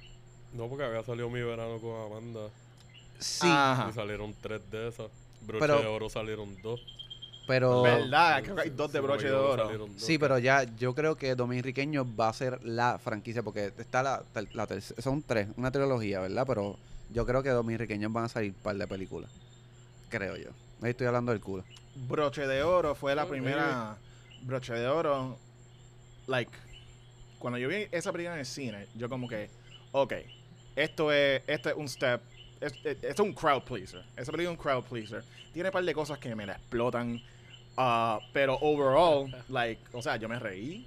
[0.54, 2.48] No, porque había salido mi verano con Amanda.
[3.18, 3.88] Sí, Ajá.
[3.90, 5.06] Y salieron tres de esas.
[5.42, 6.80] Broche Pero- de oro salieron dos.
[7.46, 7.82] pero...
[7.82, 8.42] ¿Verdad?
[8.42, 9.70] Creo que hay dos de broche de oro.
[9.96, 14.22] Sí, pero ya yo creo que Dominiqueño va a ser la franquicia porque está la,
[14.52, 16.44] la terc- son tres, una trilogía, ¿verdad?
[16.46, 16.76] Pero
[17.12, 19.30] yo creo que Dominiqueños van a salir un par de películas.
[20.08, 20.50] Creo yo.
[20.82, 21.64] Ahí estoy hablando del culo.
[21.94, 23.96] Broche de Oro fue la Oh, primera.
[24.42, 25.38] Broche de Oro.
[26.26, 26.50] Like.
[27.38, 29.48] Cuando yo vi esa película en el cine, yo como que.
[29.92, 30.12] Ok.
[30.74, 32.20] Esto es, esto es un step.
[32.60, 34.04] es- Esto es un crowd pleaser.
[34.16, 35.24] Esa película es un crowd pleaser.
[35.52, 37.20] Tiene un par de cosas que me la explotan.
[37.78, 40.86] ah, pero overall, like, o sea, yo me reí.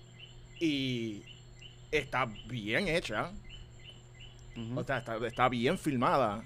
[0.60, 1.24] Y
[1.92, 3.32] está bien hecha.
[4.76, 6.44] O sea, está, está bien filmada.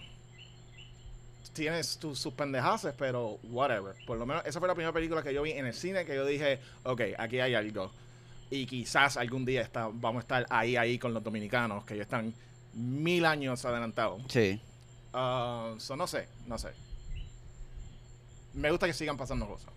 [1.54, 3.94] Tienes tus, sus pendejaces, pero whatever.
[4.08, 6.16] Por lo menos, esa fue la primera película que yo vi en el cine que
[6.16, 7.92] yo dije, ok, aquí hay algo.
[8.50, 12.06] Y quizás algún día está, vamos a estar ahí, ahí con los dominicanos, que ellos
[12.06, 12.34] están
[12.74, 14.22] mil años adelantados.
[14.30, 14.60] Sí.
[15.14, 16.70] Ah, so, no sé, no sé.
[18.54, 19.72] Me gusta que sigan pasando cosas.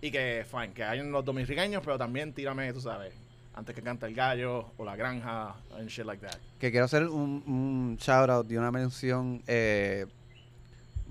[0.00, 3.12] Y que, fine, que hayan los dominicanos, pero también tírame, tú sabes,
[3.54, 6.38] antes que canta el gallo o la granja, and shit like that.
[6.60, 9.42] Que quiero hacer un, un shout out de una mención.
[9.46, 10.06] eh,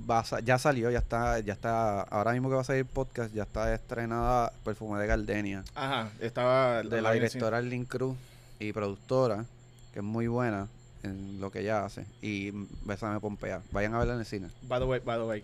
[0.10, 2.02] va a ya salió, ya está, ya está.
[2.02, 5.64] Ahora mismo que va a salir podcast, ya está estrenada Perfume de Gardenia.
[5.76, 8.18] Ajá, estaba de la directora Lynn Cruz
[8.60, 9.46] y productora,
[9.94, 10.68] que es muy buena
[11.04, 12.06] en lo que ella hace.
[12.22, 12.52] Y
[12.86, 13.62] Bésame Pompea.
[13.72, 14.50] Vayan a verla en el cine.
[14.64, 15.44] By the way, by the way,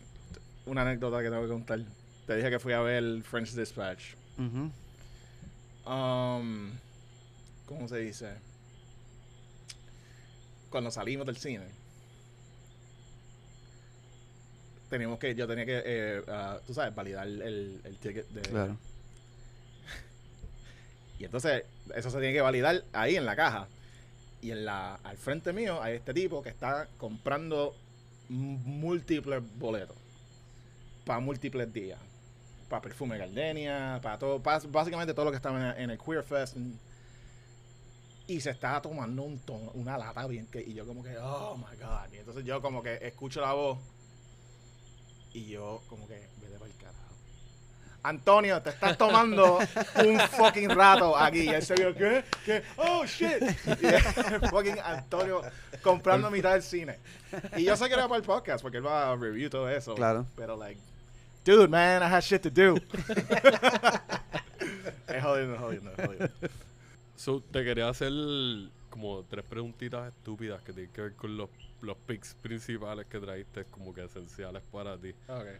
[0.65, 1.79] una anécdota que tengo que contar.
[2.27, 4.15] Te dije que fui a ver French Dispatch.
[5.85, 6.71] Um,
[7.65, 8.33] ¿Cómo se dice?
[10.69, 11.65] Cuando salimos del cine,
[14.93, 18.41] teníamos que, yo tenía que, eh, ah, tú sabes, validar el, el ticket de...
[18.43, 18.77] Claro.
[21.19, 21.63] Y entonces,
[21.95, 23.67] eso se tiene que validar ahí en la caja.
[24.41, 27.75] Y en la, al frente mío hay este tipo que está comprando
[28.29, 29.95] múltiples boletos.
[31.05, 31.99] Para múltiples días.
[32.69, 36.23] Para Perfume Gardenia, para todo, pa- básicamente todo lo que estaba en, en el Queer
[36.23, 36.57] Fest.
[38.27, 41.55] Y se estaba tomando un ton- una lata bien que, y yo como que, oh
[41.57, 42.11] my god.
[42.13, 43.77] Y entonces yo como que escucho la voz.
[45.33, 46.99] Y yo como que, vete para el carajo.
[48.03, 51.43] Antonio, te estás tomando un fucking rato aquí.
[51.43, 52.23] Y él se vio, ¿qué?
[52.45, 52.63] ¿Qué?
[52.77, 53.41] Oh, shit.
[53.81, 54.01] Y el
[54.49, 55.41] fucking Antonio
[55.81, 56.99] comprando mitad del cine.
[57.55, 59.95] Y yo sé que era para el podcast, porque él va a review todo eso.
[59.95, 60.25] Claro.
[60.35, 60.79] Pero, like,
[61.45, 62.75] dude, man, I had shit to do.
[65.07, 66.29] es jodiendo, es jodiendo, es jodiendo.
[67.15, 68.11] So, te quería hacer
[68.89, 71.49] como tres preguntitas estúpidas que tienen que ver con los,
[71.83, 75.13] los picks principales que traíste como que esenciales para ti.
[75.27, 75.57] Okay.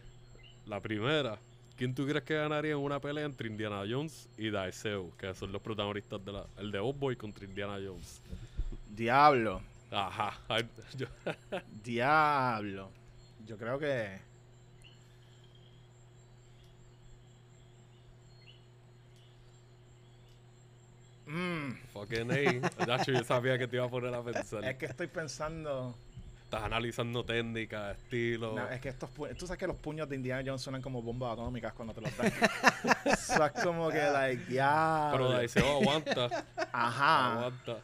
[0.66, 1.38] La primera,
[1.76, 5.12] ¿quién tú crees que ganaría en una pelea entre Indiana Jones y Daiseo?
[5.18, 6.46] Que son los protagonistas de la...
[6.56, 8.20] El de Boy contra Indiana Jones.
[8.90, 9.60] Diablo.
[9.90, 10.38] Ajá.
[10.48, 11.06] Ay, yo-
[11.84, 12.90] Diablo.
[13.46, 14.18] Yo creo que.
[21.26, 23.04] Mm, fucking A.
[23.04, 24.64] Yo sabía que te iba a poner a pensar.
[24.64, 25.96] es que estoy pensando.
[26.54, 28.54] Estás analizando técnicas, estilo.
[28.54, 31.02] No, es que estos pu- Tú sabes que los puños de Indiana Jones suenan como
[31.02, 32.32] bombas atómicas cuando te los dan.
[33.04, 35.08] Eso es como que, like, ya.
[35.12, 36.44] Pero Daiseo aguanta.
[36.72, 37.32] Ajá.
[37.34, 37.76] Aguanta.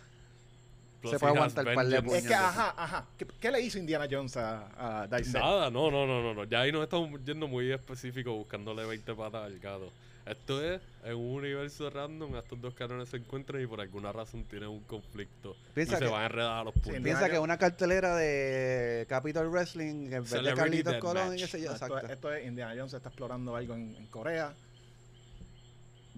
[1.03, 2.19] Se puede aguantar par de vengeance.
[2.19, 3.07] Es que, ajá, ajá.
[3.17, 5.09] ¿Qué, qué le hizo Indiana Jones a, a?
[5.33, 6.45] Nada, no, no, no, no, no.
[6.45, 9.91] Ya ahí nos estamos yendo muy específico buscándole 20 patas al gato.
[10.27, 14.45] Esto es en un universo random, estos dos canales se encuentran y por alguna razón
[14.45, 15.57] tienen un conflicto.
[15.75, 17.03] Piensa y se que- van a enredar a los Sí, puntos.
[17.03, 20.97] Piensa que una cartelera de Capitol Wrestling, en vez de Carlitos.
[20.99, 22.07] Colón y sé yo, esto, exacto.
[22.07, 24.53] es, esto es Indiana Jones está explorando algo en, en Corea.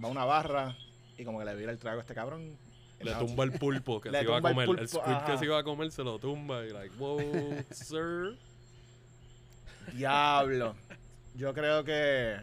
[0.02, 0.76] Va a una barra
[1.16, 2.56] y como que le vira el trago a este cabrón.
[3.00, 4.68] Le tumba el pulpo que se iba a el comer.
[4.68, 7.20] El, pulpo, squid que se iba a comer se lo tumba y like, wow,
[7.70, 8.36] sir.
[9.94, 10.74] Diablo.
[11.34, 12.36] Yo creo que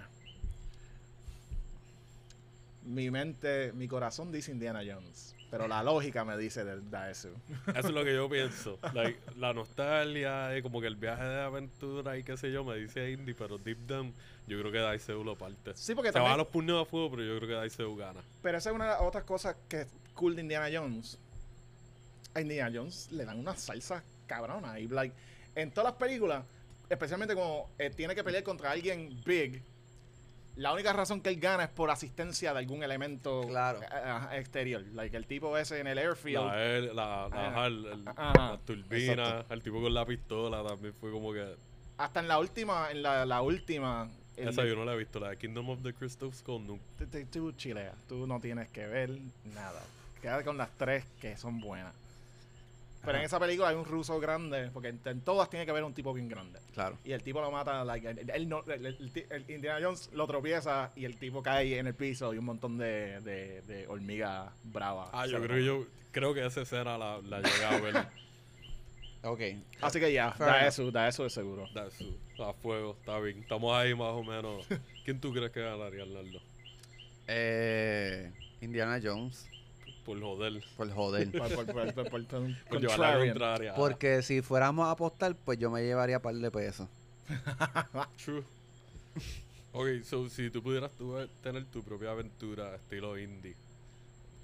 [2.90, 7.30] mi mente, mi corazón dice Indiana Jones, pero la lógica me dice del Daesu.
[7.68, 8.80] Eso es lo que yo pienso.
[8.94, 12.76] Like, la nostalgia, eh, como que el viaje de aventura y qué sé yo, me
[12.76, 14.14] dice Indy, pero deep down,
[14.48, 15.72] yo creo que Daiseu lo parte.
[15.76, 17.96] Sí, porque Se va a también, los puños a fuego, pero yo creo que Daiseu
[17.96, 18.22] gana.
[18.42, 21.18] pero esa es una de las otras cosas que es cool de Indiana Jones.
[22.34, 25.16] A Indiana Jones le dan una salsa cabrona y like
[25.56, 26.44] en todas las películas,
[26.90, 29.62] especialmente como eh, tiene que pelear contra alguien big.
[30.60, 33.80] La única razón que él gana es por asistencia de algún elemento Claro.
[33.82, 34.84] eh, exterior.
[34.94, 36.46] Like el tipo ese en el airfield.
[36.46, 39.54] La, el- la, la, el- el- la turbina, Exacto.
[39.54, 41.56] el tipo con la pistola también fue como que...
[41.98, 44.10] Hasta en la última, en la, la última.
[44.36, 46.80] el- Esa yo no la he visto, la de Kingdom of the Crystal Skull tú-
[47.32, 49.12] tú chileas, tú no tienes que ver
[49.56, 49.82] nada.
[50.22, 51.94] Quédate con las tres que son buenas.
[53.06, 55.84] Pero en esa película hay un ruso grande, porque en, en todas tiene que haber
[55.84, 56.60] un tipo bien grande.
[56.74, 56.98] Claro.
[57.06, 60.10] Y el tipo lo mata, like, él- él no- el, el- el- el Indiana Jones
[60.14, 63.88] lo tropieza y el tipo cae en el piso y un montón de, de, de
[63.88, 65.10] hormigas bravas.
[65.14, 68.08] Ah, yo creo que yo creo que esa escena la, la llegué a ver.
[69.22, 69.42] Ok.
[69.82, 70.68] Así que ya, Fair da enough.
[70.70, 71.68] eso, da eso de seguro.
[71.74, 73.40] Da su- a fuego, está bien.
[73.40, 74.66] Estamos ahí más o menos.
[75.04, 76.40] ¿Quién tú crees que ganaría, Arnaldo?
[77.28, 78.32] Eh,
[78.62, 79.48] Indiana Jones,
[80.10, 80.64] Por joder.
[80.76, 81.32] por joder.
[81.32, 83.76] Por, por, por, por- por- por un Por llevar la contraria.
[83.76, 86.88] Porque si fuéramos a apostar, pues yo me llevaría par de pesos.
[88.26, 88.44] True.
[89.72, 93.56] Ok, so si tú pudieras tú, tener tu propia aventura estilo indie,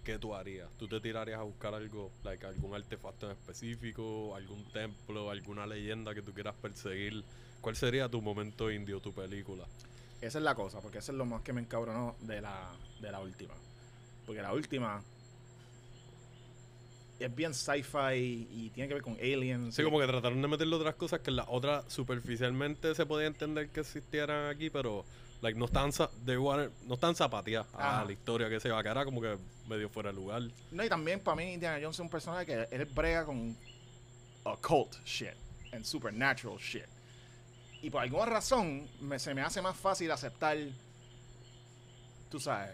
[0.03, 0.69] ¿qué tú harías?
[0.77, 6.13] ¿Tú te tirarías a buscar algo, like algún artefacto en específico, algún templo, alguna leyenda
[6.13, 7.23] que tú quieras perseguir?
[7.59, 9.63] ¿Cuál sería tu momento indie o tu película?
[10.21, 12.69] Esa es la cosa, porque eso es lo más que me encabronó de la,
[13.01, 13.55] de la última.
[14.27, 15.01] Porque la última
[17.19, 19.73] es bien sci-fi y tiene que ver con aliens.
[19.75, 23.27] Sí, como que trataron de meterle otras cosas que en la otra superficialmente se podía
[23.27, 25.05] entender que existieran aquí, pero
[25.41, 29.05] like, no están wanted- no están zapateadas a la historia que se va a quedar
[29.05, 29.37] como que
[29.67, 30.41] medio fuera de lugar.
[30.71, 33.55] No, y también para mí Indiana Jones es un personaje que él brega con
[34.43, 35.33] occult shit
[35.71, 36.83] and supernatural shit.
[37.81, 40.57] Y por alguna razón me- se me hace más fácil aceptar,
[42.29, 42.71] tú sabes,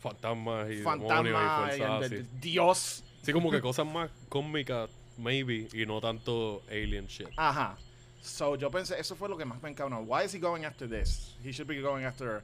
[0.00, 2.14] Fantasmas y demonios y y fuerzas el- así.
[2.14, 3.04] el- Dios.
[3.22, 7.28] Sí, como que cosas más cómicas, maybe, y no tanto alien shit.
[7.36, 7.76] Ajá.
[8.22, 10.00] So yo pensé, eso fue lo que más me encabronó.
[10.00, 11.36] Why is he going after this?
[11.44, 12.42] He should be going after.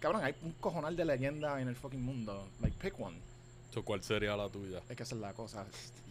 [0.00, 2.48] Cabrón, hay un cojonal de leyenda en el fucking mundo.
[2.60, 3.16] Like, pick one.
[3.72, 4.80] So, ¿Cuál sería la tuya?
[4.88, 5.66] Es que esa es la cosa.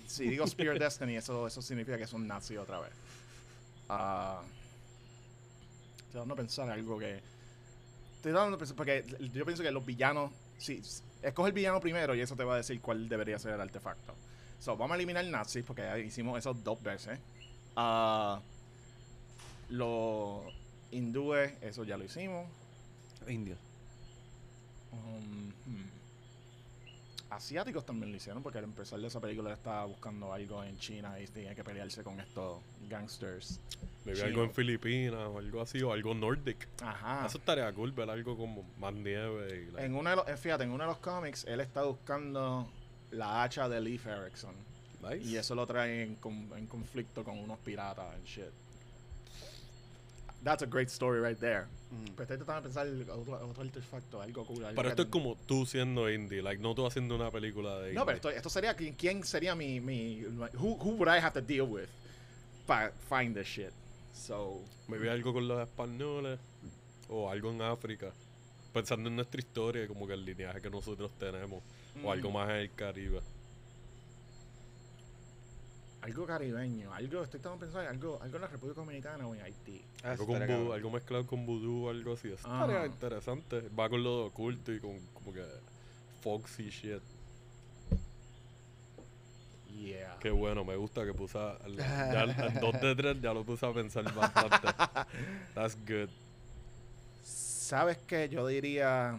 [0.08, 2.92] Si digo Spear Destiny, eso, eso significa que son nazi otra vez.
[3.90, 4.42] Ah.
[5.98, 7.20] estoy dando a pensar algo que.
[8.18, 9.04] Estoy dando a pensar, porque
[9.34, 10.32] yo pienso que los villanos.
[10.58, 10.82] Sí,
[11.28, 14.14] escoge el villano primero y eso te va a decir cuál debería ser el artefacto.
[14.60, 17.20] So, vamos a eliminar nazis porque ya hicimos eso dos veces.
[17.76, 18.40] Ah.
[19.70, 20.42] los
[20.92, 22.48] hindúes, eso ya lo hicimos.
[23.28, 23.56] Indio.
[24.92, 25.95] Um, hmm.
[27.36, 30.78] Asiáticos también lo hicieron porque al empezar de esa película él estaba buscando algo en
[30.78, 33.60] China y tenía que pelearse con estos gangsters.
[34.06, 34.24] Chino.
[34.24, 36.68] algo en Filipinas o algo así, o algo nordic.
[36.82, 37.26] Ajá.
[37.26, 40.64] Eso estaría cool, ver algo como más nieve y En uno de los, eh, fíjate,
[40.64, 42.70] en uno de los cómics él está buscando
[43.12, 44.56] la hacha de Leif Erikson
[45.02, 45.28] nice.
[45.28, 46.18] y eso lo trae en,
[46.56, 48.65] en conflicto con unos piratas and shit.
[50.46, 51.66] That's a great story right there.
[51.92, 52.12] Mm.
[52.16, 54.64] Pero estoy tratando de pensar otro, otro artefacto, algo cool.
[54.64, 57.90] algo Pero esto es como tú siendo indie, like no tú haciendo una película de
[57.90, 57.96] indie.
[57.96, 60.22] No, pero esto, esto sería qui- quién sería mi, mi
[60.54, 61.88] who, who would I have to deal with
[62.68, 63.72] para find this shit.
[64.14, 66.40] So, Maybe algo con los españoles
[67.10, 68.12] o algo en África.
[68.72, 71.64] Pensando en nuestra historia, como que el lineaje que nosotros tenemos.
[72.04, 73.22] O algo mm, más en el Caribe.
[76.06, 79.82] Algo caribeño, algo estoy de pensar algo algo en la República Dominicana o en Haití.
[80.03, 82.27] Ah, Algo, con vudú, algo mezclado con vudú o algo así.
[82.32, 82.65] Eso Ajá.
[82.65, 83.61] estaría interesante.
[83.69, 85.44] Va con lo de oculto y con como que
[86.22, 87.02] foxy shit.
[89.76, 90.15] Yeah.
[90.19, 93.44] Qué bueno, me gusta que puse al- ya al- al 2 de 3 ya lo
[93.44, 94.68] puse a pensar bastante.
[95.56, 96.10] That's good.
[97.23, 98.30] ¿Sabes qué?
[98.30, 99.18] Yo diría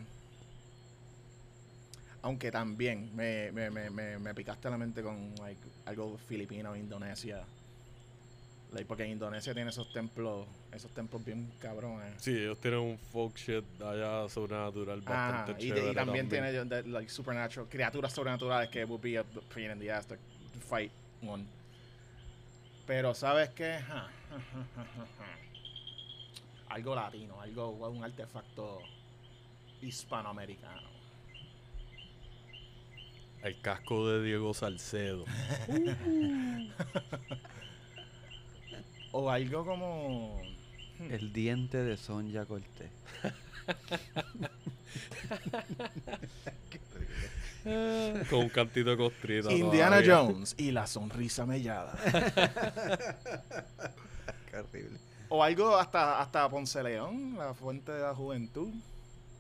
[2.22, 7.42] aunque también me, me, me, me, me picaste la mente con like, algo filipino, Indonesia.
[8.72, 12.14] Like, porque en Indonesia tiene esos templos, esos templos bien cabrones.
[12.20, 15.92] Sí, ellos tienen un folk shit allá sobrenatural Ajá, bastante y, chévere.
[15.92, 19.90] y también tiene de- like supernatural, criaturas sobrenaturales que would be a pain in the
[19.90, 20.16] ass to
[20.68, 20.90] fight
[21.22, 21.44] one.
[22.86, 23.78] Pero sabes qué,
[26.68, 28.80] algo latino, algo un artefacto
[29.80, 30.88] hispanoamericano.
[33.42, 35.24] El casco de Diego Salcedo.
[39.12, 40.42] O algo como
[41.10, 42.90] El diente de Sonja Cortés.
[48.30, 49.52] con un cantito de costrita.
[49.52, 50.16] Indiana todavía.
[50.16, 51.96] Jones y la sonrisa mellada.
[54.50, 54.98] Qué horrible.
[55.28, 58.68] O algo hasta hasta Ponce León, la fuente de la juventud.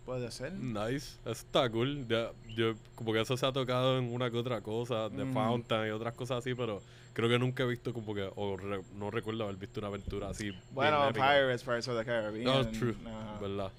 [0.06, 0.52] Puede ser.
[0.54, 2.06] Nice, eso está cool.
[2.08, 5.34] Ya, yo, como que eso se ha tocado en una que otra cosa, de Mm.
[5.34, 6.80] Fountain y otras cosas así, pero
[7.12, 10.28] creo que nunca he visto como que, o re- no recuerdo haber visto una aventura
[10.30, 10.52] así.
[10.70, 11.12] Bueno.
[11.12, 12.44] Pirates, Pirates of the Caribbean.
[12.44, 13.38] No, true, Ajá.
[13.40, 13.72] ¿verdad?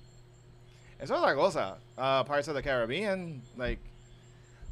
[0.99, 1.78] Eso es otra cosa.
[1.95, 3.82] Ah, Pirates of the Caribbean, like.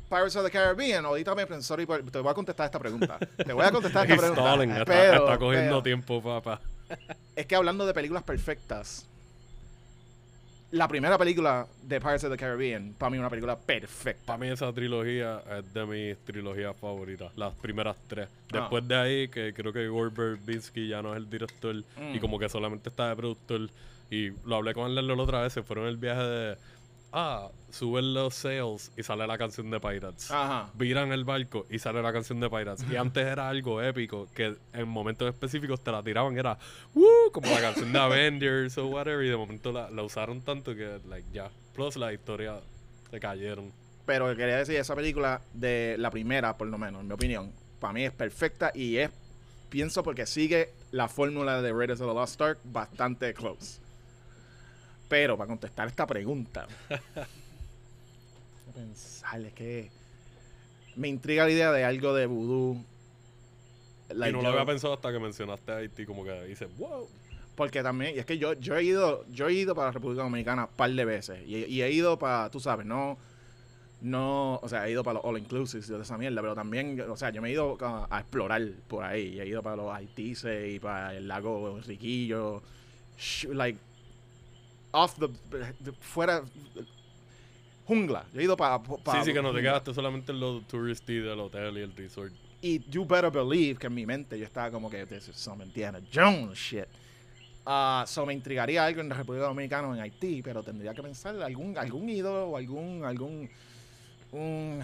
[0.09, 3.17] Pirates of the Caribbean, ahorita me sorry, por- te voy a contestar esta pregunta.
[3.17, 4.41] Te voy a contestar esta pregunta.
[4.41, 6.59] stalling, está, pero, está cogiendo pero, tiempo, papá.
[7.35, 9.07] Es que hablando de películas perfectas,
[10.71, 14.25] la primera película de Pirates of the Caribbean, para mí, es una película perfecta.
[14.25, 18.27] Para mí esa trilogía es de mis trilogías favoritas, las primeras tres.
[18.51, 18.59] Ah.
[18.59, 21.83] Después de ahí, que creo que Gore Verbinski ya no es el director y
[22.17, 22.19] Mm.
[22.19, 23.69] como que solamente está de productor.
[24.11, 26.57] Y lo hablé con él la otra vez, se fueron el viaje de,
[27.15, 30.29] ah, suben los sales y sale la canción de Pirates.
[30.29, 30.69] Ajá.
[30.75, 32.85] Viran el barco y sale la canción de Pirates.
[32.91, 36.57] Y antes era algo épico que en momentos específicos te la tiraban, era
[36.93, 39.25] "Woo", como la canción de Avengers o whatever.
[39.25, 41.49] Y de momento la, la usaron tanto que, like, ya.
[41.73, 42.59] Plus la historia
[43.09, 43.71] se cayeron.
[44.05, 47.93] Pero quería decir, esa película de la primera, por lo menos, en mi opinión, para
[47.93, 49.09] mí es perfecta y es,
[49.69, 53.79] pienso porque sigue la fórmula de Raiders of the Lost Ark bastante close.
[55.07, 56.67] Pero para contestar esta pregunta,
[58.73, 59.89] pensar, es que
[60.95, 62.83] me intriga la idea de algo de voodoo.
[64.09, 66.69] Like, y no yo- lo había pensado hasta que mencionaste a Haití, como que dices,
[66.77, 67.07] wow.
[67.55, 70.23] Porque también, y es que yo, yo he ido, yo he ido para la República
[70.23, 71.39] Dominicana un par de veces.
[71.47, 73.17] Y, y he ido para, tú sabes, no,
[74.01, 77.15] no, o sea, he ido para los all inclusives de esa mierda, pero también, o
[77.15, 79.35] sea, yo me he ido a, a explorar por ahí.
[79.35, 82.61] Y he ido para los Haitises y para el lago Riquillo.
[83.53, 83.79] like,
[84.95, 85.29] off the,
[85.99, 86.43] fuera,
[87.85, 88.25] jungla.
[88.33, 88.79] Yo he ido para...
[88.79, 92.33] sí, sí, que no te quedaste solamente en los touristy del hotel y el resort.
[92.61, 95.63] Y you better believe que en mi mente yo estaba como que this is some
[95.63, 96.87] Indiana Jones shit.
[97.65, 101.01] Ah, so me intrigaría algo en la República Dominicana o en Haití, pero tendría que
[101.03, 103.49] pensar algún algún ídolo o algún algún
[104.31, 104.83] un,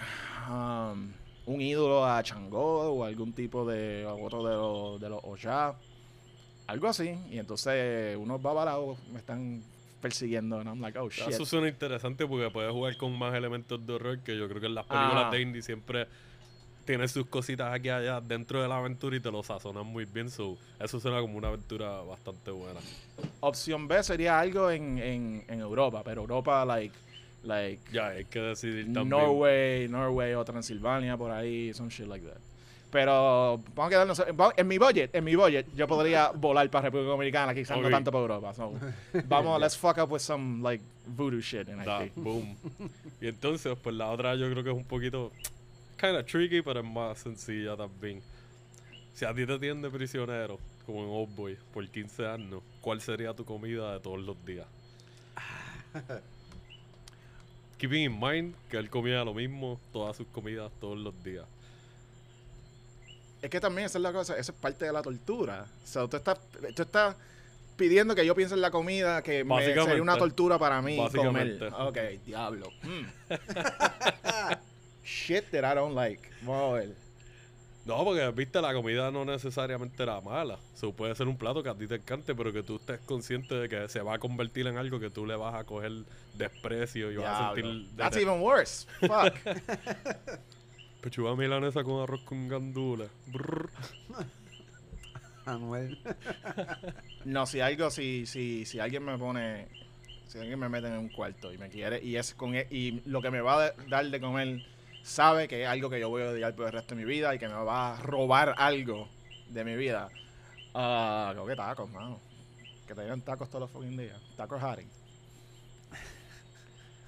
[0.50, 1.12] um,
[1.46, 5.74] un ídolo a Changó o algún tipo de otro de los de los Oya.
[6.68, 7.16] Algo así.
[7.30, 9.64] Y entonces unos babalaos me están
[10.02, 10.60] persiguiendo.
[10.60, 11.28] And I'm like, oh shit.
[11.30, 14.68] Eso suena interesante porque puedes jugar con más elementos de horror que yo creo que
[14.68, 16.08] en las películas de indie siempre
[16.86, 20.30] tiene sus cositas aquí allá dentro de la aventura y te lo sazonan muy bien.
[20.30, 22.80] So, eso suena como una aventura bastante buena.
[23.40, 26.96] Opción B sería algo en, en, en Europa, pero Europa, like,
[27.44, 29.10] like Ya, hay que decidir también.
[29.10, 32.40] Norway, Norway o Transilvania, por ahí, some shit like that.
[32.92, 34.22] Pero vamos a quedarnos
[34.58, 37.84] en mi budget, en mi budget, yo podría volar para República Dominicana, quizás Ok.
[37.84, 38.54] no tanto para Europa.
[38.54, 38.74] So,
[39.26, 42.12] vamos, let's fuck up with some like voodoo shit in Da, Haití.
[42.20, 42.56] boom.
[43.22, 45.32] y entonces, pues la otra yo creo que es un poquito
[45.98, 48.22] kind of tricky, pero es más sencilla también.
[49.14, 53.00] Si a ti te tienen de prisionero, como en Old Boy, por 15 años, ¿cuál
[53.00, 54.68] sería tu comida de todos los días?
[57.78, 61.46] Keeping in mind que él comía lo mismo, todas sus comidas todos los días.
[63.42, 65.66] Es que también esa es la cosa, esa es parte de la tortura.
[65.84, 66.40] O sea, tú estás,
[66.76, 67.16] tú estás
[67.76, 71.72] pidiendo que yo piense en la comida que me- sería una tortura para mí comer.
[71.80, 72.70] Ok, diablo.
[72.84, 73.06] Mm.
[75.04, 76.30] Shit that I don't like.
[76.44, 76.96] Vamos a ver.
[77.84, 80.60] No, porque viste, la comida no necesariamente era mala.
[80.76, 83.56] So, puede ser un plato que a ti te encante, pero que tú estés consciente
[83.56, 85.92] de que se va a convertir en algo que tú le vas a coger
[86.36, 87.88] desprecio y vas a sentir.
[87.98, 88.86] That's even worse.
[89.00, 89.34] Fuck.
[91.02, 93.10] Pechuga milanesa con arroz con gandules.
[95.46, 95.98] Anuel.
[97.26, 99.68] No, si algo, si, si, si alguien me pone,
[100.28, 103.02] si alguien me mete en un cuarto y me quiere, y es con e- y
[103.10, 104.62] lo que me va a dar de comer,
[105.02, 107.34] sabe que es algo que yo voy a odiar por el resto de mi vida
[107.34, 109.10] y que me va a robar algo
[109.50, 110.10] de mi vida.
[110.76, 112.20] Ah, creo que tacos, mano.
[112.88, 114.22] Que te dieran tacos todos los fucking días.
[114.38, 114.86] Tacos Harry.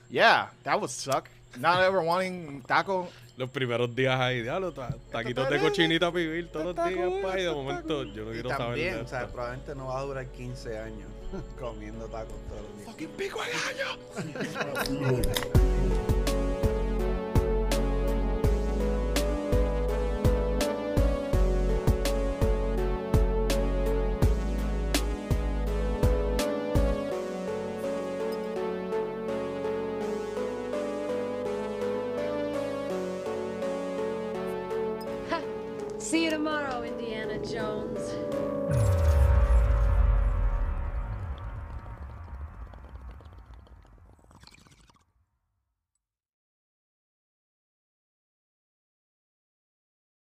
[0.10, 1.30] Yeah, that would suck.
[1.58, 3.10] Not ever wanting taco.
[3.36, 7.44] Los primeros días ahí, diablo, ta- taquitos de cochinita pibil todos los días, pa, y
[7.44, 9.32] de momento yo no quiero saber también, o sea, esto.
[9.34, 11.10] probablemente no va a durar 15 años
[11.60, 12.90] comiendo tacos todos los días.
[12.92, 15.24] Fucking pico de gallo.
[37.54, 37.93] Jones.